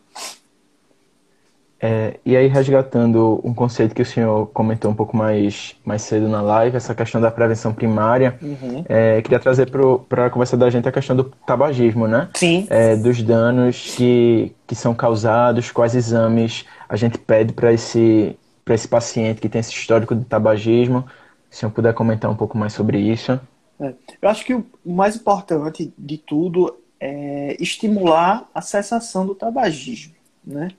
É, 1.86 2.18
e 2.26 2.38
aí, 2.38 2.48
resgatando 2.48 3.42
um 3.44 3.54
conceito 3.54 3.94
que 3.94 4.02
o 4.02 4.06
senhor 4.06 4.48
comentou 4.54 4.90
um 4.90 4.96
pouco 4.96 5.18
mais, 5.18 5.76
mais 5.84 6.02
cedo 6.02 6.30
na 6.30 6.42
live, 6.42 6.78
essa 6.78 6.96
questão 6.96 7.20
da 7.20 7.30
prevenção 7.30 7.74
primária, 7.74 8.40
Uhum. 8.42 8.86
é, 8.88 9.22
queria 9.22 9.38
trazer 9.38 9.70
para 10.08 10.28
a 10.28 10.30
conversa 10.30 10.56
da 10.56 10.70
gente 10.70 10.88
a 10.88 10.94
questão 10.94 11.14
do 11.14 11.26
tabagismo, 11.46 12.08
né? 12.08 12.30
Sim. 12.36 12.66
É, 12.70 12.96
dos 12.96 13.22
danos 13.22 13.96
que, 13.98 14.56
que 14.66 14.76
são 14.76 14.96
causados, 14.96 15.72
quais 15.72 15.94
exames 15.94 16.64
a 16.88 16.96
gente 16.96 17.18
pede 17.18 17.52
para 17.52 17.74
esse, 17.74 18.40
esse 18.70 18.88
paciente 18.88 19.42
que 19.42 19.50
tem 19.50 19.60
esse 19.60 19.74
histórico 19.74 20.16
de 20.16 20.24
tabagismo. 20.24 21.04
Se 21.50 21.58
o 21.58 21.60
senhor 21.60 21.72
puder 21.74 21.94
comentar 21.94 22.32
um 22.32 22.36
pouco 22.36 22.58
mais 22.58 22.72
sobre 22.72 22.98
isso. 22.98 23.38
É. 23.78 23.94
Eu 24.22 24.30
acho 24.30 24.46
que 24.46 24.54
o 24.54 24.66
mais 24.86 25.18
importante 25.18 25.94
de 25.98 26.18
tudo 26.18 26.78
é 26.98 27.58
estimular 27.60 28.50
a 28.56 28.62
cessação 28.62 29.26
do 29.26 29.36
tabagismo, 29.36 30.14
né? 30.48 30.70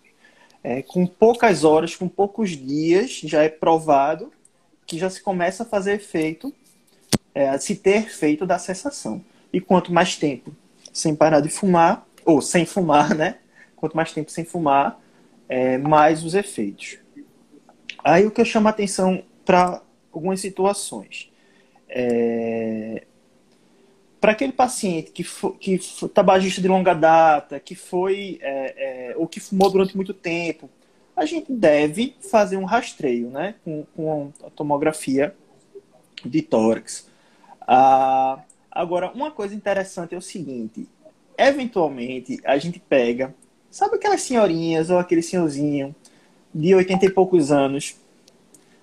É, 0.64 0.81
com 0.81 1.07
poucas 1.07 1.62
horas, 1.62 1.94
com 1.94 2.09
poucos 2.09 2.50
dias, 2.50 3.20
já 3.22 3.42
é 3.42 3.50
provado 3.50 4.33
que 4.87 4.98
já 4.98 5.11
se 5.11 5.22
começa 5.22 5.62
a 5.62 5.66
fazer 5.66 5.92
efeito, 5.92 6.53
é, 7.35 7.50
a 7.50 7.59
se 7.59 7.77
ter 7.77 7.98
efeito 7.98 8.46
da 8.46 8.59
cessação. 8.59 9.22
E 9.53 9.61
quanto 9.61 9.92
mais 9.92 10.16
tempo 10.16 10.55
sem 10.92 11.14
parar 11.14 11.40
de 11.40 11.48
fumar, 11.48 12.07
ou 12.24 12.40
sem 12.40 12.64
fumar, 12.64 13.14
né? 13.14 13.38
Quanto 13.77 13.96
mais 13.96 14.12
tempo 14.12 14.31
sem 14.31 14.44
fumar, 14.44 14.98
é, 15.48 15.77
mais 15.77 16.24
os 16.24 16.35
efeitos. 16.35 16.98
Aí 18.03 18.27
o 18.27 18.31
que 18.31 18.40
eu 18.40 18.44
chamo 18.44 18.68
a 18.68 18.70
atenção 18.70 19.22
para 19.44 19.83
algumas 20.12 20.40
situações. 20.40 21.31
É, 21.88 23.05
para 24.25 24.33
aquele 24.33 24.53
paciente 24.53 25.11
que 25.11 25.23
foi, 25.23 25.53
que 25.53 25.77
foi 25.77 26.09
tabagista 26.09 26.59
de 26.59 26.67
longa 26.67 26.95
data, 26.95 27.61
que 27.61 27.75
foi 27.75 28.39
é, 28.41 29.11
é, 29.11 29.17
ou 29.19 29.29
que 29.29 29.39
fumou 29.39 29.71
durante 29.71 29.95
muito 29.95 30.15
tempo, 30.15 30.71
a 31.15 31.27
gente 31.27 31.53
deve 31.53 32.17
fazer 32.31 32.57
um 32.57 32.65
rastreio, 32.65 33.29
né, 33.29 33.55
com, 33.63 33.85
com 33.95 34.33
a 34.43 34.49
tomografia 34.49 35.37
de 36.25 36.41
tórax. 36.41 37.07
Ah, 37.69 38.41
agora, 38.71 39.13
uma 39.13 39.31
coisa 39.31 39.55
interessante 39.55 40.15
é 40.15 40.17
o 40.17 40.23
seguinte: 40.23 40.89
eventualmente 41.37 42.41
a 42.47 42.57
gente 42.57 42.81
pega, 42.81 43.35
sabe 43.71 43.97
aquelas 43.97 44.23
senhorinhas 44.23 44.89
ou 44.89 44.97
aquele 44.99 45.21
senhorzinho 45.21 45.95
de 46.55 46.75
80 46.75 47.05
e 47.05 47.11
poucos 47.11 47.53
anos 47.53 48.01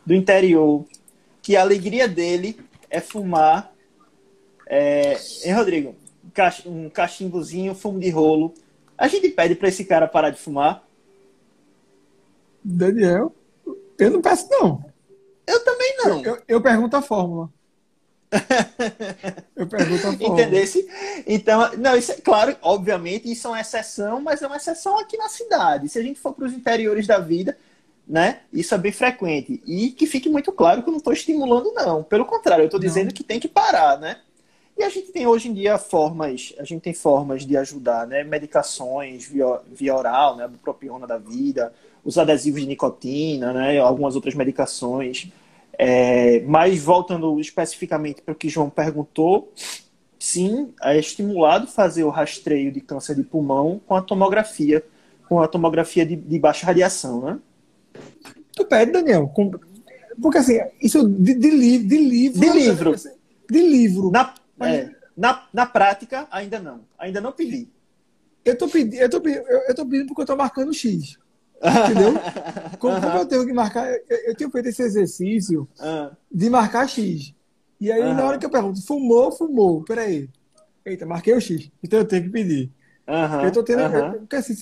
do 0.06 0.14
interior, 0.14 0.86
que 1.42 1.56
a 1.56 1.62
alegria 1.62 2.08
dele 2.08 2.60
é 2.92 3.02
fumar 3.02 3.71
é, 4.68 5.18
hein, 5.44 5.54
Rodrigo? 5.54 5.96
Um 6.26 6.30
cach- 6.30 6.66
cachimbozinho, 6.94 7.76
fumo 7.76 8.00
de 8.00 8.10
rolo. 8.10 8.54
A 8.98 9.08
gente 9.08 9.30
pede 9.30 9.56
para 9.56 9.68
esse 9.70 9.86
cara 9.86 10.08
parar 10.08 10.30
de 10.30 10.40
fumar? 10.40 10.88
Daniel, 12.64 13.34
eu 13.98 14.12
não 14.12 14.22
peço, 14.22 14.48
não. 14.50 14.84
Eu 15.48 15.64
também 15.64 15.98
não. 15.98 16.24
Eu, 16.24 16.38
eu 16.48 16.62
pergunto 16.62 16.96
a 16.96 17.02
fórmula. 17.02 17.50
eu 19.56 19.68
pergunto 19.68 20.08
a 20.08 20.12
fórmula. 20.12 20.42
Entendesse? 20.42 20.88
Então, 21.26 21.76
não, 21.78 21.98
isso 21.98 22.12
é 22.12 22.16
claro, 22.16 22.56
obviamente, 22.62 23.30
isso 23.32 23.48
é 23.48 23.52
uma 23.52 23.62
exceção, 23.62 24.22
mas 24.22 24.42
é 24.42 24.48
uma 24.48 24.58
exceção 24.58 24.98
aqui 25.00 25.18
na 25.18 25.28
cidade. 25.28 25.90
Se 25.90 26.00
a 26.00 26.04
gente 26.04 26.20
for 26.20 26.34
para 26.34 26.46
os 26.46 26.54
interiores 26.54 27.08
da 27.08 27.20
vida, 27.20 27.58
né? 28.08 28.42
Isso 28.54 28.74
é 28.76 28.78
bem 28.78 28.92
frequente. 28.92 29.62
E 29.66 29.92
que 29.92 30.06
fique 30.06 30.30
muito 30.30 30.52
claro 30.52 30.84
que 30.84 30.90
eu 30.90 30.92
não 30.92 30.98
estou 31.00 31.14
estimulando, 31.14 31.74
não. 31.74 32.04
Pelo 32.04 32.26
contrário, 32.26 32.64
eu 32.64 32.68
estou 32.68 32.80
dizendo 32.80 33.14
que 33.14 33.24
tem 33.24 33.40
que 33.40 33.48
parar, 33.48 33.98
né? 34.00 34.20
E 34.82 34.84
a 34.84 34.90
gente 34.90 35.12
tem 35.12 35.28
hoje 35.28 35.48
em 35.48 35.54
dia 35.54 35.78
formas, 35.78 36.56
a 36.58 36.64
gente 36.64 36.82
tem 36.82 36.92
formas 36.92 37.46
de 37.46 37.56
ajudar, 37.56 38.08
né? 38.08 38.24
Medicações 38.24 39.28
via, 39.28 39.60
via 39.72 39.96
oral, 39.96 40.36
né? 40.36 40.48
Bupropiona 40.48 41.06
da 41.06 41.20
vida, 41.20 41.72
os 42.04 42.18
adesivos 42.18 42.62
de 42.62 42.66
nicotina, 42.66 43.54
né? 43.54 43.78
Algumas 43.78 44.16
outras 44.16 44.34
medicações. 44.34 45.28
É, 45.78 46.40
mas 46.48 46.82
voltando 46.82 47.40
especificamente 47.40 48.24
para 48.24 48.32
o 48.32 48.36
que 48.36 48.50
João 48.50 48.72
perguntou, 48.72 49.54
sim, 50.18 50.74
é 50.82 50.98
estimulado 50.98 51.68
fazer 51.68 52.04
o 52.04 52.10
rastreio 52.10 52.72
de 52.72 52.82
câncer 52.82 53.16
de 53.16 53.22
pulmão 53.22 53.80
com 53.86 53.94
a 53.96 54.02
tomografia, 54.02 54.84
com 55.30 55.40
a 55.40 55.48
tomografia 55.48 56.04
de, 56.04 56.16
de 56.16 56.40
baixa 56.40 56.66
radiação, 56.66 57.22
né? 57.22 57.40
Tu 58.56 58.66
pede, 58.66 58.92
Daniel. 58.94 59.28
com- 59.28 59.52
Porque 60.20 60.40
assim, 60.40 60.60
isso 60.82 61.08
de, 61.08 61.36
de, 61.36 61.52
li- 61.52 61.84
de 61.84 61.98
livro. 62.00 62.40
De 62.40 62.50
livro. 62.50 62.96
De 63.48 63.62
livro. 63.62 64.10
Na, 64.10 64.34
Mas- 64.62 64.76
é, 64.76 64.96
na, 65.18 65.48
na 65.54 65.66
prática, 65.66 66.28
ainda 66.32 66.60
não. 66.60 66.82
Ainda 66.98 67.20
não 67.20 67.32
pedi. 67.32 67.68
Eu 68.46 68.58
tô 68.58 68.68
pedindo, 68.68 68.96
eu 68.96 69.10
tô 69.10 69.20
pedindo, 69.22 69.46
eu, 69.48 69.60
eu 69.68 69.76
tô 69.76 69.86
pedindo 69.86 70.08
porque 70.08 70.22
eu 70.22 70.26
tô 70.26 70.36
marcando 70.36 70.74
X. 70.74 71.18
Entendeu? 71.64 72.14
Como, 72.80 73.00
como 73.00 73.18
eu 73.20 73.26
tenho 73.28 73.46
que 73.46 73.54
marcar, 73.54 73.88
eu, 73.88 74.18
eu 74.26 74.36
tenho 74.36 74.50
feito 74.50 74.70
esse 74.70 74.82
exercício 74.82 75.68
Ah, 75.80 76.12
de 76.32 76.50
marcar 76.50 76.88
X. 76.90 77.36
E 77.80 77.92
aí, 77.92 78.02
Aham. 78.02 78.14
na 78.16 78.26
hora 78.26 78.38
que 78.40 78.46
eu 78.46 78.50
pergunto, 78.50 78.84
fumou, 78.84 79.32
fumou, 79.32 79.84
peraí. 79.84 80.28
Eita, 80.84 81.06
marquei 81.06 81.34
o 81.36 81.42
X. 81.42 81.70
Então 81.84 82.00
eu 82.00 82.06
tenho 82.06 82.24
que 82.24 82.30
pedir. 82.30 82.72
Aham, 83.08 83.42
eu 83.42 83.52
tô 83.52 83.64
tendo. 83.64 83.84
aham. 83.86 84.18
Porque, 84.20 84.36
assim, 84.36 84.54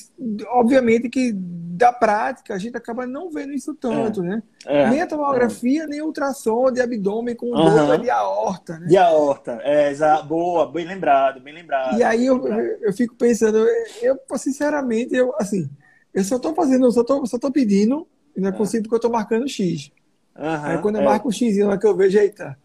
obviamente 0.47 1.09
que 1.09 1.33
da 1.35 1.93
prática 1.93 2.53
a 2.53 2.57
gente 2.59 2.75
acaba 2.77 3.05
não 3.07 3.31
vendo 3.31 3.53
isso 3.53 3.75
tanto, 3.75 4.21
né? 4.23 4.43
É, 4.65 4.83
nem 4.83 5.01
a 5.01 5.07
tomografia, 5.07 5.87
nem 5.87 6.01
o 6.01 6.05
ultrassom 6.07 6.71
de 6.71 6.81
abdômen 6.81 7.35
com 7.35 7.57
dupla 7.61 7.97
de 7.97 8.09
aorta, 8.09 8.79
né? 8.79 8.89
De 8.89 8.97
aorta. 8.97 9.59
É, 9.63 9.89
exa- 9.91 10.21
boa, 10.21 10.71
bem 10.71 10.85
lembrado, 10.85 11.39
bem 11.41 11.53
lembrado. 11.53 11.87
E 11.89 12.03
aí 12.03 12.25
eu, 12.25 12.43
lembrado. 12.43 12.69
eu 12.81 12.93
fico 12.93 13.15
pensando, 13.15 13.57
eu, 14.01 14.17
sinceramente, 14.37 15.15
eu 15.15 15.33
assim, 15.39 15.69
eu 16.13 16.23
só 16.23 16.37
tô 16.39 16.53
fazendo, 16.53 16.85
eu 16.85 16.91
só 16.91 17.03
tô, 17.03 17.25
só 17.25 17.39
tô 17.39 17.51
pedindo, 17.51 18.07
e 18.35 18.41
não 18.41 18.49
é 18.49 18.51
possível 18.51 18.83
porque 18.83 18.95
eu 18.95 18.99
tô 18.99 19.09
marcando 19.09 19.47
X. 19.47 19.91
Aham, 20.35 20.71
aí 20.73 20.79
quando 20.79 20.97
eu 20.97 21.03
é. 21.03 21.03
marco 21.03 21.29
o 21.29 21.31
X, 21.33 21.59
hora 21.59 21.79
que 21.79 21.87
eu 21.87 21.95
vejo, 21.95 22.17
eita, 22.19 22.57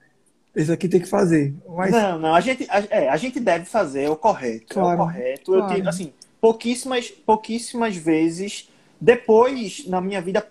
esse 0.54 0.72
aqui 0.72 0.88
tem 0.88 1.00
que 1.00 1.08
fazer. 1.08 1.54
Mas 1.68 1.90
Não, 1.90 2.18
não, 2.18 2.34
a 2.34 2.40
gente, 2.40 2.66
a, 2.68 2.80
é, 2.90 3.08
a 3.08 3.16
gente 3.16 3.40
deve 3.40 3.64
fazer 3.64 4.04
é 4.04 4.10
o 4.10 4.16
correto. 4.16 4.64
É 4.70 4.74
Claro, 4.74 4.94
o 4.94 5.04
correto. 5.04 5.54
Eu 5.54 5.58
claro. 5.60 5.74
tive, 5.74 5.88
assim, 5.88 6.12
pouquíssimas, 6.40 7.10
pouquíssimas 7.10 7.96
vezes, 7.96 8.68
depois, 9.00 9.86
na 9.86 10.00
minha 10.00 10.20
vida 10.20 10.46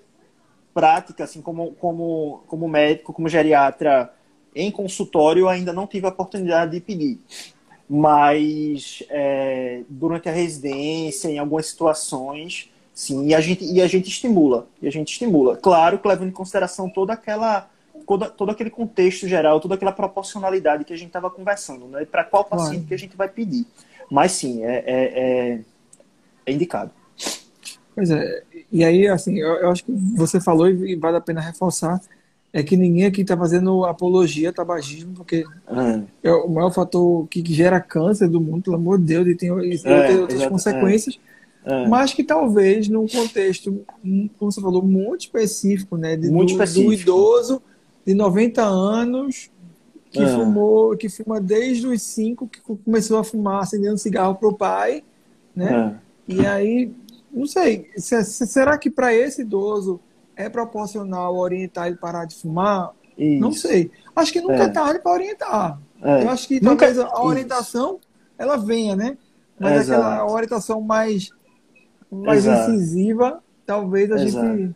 prática, 0.74 1.24
assim, 1.24 1.42
como, 1.42 1.72
como, 1.74 2.44
como 2.48 2.68
médico, 2.68 3.14
como 3.14 3.30
geriatra, 3.30 4.12
em 4.56 4.72
consultório, 4.72 5.42
eu 5.42 5.50
ainda 5.50 5.72
não 5.72 5.88
tive 5.88 6.06
a 6.06 6.10
oportunidade 6.10 6.72
de 6.72 6.80
pedir. 6.80 7.20
Mas 7.90 9.04
é, 9.10 9.82
durante 9.90 10.30
a 10.30 10.32
residência, 10.32 11.30
em 11.30 11.40
algumas 11.40 11.68
situações, 11.68 12.70
Sim, 12.94 13.28
e 13.28 13.34
a 13.34 13.42
gente, 13.42 13.66
e 13.66 13.82
a 13.82 13.88
gente 13.88 14.08
estimula. 14.08 14.68
E 14.82 14.88
a 14.88 14.92
gente 14.92 15.12
estimula. 15.12 15.58
Claro 15.58 15.98
que 15.98 16.08
levando 16.08 16.30
em 16.30 16.34
consideração 16.34 16.90
toda 16.90 17.14
aquela. 17.14 17.70
Toda, 18.08 18.30
todo 18.30 18.52
aquele 18.52 18.70
contexto 18.70 19.28
geral, 19.28 19.60
toda 19.60 19.76
aquela 19.76 19.92
proporcionalidade 19.92 20.84
que 20.84 20.94
a 20.94 20.98
gente 20.98 21.08
estava 21.08 21.30
conversando, 21.30 21.88
né? 21.88 22.06
Para 22.06 22.24
qual 22.24 22.44
paciente 22.44 22.74
claro. 22.74 22.88
que 22.88 22.94
a 22.94 22.98
gente 22.98 23.18
vai 23.18 23.30
pedir. 23.30 23.66
Mas 24.10 24.32
sim, 24.34 24.64
é, 24.64 24.84
é, 24.86 24.94
é, 24.96 25.60
é 26.46 26.52
indicado. 26.52 26.92
Pois 27.96 28.10
é, 28.10 28.44
e 28.72 28.84
aí, 28.84 29.08
assim, 29.08 29.40
eu, 29.40 29.54
eu, 29.56 29.70
acho 29.70 29.86
que 29.86 29.92
você 30.16 30.42
falou 30.42 30.68
e 30.68 30.96
vale 30.96 31.18
a 31.18 31.22
pena 31.22 31.40
reforçar, 31.40 32.02
é 32.52 32.64
que 32.64 32.76
ninguém 32.76 33.06
aqui 33.06 33.22
está 33.22 33.38
fazendo 33.38 33.86
apologia 33.86 34.50
ao 34.50 34.54
tabagismo, 34.54 35.14
porque 35.14 35.46
é. 36.24 36.30
é. 36.30 36.34
o 36.34 36.50
maior 36.50 36.72
fator 36.72 37.28
que, 37.28 37.42
que, 37.44 37.54
gera 37.54 37.80
câncer 37.80 38.28
do 38.28 38.42
mundo, 38.42 38.64
pelo 38.64 38.76
amor 38.76 38.98
de 38.98 39.06
Deus, 39.06 39.28
e 39.28 39.36
tem, 39.36 39.50
e 39.72 39.78
tem 39.78 39.92
é, 39.92 40.20
outras 40.20 40.40
exato, 40.40 40.52
consequências, 40.52 41.20
é. 41.66 41.88
mas 41.88 42.14
que 42.14 42.24
talvez 42.24 42.88
num 42.88 43.08
contexto, 43.08 43.86
como 44.38 44.52
você 44.52 44.60
falou, 44.60 44.82
muito 44.82 45.22
específico, 45.22 45.96
né, 45.96 46.16
de, 46.16 46.30
muito 46.30 46.50
do, 46.50 46.64
específico. 46.64 46.88
do 46.88 46.94
idoso 46.94 47.62
de 48.06 48.14
90 48.14 48.62
anos 48.62 49.50
que 50.14 50.22
é. 50.22 50.28
fumou, 50.28 50.96
que 50.96 51.10
fuma 51.10 51.42
desde 51.42 51.88
os 51.88 52.02
5, 52.04 52.48
que 52.48 52.62
começou 52.62 53.18
a 53.18 53.24
fumar 53.24 53.64
acendendo 53.64 53.98
cigarro 53.98 54.36
pro 54.36 54.56
pai, 54.56 55.04
né? 55.56 56.00
É. 56.30 56.34
E 56.34 56.46
aí, 56.46 56.92
não 57.32 57.48
sei, 57.48 57.90
será 57.98 58.78
que 58.78 58.92
para 58.92 59.14
esse 59.14 59.42
idoso 59.42 60.00
é 60.36 60.48
proporcional 60.50 61.36
orientar 61.36 61.88
ele 61.88 61.96
parar 61.96 62.26
de 62.26 62.36
fumar? 62.36 62.92
Isso. 63.18 63.42
Não 63.42 63.52
sei. 63.52 63.92
Acho 64.16 64.32
que 64.32 64.42
nunca 64.42 64.64
é, 64.64 64.66
é 64.66 64.70
tarde 64.70 65.00
para 65.00 65.12
orientar. 65.12 65.80
É. 66.02 66.24
Eu 66.24 66.30
acho 66.30 66.48
que 66.48 66.62
nunca... 66.62 66.86
talvez 66.86 67.00
a 67.00 67.24
orientação 67.24 67.96
Isso. 67.96 68.08
ela 68.38 68.56
venha, 68.56 68.96
né? 68.96 69.18
Mas 69.60 69.82
Exato. 69.82 70.02
aquela 70.02 70.32
orientação 70.32 70.82
mais, 70.82 71.30
mais 72.12 72.46
incisiva, 72.46 73.42
talvez 73.66 74.12
a 74.12 74.16
Exato. 74.16 74.58
gente. 74.58 74.76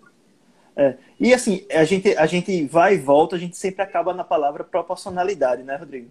É. 0.78 0.96
E 1.20 1.34
assim, 1.34 1.66
a 1.72 1.84
gente, 1.84 2.16
a 2.16 2.28
gente 2.28 2.66
vai 2.66 2.94
e 2.94 3.00
volta, 3.00 3.36
a 3.36 3.40
gente 3.40 3.58
sempre 3.58 3.82
acaba 3.82 4.14
na 4.14 4.24
palavra 4.24 4.64
proporcionalidade, 4.64 5.64
né, 5.64 5.76
Rodrigo? 5.76 6.10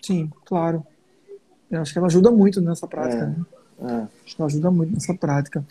Sim, 0.00 0.30
claro. 0.44 0.86
Eu 1.68 1.80
acho 1.80 1.92
que 1.92 1.98
ela 1.98 2.06
ajuda 2.06 2.30
muito 2.30 2.60
nessa 2.60 2.86
prática. 2.86 3.24
É. 3.80 3.84
Né? 3.84 4.02
É. 4.02 4.24
Acho 4.24 4.36
que 4.36 4.40
ela 4.40 4.48
ajuda 4.48 4.70
muito 4.70 4.92
nessa 4.92 5.12
prática. 5.14 5.66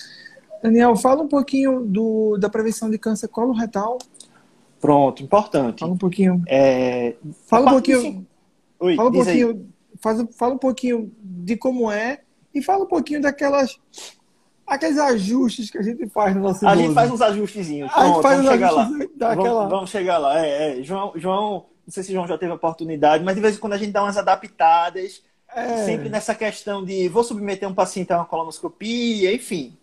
Daniel, 0.61 0.95
fala 0.97 1.23
um 1.23 1.27
pouquinho 1.27 1.85
do, 1.85 2.37
da 2.37 2.49
prevenção 2.49 2.89
de 2.91 2.97
câncer 2.97 3.29
colo 3.29 3.53
retal. 3.53 3.97
Pronto, 4.81 5.23
importante. 5.23 5.79
Fala 5.79 5.93
um 5.93 5.97
pouquinho. 5.97 6.43
É... 6.47 7.15
Fala 7.47 7.67
um 7.67 7.73
pouquinho. 7.73 8.27
Oi, 8.79 8.95
fala 8.95 9.09
um 9.09 9.13
pouquinho. 9.13 9.69
Faz, 10.01 10.25
fala 10.35 10.53
um 10.53 10.57
pouquinho 10.57 11.11
de 11.21 11.55
como 11.55 11.89
é 11.89 12.21
e 12.53 12.61
fala 12.61 12.83
um 12.83 12.87
pouquinho 12.87 13.21
daquelas 13.21 13.79
aqueles 14.65 14.97
ajustes 14.97 15.69
que 15.69 15.77
a 15.77 15.81
gente 15.81 16.07
faz 16.09 16.35
no 16.35 16.41
nosso 16.41 16.67
A 16.67 16.75
gente 16.75 16.93
faz 16.93 17.11
uns 17.11 17.21
ajustezinhos. 17.21 17.91
Pronto, 17.91 18.05
a 18.05 18.13
gente 18.13 18.21
faz 18.21 18.35
vamos 18.37 18.51
chegar 18.51 18.71
lá. 18.71 18.83
Vamos, 18.83 19.69
vamos, 19.69 19.89
chegar 19.89 20.17
lá. 20.17 20.45
É, 20.45 20.79
é. 20.79 20.83
João, 20.83 21.13
João, 21.15 21.65
não 21.85 21.91
sei 21.91 22.03
se 22.03 22.11
João 22.11 22.27
já 22.27 22.37
teve 22.37 22.51
a 22.51 22.55
oportunidade, 22.55 23.23
mas 23.23 23.35
de 23.35 23.41
vez 23.41 23.55
em 23.55 23.59
quando 23.59 23.73
a 23.73 23.77
gente 23.77 23.91
dá 23.91 24.03
umas 24.03 24.17
adaptadas. 24.17 25.23
É. 25.53 25.85
Sempre 25.85 26.09
nessa 26.09 26.35
questão 26.35 26.83
de 26.83 27.07
vou 27.07 27.23
submeter 27.23 27.69
um 27.69 27.73
paciente 27.73 28.11
a 28.11 28.17
uma 28.17 28.25
colonoscopia, 28.25 29.33
enfim. 29.33 29.77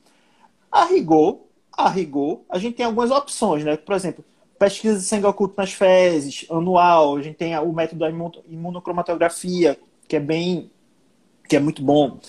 A 0.70 0.84
rigor, 0.84 1.40
a 1.72 1.88
rigor, 1.88 2.40
a 2.50 2.58
gente 2.58 2.76
tem 2.76 2.84
algumas 2.84 3.10
opções, 3.10 3.64
né? 3.64 3.76
Por 3.76 3.94
exemplo, 3.94 4.22
pesquisa 4.58 4.98
de 4.98 5.04
sangue 5.04 5.26
oculto 5.26 5.54
nas 5.56 5.72
fezes, 5.72 6.46
anual, 6.50 7.16
a 7.16 7.22
gente 7.22 7.36
tem 7.36 7.58
o 7.58 7.72
método 7.72 8.00
da 8.00 8.10
imunocromatografia, 8.48 9.78
que 10.06 10.16
é 10.16 10.20
bem, 10.20 10.70
que 11.48 11.56
é 11.56 11.60
muito 11.60 11.82
bom. 11.82 12.20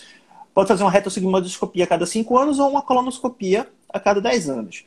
Pode 0.53 0.67
fazer 0.67 0.83
uma 0.83 0.91
retossigmoidoscopia 0.91 1.83
a 1.83 1.87
cada 1.87 2.05
5 2.05 2.37
anos 2.37 2.59
ou 2.59 2.69
uma 2.69 2.81
colonoscopia 2.81 3.67
a 3.89 3.99
cada 3.99 4.21
10 4.21 4.49
anos. 4.49 4.85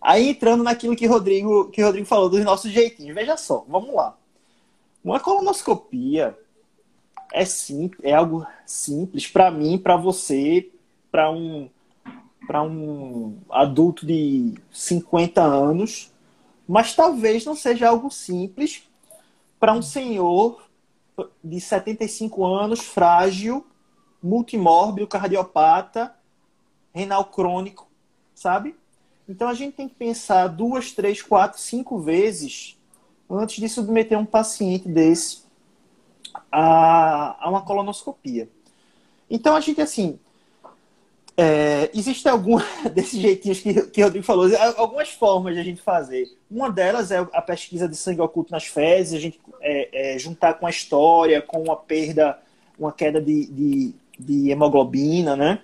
Aí 0.00 0.28
entrando 0.28 0.62
naquilo 0.62 0.94
que 0.94 1.06
Rodrigo, 1.06 1.70
que 1.70 1.82
Rodrigo 1.82 2.06
falou 2.06 2.28
dos 2.28 2.44
nossos 2.44 2.70
jeitinhos. 2.70 3.14
Veja 3.14 3.36
só, 3.36 3.64
vamos 3.68 3.94
lá. 3.94 4.16
Uma 5.02 5.18
colonoscopia 5.18 6.36
é 7.32 7.44
sim, 7.44 7.90
é 8.02 8.14
algo 8.14 8.46
simples 8.66 9.26
para 9.26 9.50
mim, 9.50 9.78
para 9.78 9.96
você, 9.96 10.70
para 11.10 11.30
um 11.30 11.68
para 12.46 12.62
um 12.62 13.36
adulto 13.50 14.06
de 14.06 14.54
50 14.72 15.42
anos, 15.42 16.10
mas 16.66 16.94
talvez 16.94 17.44
não 17.44 17.54
seja 17.54 17.90
algo 17.90 18.10
simples 18.10 18.88
para 19.60 19.74
um 19.74 19.82
senhor 19.82 20.62
de 21.44 21.60
75 21.60 22.46
anos, 22.46 22.80
frágil, 22.80 23.66
multimórbido, 24.22 25.06
cardiopata, 25.06 26.14
renal 26.94 27.24
crônico, 27.26 27.86
sabe? 28.34 28.74
Então 29.28 29.48
a 29.48 29.54
gente 29.54 29.74
tem 29.74 29.88
que 29.88 29.94
pensar 29.94 30.46
duas, 30.48 30.92
três, 30.92 31.22
quatro, 31.22 31.60
cinco 31.60 31.98
vezes 31.98 32.76
antes 33.30 33.56
de 33.56 33.68
submeter 33.68 34.18
um 34.18 34.24
paciente 34.24 34.88
desse 34.88 35.42
a, 36.50 37.44
a 37.44 37.50
uma 37.50 37.62
colonoscopia. 37.62 38.48
Então 39.30 39.54
a 39.54 39.60
gente 39.60 39.80
assim 39.80 40.18
é, 41.40 41.88
existe 41.94 42.28
algum 42.28 42.58
desses 42.92 43.20
jeitinhos 43.20 43.60
que, 43.60 43.72
que 43.82 44.00
o 44.00 44.04
Rodrigo 44.04 44.26
falou, 44.26 44.50
algumas 44.76 45.10
formas 45.10 45.54
de 45.54 45.60
a 45.60 45.64
gente 45.64 45.80
fazer. 45.80 46.26
Uma 46.50 46.68
delas 46.68 47.12
é 47.12 47.18
a 47.18 47.40
pesquisa 47.40 47.88
de 47.88 47.94
sangue 47.94 48.20
oculto 48.20 48.50
nas 48.50 48.64
fezes, 48.64 49.14
a 49.14 49.20
gente 49.20 49.40
é, 49.60 50.14
é, 50.14 50.18
juntar 50.18 50.54
com 50.54 50.66
a 50.66 50.70
história, 50.70 51.40
com 51.40 51.62
uma 51.62 51.76
perda, 51.76 52.36
uma 52.76 52.92
queda 52.92 53.20
de, 53.20 53.46
de, 53.46 53.94
de 54.18 54.50
hemoglobina, 54.50 55.36
né? 55.36 55.60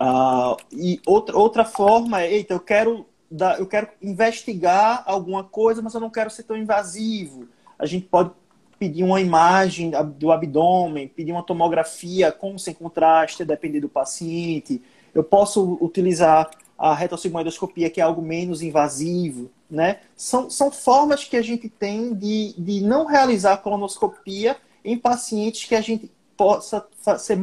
Uh, 0.00 0.56
e 0.72 1.00
outra, 1.06 1.36
outra 1.36 1.64
forma 1.64 2.22
é, 2.22 2.32
eita, 2.32 2.54
eu 2.54 2.60
quero, 2.60 3.06
dar, 3.30 3.58
eu 3.58 3.66
quero 3.66 3.88
investigar 4.02 5.02
alguma 5.06 5.42
coisa, 5.42 5.80
mas 5.80 5.94
eu 5.94 6.00
não 6.00 6.10
quero 6.10 6.30
ser 6.30 6.42
tão 6.42 6.56
invasivo. 6.56 7.48
A 7.78 7.86
gente 7.86 8.06
pode 8.06 8.30
pedir 8.78 9.02
uma 9.02 9.20
imagem 9.20 9.92
do 10.18 10.30
abdômen, 10.30 11.08
pedir 11.08 11.32
uma 11.32 11.42
tomografia 11.42 12.30
com 12.30 12.58
sem 12.58 12.74
contraste, 12.74 13.44
depender 13.44 13.80
do 13.80 13.88
paciente. 13.88 14.82
Eu 15.14 15.24
posso 15.24 15.78
utilizar 15.80 16.50
a 16.78 16.94
retossigmoidoscopia, 16.94 17.88
que 17.88 18.00
é 18.00 18.04
algo 18.04 18.20
menos 18.20 18.60
invasivo, 18.60 19.50
né? 19.70 20.00
São, 20.14 20.50
são 20.50 20.70
formas 20.70 21.24
que 21.24 21.38
a 21.38 21.42
gente 21.42 21.70
tem 21.70 22.12
de, 22.14 22.54
de 22.58 22.82
não 22.82 23.06
realizar 23.06 23.56
colonoscopia 23.58 24.58
em 24.84 24.98
pacientes 24.98 25.64
que 25.64 25.74
a 25.74 25.80
gente 25.80 26.10
possa, 26.36 26.86
fazer, 27.02 27.38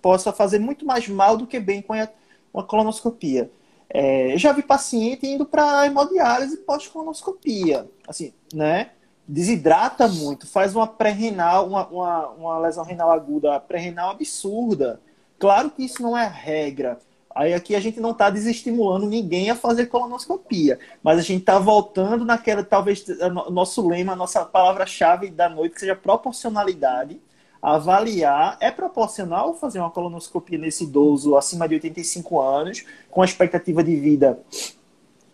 possa 0.00 0.32
fazer 0.32 0.58
muito 0.58 0.86
mais 0.86 1.08
mal 1.08 1.36
do 1.36 1.46
que 1.46 1.60
bem 1.60 1.82
com 1.82 1.92
a, 1.92 2.08
uma 2.52 2.62
colonoscopia. 2.62 3.50
É, 3.90 4.34
já 4.36 4.52
vi 4.52 4.62
paciente 4.62 5.26
indo 5.26 5.46
para 5.46 5.86
hemodiálise 5.86 6.58
pós-colonoscopia, 6.58 7.88
assim, 8.06 8.32
né? 8.52 8.90
desidrata 9.28 10.08
muito, 10.08 10.46
faz 10.46 10.74
uma 10.74 10.86
pré-renal, 10.86 11.66
uma, 11.68 11.86
uma, 11.88 12.28
uma, 12.28 12.58
lesão 12.58 12.82
renal 12.82 13.10
aguda 13.10 13.60
pré-renal 13.60 14.10
absurda. 14.10 15.00
Claro 15.38 15.70
que 15.70 15.84
isso 15.84 16.02
não 16.02 16.16
é 16.16 16.26
regra. 16.26 16.98
Aí 17.34 17.52
aqui 17.52 17.76
a 17.76 17.80
gente 17.80 18.00
não 18.00 18.12
está 18.12 18.30
desestimulando 18.30 19.06
ninguém 19.06 19.50
a 19.50 19.54
fazer 19.54 19.86
colonoscopia, 19.86 20.78
mas 21.02 21.18
a 21.18 21.22
gente 21.22 21.40
está 21.40 21.58
voltando 21.58 22.24
naquela, 22.24 22.64
talvez, 22.64 23.04
nosso 23.50 23.86
lema, 23.86 24.16
nossa 24.16 24.44
palavra-chave 24.46 25.28
da 25.28 25.48
noite, 25.48 25.74
que 25.74 25.80
seja 25.80 25.94
proporcionalidade. 25.94 27.20
Avaliar, 27.60 28.56
é 28.60 28.70
proporcional 28.70 29.54
fazer 29.54 29.80
uma 29.80 29.90
colonoscopia 29.90 30.58
nesse 30.58 30.84
idoso 30.84 31.36
acima 31.36 31.68
de 31.68 31.74
85 31.74 32.40
anos, 32.40 32.84
com 33.10 33.22
a 33.22 33.24
expectativa 33.24 33.82
de 33.82 33.96
vida 33.96 34.38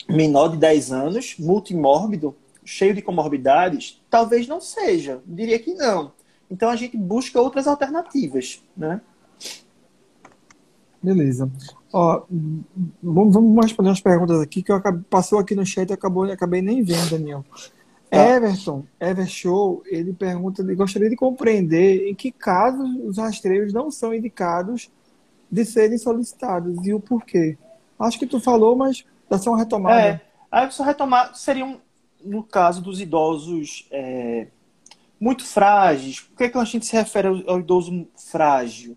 menor 0.09 0.49
de 0.49 0.57
10 0.57 0.93
anos, 0.93 1.37
multimórbido, 1.39 2.35
cheio 2.65 2.95
de 2.95 3.03
comorbidades? 3.03 4.03
Talvez 4.09 4.47
não 4.47 4.61
seja, 4.61 5.23
diria 5.27 5.59
que 5.59 5.75
não. 5.75 6.13
Então 6.51 6.71
a 6.71 6.77
gente 6.77 6.97
busca 6.97 7.41
outras 7.41 7.67
alternativas, 7.67 8.63
né? 8.77 9.01
Beleza. 11.03 11.51
Ó, 11.93 12.25
vamos, 13.03 13.35
vamos 13.35 13.65
responder 13.65 13.91
umas 13.91 14.01
perguntas 14.01 14.41
aqui 14.41 14.63
que 14.63 14.73
eu 14.73 14.77
acabei, 14.77 15.03
passou 15.11 15.39
aqui 15.39 15.55
no 15.55 15.67
chat 15.67 15.91
e 15.91 15.93
acabou, 15.93 16.25
acabei 16.25 16.63
nem 16.63 16.83
vendo, 16.83 17.11
Daniel. 17.11 17.45
Tá. 18.15 18.37
Everton, 18.37 18.85
Evershow, 19.01 19.83
ele 19.87 20.13
pergunta, 20.13 20.63
ele 20.63 20.75
gostaria 20.75 21.11
de 21.11 21.17
compreender 21.17 22.09
em 22.09 22.15
que 22.15 22.31
casos 22.31 22.89
os 23.05 23.19
rastreios 23.19 23.73
não 23.73 23.91
são 23.91 24.15
indicados 24.15 24.91
de 25.51 25.65
serem 25.65 25.99
solicitados 25.99 26.87
e 26.87 26.95
o 26.95 27.01
porquê. 27.01 27.59
Acho 27.99 28.19
que 28.19 28.27
tu 28.27 28.41
falou, 28.41 28.77
mas 28.77 29.05
dá 29.29 29.39
só 29.39 29.51
uma 29.51 29.59
retomada. 29.59 30.01
É, 30.01 30.21
aí 30.51 30.71
só 30.71 30.85
retomar 30.85 31.35
seriam 31.35 31.81
no 32.25 32.43
caso 32.43 32.81
dos 32.81 33.01
idosos 33.01 33.87
é, 33.91 34.47
muito 35.21 35.45
frágeis, 35.45 36.21
por 36.21 36.37
que, 36.37 36.49
que 36.49 36.59
a 36.59 36.65
gente 36.65 36.87
se 36.87 36.97
refere 36.97 37.29
ao, 37.29 37.51
ao, 37.51 37.61
idoso 37.61 38.07
frágil? 38.17 38.97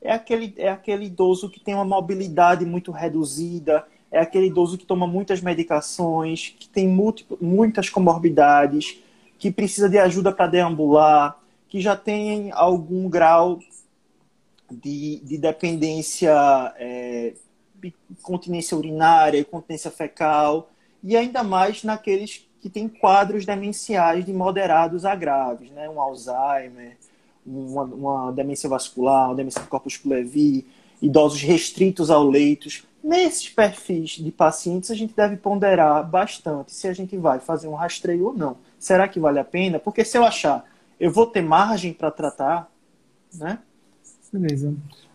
É 0.00 0.12
aquele, 0.12 0.54
é 0.56 0.68
aquele 0.68 1.06
idoso 1.06 1.50
que 1.50 1.60
tem 1.60 1.74
uma 1.74 1.84
mobilidade 1.84 2.64
muito 2.64 2.92
reduzida, 2.92 3.84
é 4.10 4.20
aquele 4.20 4.46
idoso 4.46 4.78
que 4.78 4.86
toma 4.86 5.06
muitas 5.06 5.40
medicações, 5.40 6.54
que 6.58 6.68
tem 6.68 6.88
muitas 7.40 7.90
comorbidades, 7.90 8.98
que 9.38 9.50
precisa 9.50 9.88
de 9.88 9.98
ajuda 9.98 10.32
para 10.32 10.46
deambular, 10.46 11.38
que 11.68 11.80
já 11.80 11.94
tem 11.94 12.50
algum 12.52 13.08
grau 13.08 13.60
de, 14.70 15.20
de 15.20 15.38
dependência, 15.38 16.32
é, 16.76 17.34
continência 18.22 18.76
urinária, 18.76 19.44
continência 19.44 19.90
fecal, 19.90 20.70
e 21.02 21.16
ainda 21.16 21.42
mais 21.42 21.84
naqueles 21.84 22.48
que 22.60 22.68
têm 22.68 22.88
quadros 22.88 23.46
demenciais 23.46 24.24
de 24.24 24.32
moderados 24.32 25.04
a 25.04 25.14
graves, 25.14 25.70
né? 25.70 25.88
um 25.88 26.00
Alzheimer, 26.00 26.96
uma, 27.46 27.82
uma 27.84 28.32
demência 28.32 28.68
vascular, 28.68 29.28
uma 29.28 29.36
demência 29.36 29.62
do 29.62 29.68
corpus-levi, 29.68 30.66
idosos 31.00 31.40
restritos 31.40 32.10
ao 32.10 32.24
leitos. 32.28 32.84
Nesses 33.08 33.48
perfis 33.48 34.10
de 34.10 34.30
pacientes, 34.30 34.90
a 34.90 34.94
gente 34.94 35.14
deve 35.16 35.38
ponderar 35.38 36.06
bastante 36.06 36.74
se 36.74 36.86
a 36.86 36.92
gente 36.92 37.16
vai 37.16 37.40
fazer 37.40 37.66
um 37.66 37.72
rastreio 37.74 38.26
ou 38.26 38.34
não. 38.34 38.58
Será 38.78 39.08
que 39.08 39.18
vale 39.18 39.38
a 39.38 39.44
pena? 39.44 39.78
Porque 39.78 40.04
se 40.04 40.18
eu 40.18 40.26
achar, 40.26 40.62
eu 41.00 41.10
vou 41.10 41.24
ter 41.24 41.40
margem 41.40 41.94
para 41.94 42.10
tratar, 42.10 42.70
né? 43.32 43.60
Beleza. 44.30 44.74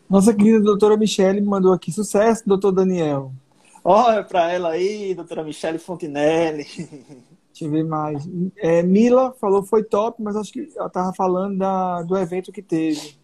Nossa 0.10 0.34
querida 0.34 0.60
doutora 0.60 0.98
Michele 0.98 1.40
me 1.40 1.46
mandou 1.46 1.72
aqui. 1.72 1.92
Sucesso, 1.92 2.42
doutor 2.48 2.72
Daniel. 2.72 3.32
Olha 3.84 4.24
para 4.24 4.52
ela 4.52 4.70
aí, 4.70 5.14
doutora 5.14 5.44
Michele 5.44 5.78
Fontinelli. 5.78 6.66
Deixa 7.54 7.66
eu 7.66 7.70
ver 7.70 7.84
mais. 7.84 8.28
É, 8.58 8.82
Mila 8.82 9.36
falou 9.40 9.62
foi 9.62 9.84
top, 9.84 10.20
mas 10.20 10.36
acho 10.36 10.52
que 10.52 10.68
ela 10.76 10.88
estava 10.88 11.14
falando 11.14 11.60
da, 11.60 12.02
do 12.02 12.18
evento 12.18 12.52
que 12.52 12.64
teve. 12.64 13.16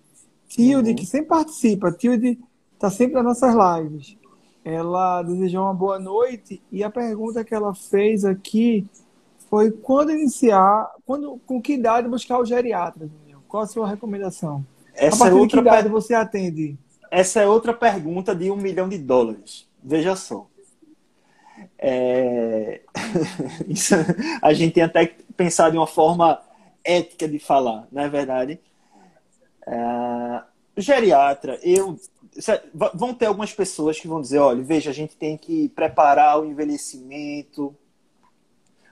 Tilde, 0.47 0.91
uhum. 0.91 0.95
que 0.95 1.07
sempre 1.07 1.29
participa, 1.29 1.91
Tilde 1.91 2.37
está 2.75 2.91
sempre 2.91 3.15
nas 3.15 3.23
nossas 3.23 3.55
lives. 3.55 4.19
Ela 4.63 5.23
desejou 5.23 5.63
uma 5.63 5.73
boa 5.73 5.99
noite 5.99 6.61
e 6.71 6.83
a 6.83 6.89
pergunta 6.89 7.43
que 7.43 7.55
ela 7.55 7.73
fez 7.73 8.25
aqui 8.25 8.85
foi 9.49 9.71
quando 9.71 10.11
iniciar, 10.11 10.91
quando, 11.05 11.39
com 11.45 11.61
que 11.61 11.73
idade 11.73 12.07
buscar 12.07 12.39
o 12.39 12.45
geriatra, 12.45 13.07
Daniel? 13.07 13.41
Qual 13.47 13.63
a 13.63 13.67
sua 13.67 13.87
recomendação? 13.87 14.63
Essa 14.93 15.15
a 15.15 15.19
partir 15.19 15.33
é 15.33 15.39
outra 15.39 15.57
de 15.57 15.63
que 15.63 15.69
idade 15.69 15.83
per... 15.83 15.91
você 15.91 16.13
atende? 16.13 16.77
Essa 17.09 17.41
é 17.41 17.47
outra 17.47 17.73
pergunta 17.73 18.35
de 18.35 18.51
um 18.51 18.55
milhão 18.55 18.87
de 18.87 18.97
dólares. 18.97 19.67
Veja 19.83 20.15
só. 20.15 20.45
É... 21.77 22.81
A 24.41 24.53
gente 24.53 24.73
tem 24.73 24.83
até 24.83 25.07
que 25.07 25.23
pensar 25.33 25.71
de 25.71 25.77
uma 25.77 25.87
forma 25.87 26.39
ética 26.83 27.27
de 27.27 27.39
falar, 27.39 27.87
não 27.91 28.03
é 28.03 28.09
verdade? 28.09 28.59
É... 29.65 30.41
Geriatra, 30.81 31.59
eu 31.63 31.99
vão 32.93 33.13
ter 33.13 33.25
algumas 33.25 33.53
pessoas 33.53 33.99
que 33.99 34.07
vão 34.07 34.21
dizer, 34.21 34.39
olha, 34.39 34.63
veja, 34.63 34.89
a 34.89 34.93
gente 34.93 35.15
tem 35.15 35.37
que 35.37 35.69
preparar 35.69 36.39
o 36.39 36.45
envelhecimento 36.45 37.75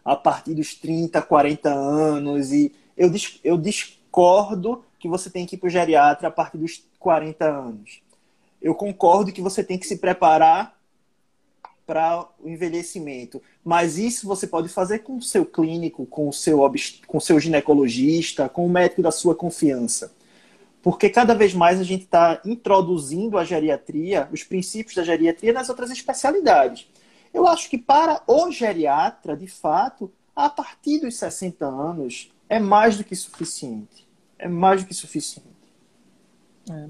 a 0.04 0.16
partir 0.16 0.54
dos 0.54 0.74
30, 0.74 1.22
40 1.22 1.70
anos 1.70 2.52
e 2.52 2.74
eu, 2.96 3.12
eu 3.44 3.58
discordo 3.58 4.84
que 5.00 5.08
você 5.08 5.30
tem 5.30 5.46
que 5.46 5.56
ir 5.56 5.60
para 5.60 5.68
o 5.68 5.70
geriatra 5.70 6.28
a 6.28 6.32
partir 6.32 6.58
dos 6.58 6.84
40 7.00 7.46
anos. 7.46 8.02
Eu 8.62 8.74
concordo 8.74 9.32
que 9.32 9.42
você 9.42 9.64
tem 9.64 9.78
que 9.78 9.86
se 9.86 9.98
preparar 9.98 10.78
para 11.88 12.28
o 12.44 12.50
envelhecimento. 12.50 13.42
Mas 13.64 13.98
isso 13.98 14.28
você 14.28 14.46
pode 14.46 14.68
fazer 14.68 15.00
com 15.00 15.18
o 15.18 15.22
seu 15.22 15.46
clínico, 15.46 16.06
com 16.06 16.28
o 16.28 16.34
seu, 16.34 16.60
com 17.08 17.18
o 17.18 17.22
seu 17.22 17.40
ginecologista, 17.40 18.50
com 18.50 18.66
o 18.66 18.70
médico 18.70 19.02
da 19.02 19.12
sua 19.12 19.34
confiança. 19.34 20.12
Porque 20.82 21.10
cada 21.10 21.34
vez 21.34 21.54
mais 21.54 21.80
a 21.80 21.84
gente 21.84 22.04
está 22.04 22.42
introduzindo 22.46 23.38
a 23.38 23.44
geriatria, 23.44 24.30
os 24.32 24.44
princípios 24.44 24.96
da 24.96 25.04
geriatria 25.04 25.52
nas 25.52 25.70
outras 25.70 25.92
especialidades. 25.92 26.88
Eu 27.34 27.48
acho 27.48 27.70
que 27.70 27.78
para 27.78 28.22
o 28.28 28.52
geriatra, 28.52 29.36
de 29.36 29.48
fato, 29.48 30.12
a 30.36 30.50
partir 30.50 31.00
dos 31.00 31.18
60 31.18 31.66
anos, 31.66 32.32
é 32.48 32.60
mais 32.60 32.98
do 32.98 33.04
que 33.04 33.16
suficiente. 33.16 34.08
É 34.40 34.48
mais 34.48 34.84
do 34.84 34.88
que 34.88 34.94
suficiente. 34.94 35.48
É. 36.70 36.88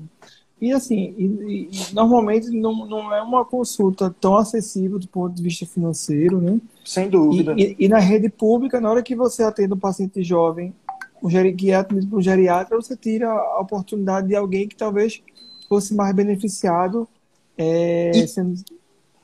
E 0.59 0.71
assim, 0.73 1.13
e, 1.17 1.69
e, 1.71 1.93
normalmente 1.93 2.49
não, 2.49 2.85
não 2.87 3.13
é 3.13 3.21
uma 3.21 3.45
consulta 3.45 4.13
tão 4.19 4.35
acessível 4.37 4.97
do 4.97 5.07
ponto 5.07 5.35
de 5.35 5.43
vista 5.43 5.67
financeiro, 5.67 6.41
né? 6.41 6.59
Sem 6.83 7.09
dúvida. 7.09 7.53
E, 7.55 7.75
e 7.77 7.87
na 7.87 7.99
rede 7.99 8.27
pública, 8.27 8.81
na 8.81 8.89
hora 8.89 9.03
que 9.03 9.15
você 9.15 9.43
atende 9.43 9.73
um 9.73 9.79
paciente 9.79 10.23
jovem, 10.23 10.73
é 11.23 11.73
atendido 11.75 12.07
por 12.07 12.19
um 12.19 12.21
geriatra, 12.21 12.75
você 12.75 12.95
tira 12.95 13.29
a 13.29 13.59
oportunidade 13.59 14.27
de 14.27 14.35
alguém 14.35 14.67
que 14.67 14.75
talvez 14.75 15.21
fosse 15.67 15.93
mais 15.93 16.15
beneficiado 16.15 17.07
é, 17.57 18.11
e, 18.15 18.27
sendo, 18.27 18.55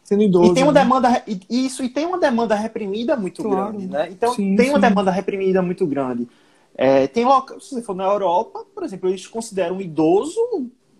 sendo 0.03 0.23
idoso. 0.23 0.51
E 0.51 0.55
tem 0.55 0.63
uma 0.63 0.71
né? 0.71 0.81
demanda, 0.81 1.23
isso, 1.49 1.83
e 1.83 1.89
tem 1.89 2.05
uma 2.05 2.19
demanda 2.19 2.55
reprimida 2.55 3.15
muito 3.15 3.43
claro, 3.43 3.73
grande, 3.73 3.87
né? 3.87 4.09
Então, 4.11 4.33
sim, 4.33 4.55
tem 4.55 4.69
uma 4.69 4.79
sim. 4.79 4.87
demanda 4.89 5.11
reprimida 5.11 5.61
muito 5.61 5.85
grande. 5.85 6.27
É, 6.75 7.07
tem 7.07 7.23
locais, 7.23 7.65
se 7.65 7.75
você 7.75 7.81
for 7.81 7.95
na 7.95 8.05
Europa, 8.05 8.65
por 8.73 8.83
exemplo, 8.83 9.07
eles 9.09 9.27
consideram 9.27 9.79
idoso 9.79 10.39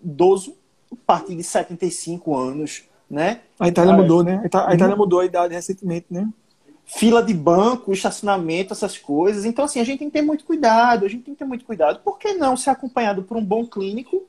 idoso 0.04 0.54
a 0.92 0.96
partir 1.06 1.34
de 1.34 1.42
75 1.42 2.36
anos, 2.36 2.84
né? 3.10 3.40
A 3.58 3.68
Itália 3.68 3.94
mudou, 3.94 4.22
né? 4.22 4.40
A 4.42 4.74
Itália 4.74 4.96
mudou 4.96 5.20
a 5.20 5.24
idade 5.24 5.54
recentemente, 5.54 6.06
né? 6.10 6.28
Fila 6.86 7.22
de 7.22 7.32
banco, 7.32 7.92
estacionamento, 7.92 8.72
essas 8.72 8.98
coisas. 8.98 9.44
Então, 9.44 9.64
assim, 9.64 9.80
a 9.80 9.84
gente 9.84 9.98
tem 10.00 10.08
que 10.08 10.12
ter 10.12 10.22
muito 10.22 10.44
cuidado, 10.44 11.04
a 11.04 11.08
gente 11.08 11.24
tem 11.24 11.34
que 11.34 11.38
ter 11.38 11.44
muito 11.44 11.64
cuidado. 11.64 12.00
Por 12.00 12.18
que 12.18 12.34
não 12.34 12.56
ser 12.56 12.70
acompanhado 12.70 13.22
por 13.22 13.36
um 13.36 13.44
bom 13.44 13.66
clínico? 13.66 14.24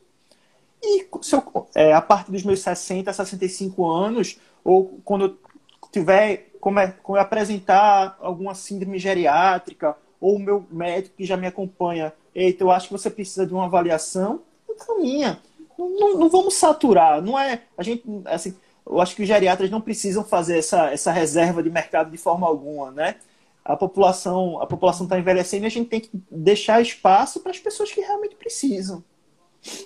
E 0.82 1.06
se 1.22 1.36
eu, 1.36 1.68
é, 1.76 1.94
a 1.94 2.02
partir 2.02 2.32
dos 2.32 2.44
meus 2.44 2.62
60, 2.62 3.12
65 3.12 3.90
anos, 3.90 4.40
ou 4.64 5.00
quando 5.04 5.26
eu 5.26 5.38
tiver, 5.92 6.52
como, 6.60 6.80
é, 6.80 6.88
como 7.04 7.18
eu 7.18 7.22
apresentar 7.22 8.18
alguma 8.22 8.56
síndrome 8.56 8.98
geriátrica, 9.00 9.96
ou 10.20 10.36
o 10.36 10.40
meu 10.40 10.66
médico 10.72 11.18
que 11.18 11.26
já 11.26 11.36
me 11.36 11.48
acompanha, 11.48 12.14
eita, 12.34 12.64
eu 12.64 12.72
acho 12.72 12.88
que 12.88 12.94
você 12.94 13.10
precisa 13.10 13.46
de 13.46 13.54
uma 13.54 13.66
avaliação, 13.66 14.42
encaminha 14.70 15.40
não, 15.78 15.90
não, 15.90 16.18
não, 16.20 16.30
vamos 16.30 16.56
saturar. 16.56 17.22
Não 17.22 17.38
é 17.38 17.62
a 17.78 17.84
gente 17.84 18.04
assim. 18.26 18.56
Eu 18.86 19.02
acho 19.02 19.16
que 19.16 19.24
os 19.24 19.28
geriatras 19.28 19.70
não 19.70 19.82
precisam 19.82 20.24
fazer 20.24 20.60
essa, 20.60 20.92
essa 20.92 21.12
reserva 21.12 21.64
de 21.64 21.70
mercado 21.70 22.12
de 22.12 22.18
forma 22.18 22.46
alguma, 22.46 22.92
né? 22.92 23.16
A 23.64 23.76
população 23.76 24.62
a 24.62 24.68
população 24.68 25.06
está 25.06 25.18
envelhecendo 25.18 25.66
e 25.66 25.68
a 25.68 25.72
gente 25.72 25.90
tem 25.90 26.00
que 26.00 26.10
deixar 26.30 26.82
espaço 26.82 27.40
para 27.40 27.52
as 27.52 27.60
pessoas 27.60 27.92
que 27.92 28.00
realmente 28.02 28.36
precisam. 28.36 29.04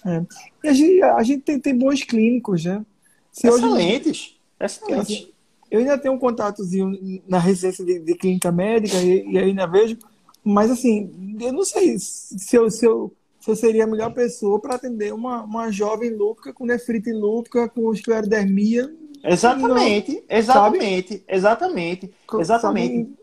É. 0.05 0.23
E 0.63 0.67
a 0.67 0.73
gente, 0.73 1.01
a 1.01 1.23
gente 1.23 1.41
tem, 1.41 1.59
tem 1.59 1.77
bons 1.77 2.03
clínicos, 2.03 2.65
né? 2.65 2.85
Se 3.31 3.47
excelentes, 3.47 4.09
hoje, 4.09 4.39
excelentes. 4.59 5.17
Assim, 5.17 5.31
eu 5.71 5.79
ainda 5.79 5.97
tenho 5.97 6.13
um 6.13 6.19
contatozinho 6.19 7.21
na 7.27 7.39
residência 7.39 7.85
de, 7.85 7.99
de 7.99 8.15
clínica 8.15 8.51
médica 8.51 8.97
e, 8.97 9.31
e 9.31 9.37
ainda 9.37 9.65
vejo, 9.65 9.97
mas 10.43 10.71
assim, 10.71 11.37
eu 11.39 11.53
não 11.53 11.63
sei 11.63 11.97
se 11.99 12.55
eu, 12.55 12.69
se 12.69 12.85
eu 12.85 13.13
eu 13.51 13.55
seria 13.55 13.83
a 13.83 13.87
melhor 13.87 14.13
pessoa 14.13 14.59
para 14.59 14.75
atender 14.75 15.13
uma, 15.13 15.43
uma 15.43 15.71
jovem 15.71 16.09
lúpica 16.09 16.53
com 16.53 16.65
nefrite 16.65 17.11
lúpica, 17.11 17.67
com 17.69 17.93
esclerodermia. 17.93 18.93
Exatamente, 19.23 20.11
não, 20.13 20.37
exatamente, 20.37 21.11
sabe? 21.11 21.25
exatamente, 21.27 22.13
exatamente. 22.39 23.13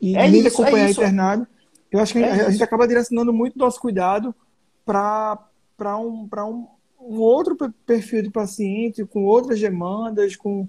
E 0.00 0.16
é 0.16 0.28
nem 0.28 0.46
acompanhar 0.46 0.88
é 0.88 0.90
internado. 0.90 1.46
Eu 1.90 2.00
acho 2.00 2.12
que 2.12 2.18
é 2.18 2.30
a, 2.30 2.46
a 2.46 2.50
gente 2.50 2.62
acaba 2.62 2.88
direcionando 2.88 3.32
muito 3.32 3.58
nosso 3.58 3.80
cuidado 3.80 4.34
para 4.84 5.38
um, 5.98 6.28
um, 6.32 6.66
um 7.00 7.20
outro 7.20 7.56
perfil 7.86 8.22
de 8.22 8.30
paciente, 8.30 9.04
com 9.04 9.24
outras 9.24 9.60
demandas, 9.60 10.34
com, 10.34 10.66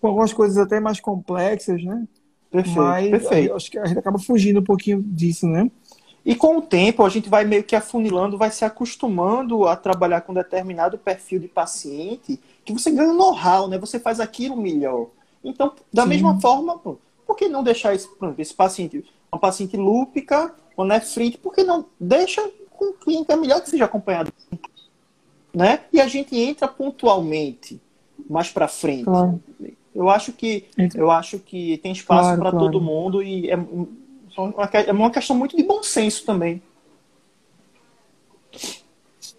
com 0.00 0.08
algumas 0.08 0.32
coisas 0.32 0.58
até 0.58 0.80
mais 0.80 1.00
complexas, 1.00 1.82
né? 1.82 2.06
Perfeito, 2.50 2.76
Mas 2.76 3.10
perfeito. 3.10 3.54
acho 3.54 3.70
que 3.70 3.78
a 3.78 3.84
gente 3.84 3.98
acaba 3.98 4.16
fugindo 4.16 4.60
um 4.60 4.64
pouquinho 4.64 5.02
disso, 5.02 5.44
né? 5.48 5.68
E 6.24 6.34
com 6.34 6.56
o 6.56 6.62
tempo, 6.62 7.04
a 7.04 7.08
gente 7.08 7.28
vai 7.28 7.44
meio 7.44 7.62
que 7.62 7.76
afunilando, 7.76 8.38
vai 8.38 8.50
se 8.50 8.64
acostumando 8.64 9.68
a 9.68 9.76
trabalhar 9.76 10.22
com 10.22 10.32
determinado 10.32 10.96
perfil 10.96 11.38
de 11.38 11.48
paciente, 11.48 12.40
que 12.64 12.72
você 12.72 12.90
ganha 12.90 13.12
know-how, 13.12 13.68
né? 13.68 13.76
Você 13.78 13.98
faz 13.98 14.20
aquilo 14.20 14.56
melhor. 14.56 15.08
Então, 15.44 15.72
da 15.92 16.04
Sim. 16.04 16.08
mesma 16.08 16.40
forma, 16.40 16.78
por 16.78 17.36
que 17.36 17.46
não 17.48 17.62
deixar 17.62 17.94
esse, 17.94 18.08
esse 18.38 18.54
paciente, 18.54 19.04
uma 19.30 19.38
paciente 19.38 19.76
lúpica, 19.76 20.54
ou 20.74 20.86
nefrite, 20.86 21.36
por 21.36 21.54
que 21.54 21.62
não 21.62 21.84
deixa 22.00 22.42
com 22.70 22.86
um 22.86 22.92
clínica 22.94 23.36
melhor 23.36 23.60
que 23.60 23.68
seja 23.68 23.84
acompanhado? 23.84 24.32
Né? 25.52 25.80
E 25.92 26.00
a 26.00 26.08
gente 26.08 26.36
entra 26.36 26.66
pontualmente 26.66 27.80
mais 28.28 28.50
para 28.50 28.66
frente. 28.66 29.04
Claro. 29.04 29.40
Eu 29.94 30.08
acho 30.08 30.32
que 30.32 30.64
eu 30.94 31.10
acho 31.10 31.38
que 31.38 31.78
tem 31.78 31.92
espaço 31.92 32.22
claro, 32.22 32.40
para 32.40 32.50
claro. 32.50 32.66
todo 32.66 32.80
mundo 32.80 33.22
e 33.22 33.48
é 33.48 33.56
é 34.86 34.92
uma 34.92 35.10
questão 35.10 35.36
muito 35.36 35.56
de 35.56 35.62
bom 35.62 35.82
senso 35.82 36.24
também. 36.24 36.62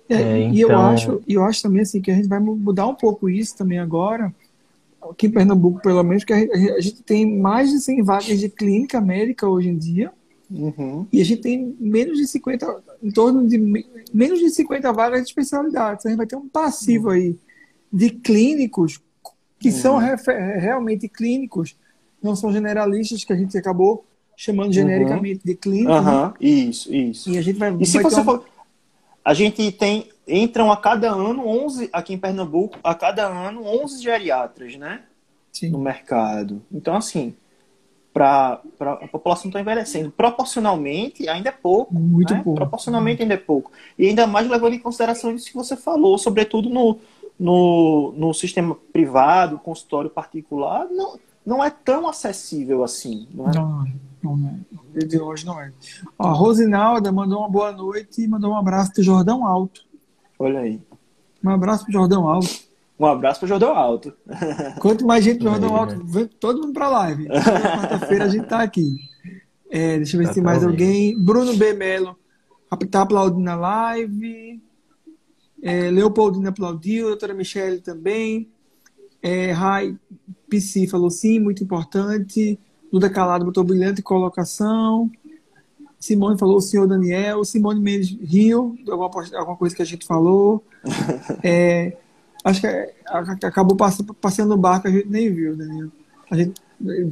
É, 0.07 0.15
é, 0.15 0.39
então... 0.39 0.53
E 0.53 0.61
eu 0.61 0.67
então- 0.67 0.85
acho, 0.85 1.23
eu 1.27 1.43
acho 1.43 1.61
também 1.61 1.81
assim 1.81 2.01
que 2.01 2.11
a 2.11 2.15
gente 2.15 2.27
vai 2.27 2.39
mudar 2.39 2.87
um 2.87 2.95
pouco 2.95 3.29
isso 3.29 3.57
também 3.57 3.79
agora, 3.79 4.33
aqui 5.01 5.27
em 5.27 5.31
Pernambuco, 5.31 5.81
pelo 5.81 6.03
menos, 6.03 6.23
que 6.23 6.33
a 6.33 6.39
gente, 6.39 6.51
a 6.53 6.81
gente 6.81 7.03
tem 7.03 7.37
mais 7.37 7.71
de 7.71 7.79
100 7.79 8.03
vagas 8.03 8.39
de 8.39 8.49
clínica 8.49 8.99
médica 9.01 9.47
hoje 9.47 9.69
em 9.69 9.77
dia. 9.77 10.11
Uhum. 10.49 11.07
E 11.11 11.21
a 11.21 11.25
gente 11.25 11.41
tem 11.41 11.75
menos 11.79 12.17
de 12.17 12.27
50, 12.27 12.83
em 13.01 13.11
torno 13.11 13.47
de 13.47 13.57
menos 14.13 14.39
de 14.39 14.49
50 14.49 14.91
vagas 14.93 15.21
de 15.21 15.27
especialidades. 15.27 16.05
A 16.05 16.09
gente 16.09 16.17
vai 16.17 16.27
ter 16.27 16.35
um 16.35 16.47
passivo 16.47 17.07
uhum. 17.07 17.13
aí 17.13 17.39
de 17.91 18.09
clínicos 18.09 19.01
que 19.59 19.69
uhum. 19.69 19.75
são 19.75 19.97
realmente 19.97 21.07
clínicos, 21.07 21.75
não 22.21 22.35
são 22.35 22.51
generalistas 22.51 23.23
que 23.23 23.33
a 23.33 23.35
gente 23.35 23.57
acabou 23.57 24.05
chamando 24.35 24.73
genericamente 24.73 25.39
uhum. 25.39 25.51
de 25.51 25.55
clínico. 25.55 25.91
Uhum. 25.91 26.25
Né? 26.25 26.33
Isso, 26.39 26.93
isso. 26.93 27.29
E 27.29 27.37
a 27.37 27.41
gente 27.41 27.57
vai. 27.57 27.75
E 27.79 27.85
se 27.85 28.01
vai 28.01 28.03
você 28.03 28.23
for... 28.23 28.45
A 29.23 29.33
gente 29.33 29.71
tem 29.71 30.09
entram 30.27 30.71
a 30.71 30.77
cada 30.77 31.11
ano 31.11 31.47
11, 31.47 31.89
aqui 31.93 32.13
em 32.13 32.17
Pernambuco, 32.17 32.79
a 32.83 32.95
cada 32.95 33.27
ano 33.27 33.63
11 33.63 34.01
geriatras, 34.01 34.75
né? 34.75 35.03
Sim. 35.51 35.69
No 35.69 35.79
mercado. 35.79 36.61
Então, 36.71 36.95
assim, 36.95 37.35
para 38.13 38.61
a 38.79 39.07
população 39.07 39.49
está 39.49 39.59
envelhecendo. 39.59 40.11
Proporcionalmente, 40.11 41.29
ainda 41.29 41.49
é 41.49 41.51
pouco. 41.51 41.93
Muito 41.93 42.33
né? 42.33 42.41
pouco. 42.43 42.59
Proporcionalmente, 42.59 43.21
ainda 43.21 43.35
é 43.35 43.37
pouco. 43.37 43.71
E 43.97 44.07
ainda 44.07 44.25
mais 44.25 44.47
levando 44.49 44.73
em 44.73 44.79
consideração 44.79 45.33
isso 45.33 45.47
que 45.47 45.55
você 45.55 45.75
falou, 45.75 46.17
sobretudo 46.17 46.69
no, 46.69 46.99
no, 47.39 48.13
no 48.17 48.33
sistema 48.33 48.75
privado, 48.91 49.59
consultório 49.59 50.09
particular, 50.09 50.87
não, 50.89 51.19
não 51.45 51.63
é 51.63 51.69
tão 51.69 52.07
acessível 52.07 52.83
assim. 52.83 53.27
Não 53.33 53.49
é? 53.49 53.53
Não, 53.53 53.85
não 54.25 54.59
é. 54.95 55.05
De 55.05 55.19
hoje 55.19 55.45
não 55.45 55.59
é. 55.59 55.71
Ó, 56.17 56.27
a 56.27 56.31
Rosinalda 56.31 57.11
mandou 57.11 57.39
uma 57.39 57.49
boa 57.49 57.71
noite 57.71 58.21
e 58.21 58.27
mandou 58.27 58.51
um 58.51 58.57
abraço 58.57 58.93
pro 58.93 59.03
Jordão 59.03 59.45
Alto. 59.45 59.81
Olha 60.39 60.61
aí. 60.61 60.81
Um 61.43 61.49
abraço 61.49 61.83
pro 61.83 61.93
Jordão 61.93 62.27
Alto. 62.27 62.49
Um 62.97 63.05
abraço 63.05 63.41
para 63.41 63.45
o 63.45 63.49
Jordão 63.49 63.75
Alto. 63.75 64.13
Quanto 64.79 65.05
mais 65.05 65.23
gente 65.23 65.39
pro 65.39 65.49
Jordão 65.49 65.75
Aí, 65.75 65.79
Alto, 65.81 66.05
vem 66.05 66.27
todo 66.27 66.61
mundo 66.61 66.73
pra 66.73 66.89
live. 66.89 67.27
Quarta-feira 67.27 68.25
a 68.25 68.29
gente 68.29 68.47
tá 68.47 68.61
aqui. 68.61 68.95
É, 69.69 69.97
deixa 69.97 70.15
eu 70.15 70.19
ver 70.19 70.27
Tá 70.27 70.29
se 70.29 70.35
tem 70.35 70.43
mais 70.43 70.63
alguém. 70.63 71.21
Bruno 71.21 71.55
B. 71.57 71.73
Melo 71.73 72.17
tá 72.89 73.01
aplaudindo 73.01 73.49
a 73.49 73.55
live. 73.55 74.61
É, 75.61 75.89
Leopoldina 75.89 76.49
aplaudiu, 76.49 77.07
doutora 77.07 77.33
Michele 77.33 77.79
também. 77.79 78.49
É, 79.21 79.51
Rai 79.51 79.97
PC 80.49 80.87
falou 80.87 81.09
sim, 81.09 81.39
muito 81.39 81.63
importante. 81.63 82.59
Duda 82.95 83.09
Calado 83.09 83.43
botou 83.43 83.61
brilhante 83.61 84.01
colocação. 84.01 85.11
Simone 85.99 86.39
falou 86.39 86.55
o 86.55 86.61
senhor 86.61 86.87
Daniel. 86.87 87.43
Simone 87.43 87.77
Mendes 87.77 88.17
riu 88.21 88.77
de 88.81 88.89
alguma, 88.89 89.09
alguma 89.37 89.57
coisa 89.57 89.75
que 89.75 89.81
a 89.81 89.85
gente 89.85 90.05
falou. 90.05 90.63
É, 91.43 91.97
acho 92.41 92.61
que 92.61 93.45
acabou 93.45 93.75
passando, 93.75 94.13
passeando 94.13 94.55
no 94.55 94.61
barco, 94.61 94.87
a 94.87 94.91
gente 94.91 95.09
nem 95.09 95.29
viu, 95.29 95.57
Daniel. 95.57 95.89
A 96.31 96.37
gente, 96.37 96.53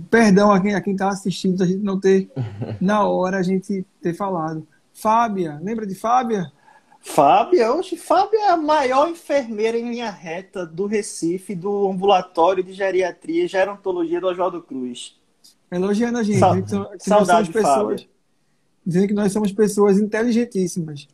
perdão 0.09 0.53
a 0.53 0.61
quem 0.61 0.73
a 0.73 0.79
está 0.79 1.09
assistindo, 1.09 1.61
a 1.61 1.65
gente 1.65 1.83
não 1.83 1.99
ter, 1.99 2.31
na 2.79 3.05
hora, 3.05 3.37
a 3.37 3.43
gente 3.43 3.85
ter 4.01 4.13
falado. 4.13 4.65
Fábia, 4.93 5.59
lembra 5.61 5.85
de 5.85 5.95
Fábia? 5.95 6.49
Fábia, 7.01 7.73
hoje, 7.73 7.97
Fábia 7.97 8.39
é 8.39 8.49
a 8.51 8.57
maior 8.57 9.09
enfermeira 9.09 9.77
em 9.77 9.89
linha 9.89 10.09
reta 10.09 10.65
do 10.65 10.85
Recife, 10.85 11.53
do 11.53 11.89
ambulatório 11.89 12.63
de 12.63 12.71
geriatria 12.71 13.43
e 13.43 13.47
gerontologia 13.47 14.21
do 14.21 14.27
Oswaldo 14.27 14.61
Cruz. 14.61 15.21
Elogiando 15.75 16.17
a 16.17 16.23
gente. 16.23 16.39
Sa- 16.39 16.55
que 16.55 16.61
que 16.63 16.75
nós 16.75 17.03
saudade, 17.03 17.27
somos 17.27 17.49
pessoas, 17.49 18.01
Fábia. 18.01 18.09
dizendo 18.85 19.07
que 19.07 19.13
nós 19.13 19.31
somos 19.31 19.51
pessoas 19.51 19.99
inteligentíssimas. 19.99 21.07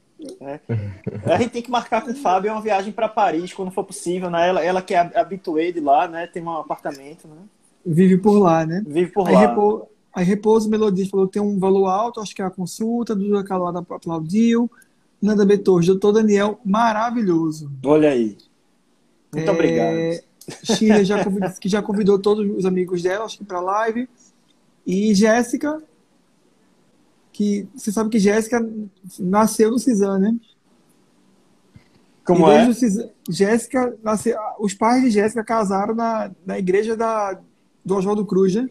A 1.26 1.38
gente 1.38 1.52
tem 1.52 1.62
que 1.62 1.72
marcar 1.72 2.02
com 2.04 2.14
Fábio 2.14 2.52
uma 2.52 2.62
viagem 2.62 2.92
para 2.92 3.08
Paris 3.08 3.54
quando 3.54 3.72
for 3.72 3.84
possível, 3.84 4.30
né? 4.30 4.50
Ela, 4.50 4.64
ela 4.64 4.82
que 4.82 4.94
é 4.94 5.00
habituê 5.20 5.72
de 5.72 5.80
lá, 5.80 6.08
né? 6.08 6.28
Tem 6.28 6.44
um 6.44 6.50
apartamento, 6.52 7.28
né? 7.28 7.38
Vive 7.86 8.18
por 8.18 8.38
lá, 8.38 8.66
né? 8.66 8.84
Vive 8.86 9.12
por 9.12 9.28
Aí, 9.28 9.34
lá. 9.34 9.40
Repouso, 9.42 9.84
aí 10.14 10.26
Repouso 10.26 10.70
Melodias 10.70 11.08
falou 11.10 11.28
que 11.28 11.34
tem 11.34 11.42
um 11.42 11.58
valor 11.58 11.88
alto, 11.88 12.20
acho 12.20 12.36
que 12.36 12.42
é 12.42 12.46
a 12.46 12.50
consulta. 12.50 13.16
Duda 13.16 13.44
Calada 13.44 13.80
aplaudiu. 13.80 14.70
Nanda 15.22 15.46
Betor, 15.46 15.84
doutor 15.86 16.14
Daniel, 16.14 16.60
maravilhoso. 16.66 17.72
Olha 17.86 18.10
aí. 18.10 18.38
Muito 19.34 19.48
É, 19.50 19.52
obrigado. 19.54 20.24
Sheila 20.64 21.04
já 21.04 21.24
convidou, 21.24 21.50
que 21.60 21.70
já 21.70 21.82
convidou 21.82 22.18
todos 22.20 22.58
os 22.58 22.66
amigos 22.66 23.02
dela, 23.04 23.26
acho 23.26 23.38
que 23.38 23.44
para 23.46 23.60
live. 23.60 24.08
E 24.92 25.14
Jéssica, 25.14 25.84
que 27.32 27.68
você 27.76 27.92
sabe 27.92 28.10
que 28.10 28.18
Jéssica 28.18 28.60
nasceu 29.20 29.70
no 29.70 29.78
Cisan, 29.78 30.18
né? 30.18 30.36
Como 32.26 32.48
E 32.52 32.56
é? 32.56 32.74
Cisan- 32.74 33.10
Jéssica 33.30 33.96
nasceu, 34.02 34.36
os 34.60 34.74
pais 34.74 35.04
de 35.04 35.12
Jéssica 35.12 35.44
casaram 35.44 35.94
na, 35.94 36.32
na 36.44 36.58
igreja 36.58 36.98
da, 36.98 37.40
do 37.86 37.96
Oswaldo 37.98 38.26
Cruz, 38.26 38.56
né? 38.56 38.68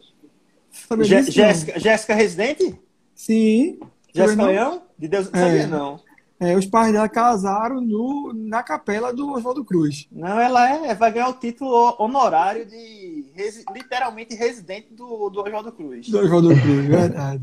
Jéssica, 1.02 1.78
Jéssica 1.78 2.14
Residente? 2.14 2.76
Sim. 3.14 3.78
Jéssica? 4.12 4.42
Leão? 4.44 4.82
De 4.98 5.06
Deus, 5.06 5.30
não 5.30 5.38
É. 5.40 5.44
sabia 5.44 5.66
não. 5.68 6.00
É, 6.40 6.56
os 6.56 6.66
pais 6.66 6.92
dela 6.92 7.08
casaram 7.08 7.80
no, 7.80 8.32
na 8.32 8.62
capela 8.62 9.12
do 9.12 9.32
Oswaldo 9.32 9.64
Cruz. 9.64 10.06
Não, 10.12 10.38
ela 10.38 10.86
é, 10.86 10.94
vai 10.94 11.10
ganhar 11.12 11.28
o 11.30 11.34
título 11.34 11.96
honorário 11.98 12.64
de 12.64 13.26
resi- 13.34 13.64
literalmente 13.74 14.34
residente 14.36 14.94
do, 14.94 15.28
do 15.30 15.40
Oswaldo 15.42 15.72
Cruz. 15.72 16.08
Do 16.08 16.20
Oswaldo 16.20 16.48
Cruz, 16.50 16.86
verdade. 16.86 17.42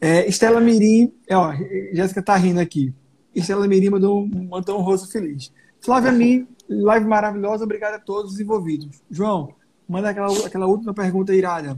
É, 0.00 0.28
Estela 0.28 0.60
Mirim, 0.60 1.12
ó, 1.30 1.52
Jéssica 1.92 2.22
tá 2.22 2.36
rindo 2.36 2.60
aqui. 2.60 2.92
Estela 3.34 3.66
Mirim 3.68 3.90
mandou, 3.90 4.22
um- 4.22 4.48
mandou 4.48 4.78
um 4.78 4.82
rosto 4.82 5.10
feliz. 5.10 5.52
Flávia 5.80 6.10
Min, 6.10 6.46
live 6.68 7.06
maravilhosa, 7.06 7.62
obrigado 7.64 7.94
a 7.94 7.98
todos 8.00 8.32
os 8.32 8.40
envolvidos. 8.40 9.00
João, 9.08 9.52
manda 9.88 10.10
aquela, 10.10 10.46
aquela 10.46 10.66
última 10.66 10.92
pergunta 10.92 11.32
irada. 11.34 11.76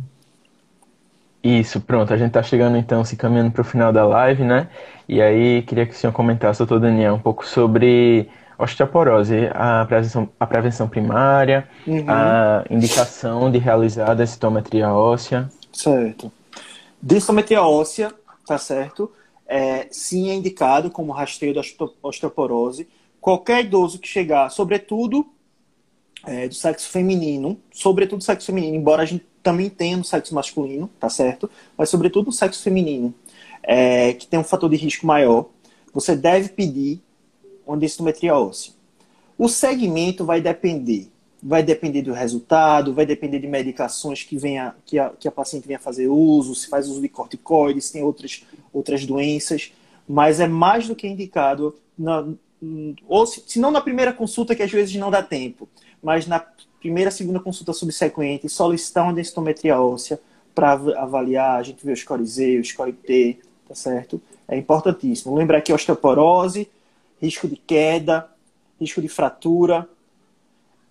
Isso, 1.48 1.80
pronto. 1.80 2.12
A 2.12 2.16
gente 2.16 2.32
tá 2.32 2.42
chegando 2.42 2.76
então, 2.76 3.04
se 3.04 3.16
caminhando 3.16 3.50
para 3.50 3.62
o 3.62 3.64
final 3.64 3.92
da 3.92 4.04
live, 4.06 4.44
né? 4.44 4.68
E 5.08 5.22
aí, 5.22 5.62
queria 5.62 5.86
que 5.86 5.92
o 5.92 5.96
senhor 5.96 6.12
comentasse, 6.12 6.58
doutor 6.58 6.80
Daniel, 6.80 7.14
um 7.14 7.18
pouco 7.20 7.46
sobre 7.46 8.28
osteoporose, 8.58 9.48
a 9.54 9.84
prevenção, 9.86 10.28
a 10.38 10.46
prevenção 10.46 10.88
primária, 10.88 11.66
Uhum. 11.86 12.04
a 12.06 12.64
indicação 12.68 13.50
de 13.50 13.58
realizar 13.58 14.10
a 14.10 14.14
densitometria 14.14 14.92
óssea. 14.92 15.48
Certo. 15.72 16.30
Densitometria 17.00 17.62
óssea, 17.62 18.12
tá 18.46 18.58
certo? 18.58 19.10
É, 19.46 19.86
sim, 19.90 20.28
é 20.30 20.34
indicado 20.34 20.90
como 20.90 21.12
rastreio 21.12 21.54
da 21.54 21.60
osteo- 21.60 21.94
osteoporose. 22.02 22.86
Qualquer 23.20 23.64
idoso 23.64 23.98
que 23.98 24.08
chegar, 24.08 24.50
sobretudo 24.50 25.24
é, 26.26 26.48
do 26.48 26.54
sexo 26.54 26.90
feminino, 26.90 27.58
sobretudo 27.72 28.18
do 28.18 28.24
sexo 28.24 28.46
feminino, 28.48 28.76
embora 28.76 29.02
a 29.02 29.06
gente 29.06 29.24
também 29.48 29.70
tenha 29.70 29.96
no 29.96 30.04
sexo 30.04 30.34
masculino, 30.34 30.90
tá 31.00 31.08
certo? 31.08 31.50
Mas 31.74 31.88
sobretudo 31.88 32.26
no 32.26 32.32
sexo 32.32 32.62
feminino, 32.62 33.14
é, 33.62 34.12
que 34.12 34.26
tem 34.26 34.38
um 34.38 34.44
fator 34.44 34.68
de 34.68 34.76
risco 34.76 35.06
maior, 35.06 35.46
você 35.90 36.14
deve 36.14 36.50
pedir 36.50 37.00
uma 37.66 37.78
densitometria 37.78 38.36
óssea. 38.36 38.74
O 39.38 39.48
segmento 39.48 40.22
vai 40.22 40.42
depender. 40.42 41.08
Vai 41.42 41.62
depender 41.62 42.02
do 42.02 42.12
resultado, 42.12 42.92
vai 42.92 43.06
depender 43.06 43.38
de 43.38 43.46
medicações 43.46 44.22
que, 44.22 44.36
venha, 44.36 44.74
que, 44.84 44.98
a, 44.98 45.10
que 45.18 45.26
a 45.26 45.32
paciente 45.32 45.66
venha 45.66 45.78
fazer 45.78 46.08
uso, 46.08 46.54
se 46.54 46.68
faz 46.68 46.86
uso 46.86 47.00
de 47.00 47.08
corticoides, 47.08 47.86
se 47.86 47.94
tem 47.94 48.02
outras, 48.02 48.44
outras 48.70 49.06
doenças, 49.06 49.72
mas 50.06 50.40
é 50.40 50.46
mais 50.46 50.86
do 50.86 50.94
que 50.94 51.06
indicado, 51.06 51.74
na, 51.98 52.26
ou 53.06 53.26
se, 53.26 53.42
se 53.46 53.58
não 53.58 53.70
na 53.70 53.80
primeira 53.80 54.12
consulta, 54.12 54.54
que 54.54 54.62
às 54.62 54.70
vezes 54.70 54.94
não 54.96 55.10
dá 55.10 55.22
tempo, 55.22 55.66
mas 56.02 56.26
na 56.26 56.44
primeira, 56.80 57.10
segunda 57.10 57.40
consulta 57.40 57.72
subsequente, 57.72 58.48
solicitar 58.48 59.04
uma 59.04 59.14
densitometria 59.14 59.80
óssea 59.80 60.20
para 60.54 60.72
avaliar, 60.72 61.58
a 61.58 61.62
gente 61.62 61.84
vê 61.84 61.92
o 61.92 61.96
score 61.96 62.24
Z, 62.24 62.58
o 62.58 62.64
score 62.64 62.92
T, 62.92 63.38
tá 63.68 63.74
certo? 63.74 64.20
É 64.46 64.56
importantíssimo. 64.56 65.34
Lembrar 65.34 65.60
que 65.60 65.72
osteoporose, 65.72 66.68
risco 67.20 67.46
de 67.46 67.56
queda, 67.56 68.28
risco 68.80 69.00
de 69.00 69.08
fratura, 69.08 69.88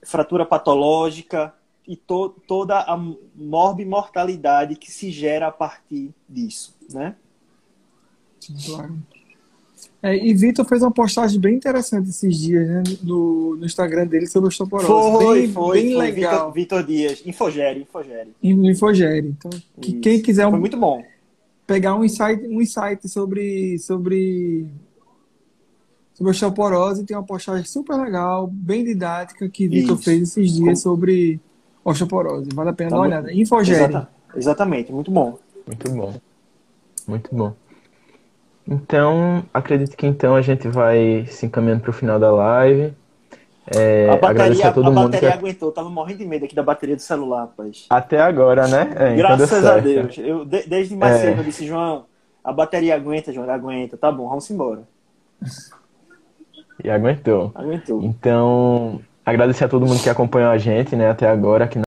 fratura 0.03 0.45
patológica 0.45 1.53
e 1.87 1.95
to 1.95 2.29
toda 2.47 2.79
a 2.79 2.97
morbimortalidade 3.35 4.75
que 4.75 4.91
se 4.91 5.09
gera 5.11 5.47
a 5.47 5.51
partir 5.51 6.13
disso, 6.27 6.75
né? 6.89 7.15
Claro. 8.65 8.97
É, 10.01 10.15
e 10.15 10.31
Vitor 10.33 10.63
fez 10.65 10.81
uma 10.83 10.91
postagem 10.91 11.39
bem 11.39 11.55
interessante 11.55 12.09
esses 12.09 12.37
dias 12.37 12.67
né, 12.67 12.83
no, 13.01 13.55
no 13.55 13.65
Instagram 13.65 14.05
dele 14.05 14.27
sobre 14.27 14.47
osteoporose. 14.49 14.87
Foi, 14.87 15.41
bem, 15.41 15.51
foi, 15.51 15.81
bem 15.81 15.93
foi 15.95 16.01
legal. 16.03 16.51
Vitor, 16.51 16.53
Vitor 16.53 16.83
Dias, 16.83 17.23
Infogere, 17.25 17.81
Infogere. 17.81 18.29
Infogere. 18.43 19.27
Então, 19.29 19.49
que 19.81 19.93
quem 19.93 20.21
quiser 20.21 20.47
Foi 20.47 20.53
um, 20.55 20.59
muito 20.59 20.77
bom. 20.77 21.03
pegar 21.65 21.95
um 21.95 22.03
insight, 22.03 22.45
um 22.47 22.61
insight 22.61 23.09
sobre, 23.09 23.79
sobre, 23.79 24.67
sobre 26.13 26.31
osteoporose, 26.31 27.03
tem 27.03 27.17
uma 27.17 27.23
postagem 27.25 27.65
super 27.65 27.95
legal, 27.95 28.45
bem 28.47 28.83
didática, 28.83 29.49
que 29.49 29.67
Vitor 29.67 29.97
fez 29.97 30.21
esses 30.21 30.53
dias 30.53 30.79
sobre 30.79 31.39
osteoporose. 31.83 32.49
Vale 32.53 32.69
a 32.69 32.73
pena 32.73 32.91
Tá 32.91 32.95
dar 32.97 33.01
uma 33.01 33.07
olhada. 33.07 33.33
Infogere. 33.33 33.79
Exata- 33.79 34.09
exatamente, 34.35 34.91
muito 34.91 35.09
bom. 35.09 35.39
Muito 35.65 35.89
bom. 35.91 36.13
Muito 37.07 37.35
bom. 37.35 37.55
Então, 38.67 39.43
acredito 39.53 39.95
que 39.95 40.05
então 40.05 40.35
a 40.35 40.41
gente 40.41 40.67
vai 40.67 41.25
se 41.29 41.45
encaminhando 41.45 41.81
para 41.81 41.89
o 41.89 41.93
final 41.93 42.19
da 42.19 42.31
live. 42.31 42.93
É, 43.75 44.09
a 44.09 44.15
bateria, 44.17 44.69
a 44.69 44.71
todo 44.73 44.87
a 44.87 44.91
mundo 44.91 45.05
que 45.09 45.15
bateria 45.17 45.33
aguentou, 45.35 45.71
tava 45.71 45.89
morrendo 45.89 46.19
de 46.19 46.25
medo 46.25 46.45
aqui 46.45 46.55
da 46.55 46.63
bateria 46.63 46.95
do 46.95 47.01
celular, 47.01 47.41
rapaz. 47.41 47.85
até 47.89 48.19
agora, 48.21 48.65
né? 48.67 48.93
É, 48.95 49.13
então 49.13 49.17
Graças 49.17 49.65
a. 49.65 49.77
Deus. 49.79 50.17
Eu, 50.17 50.45
de- 50.45 50.67
desde 50.67 50.95
mais 50.95 51.15
É. 51.17 51.19
cedo 51.19 51.39
eu 51.39 51.43
disse, 51.43 51.65
João, 51.67 52.05
a 52.43 52.53
bateria 52.53 52.95
aguenta, 52.95 53.33
João, 53.33 53.49
aguenta. 53.49 53.97
Tá 53.97 54.09
bom, 54.09 54.29
vamos 54.29 54.49
embora. 54.49 54.83
E 56.81 56.89
aguentou. 56.89 57.51
Aguentou. 57.55 58.01
Então, 58.03 59.01
agradecer 59.25 59.65
a 59.65 59.67
todo 59.67 59.85
mundo 59.85 60.01
que 60.01 60.09
acompanhou 60.09 60.49
a 60.49 60.57
gente, 60.57 60.95
né, 60.95 61.09
até 61.09 61.27
agora, 61.27 61.67
que 61.67 61.75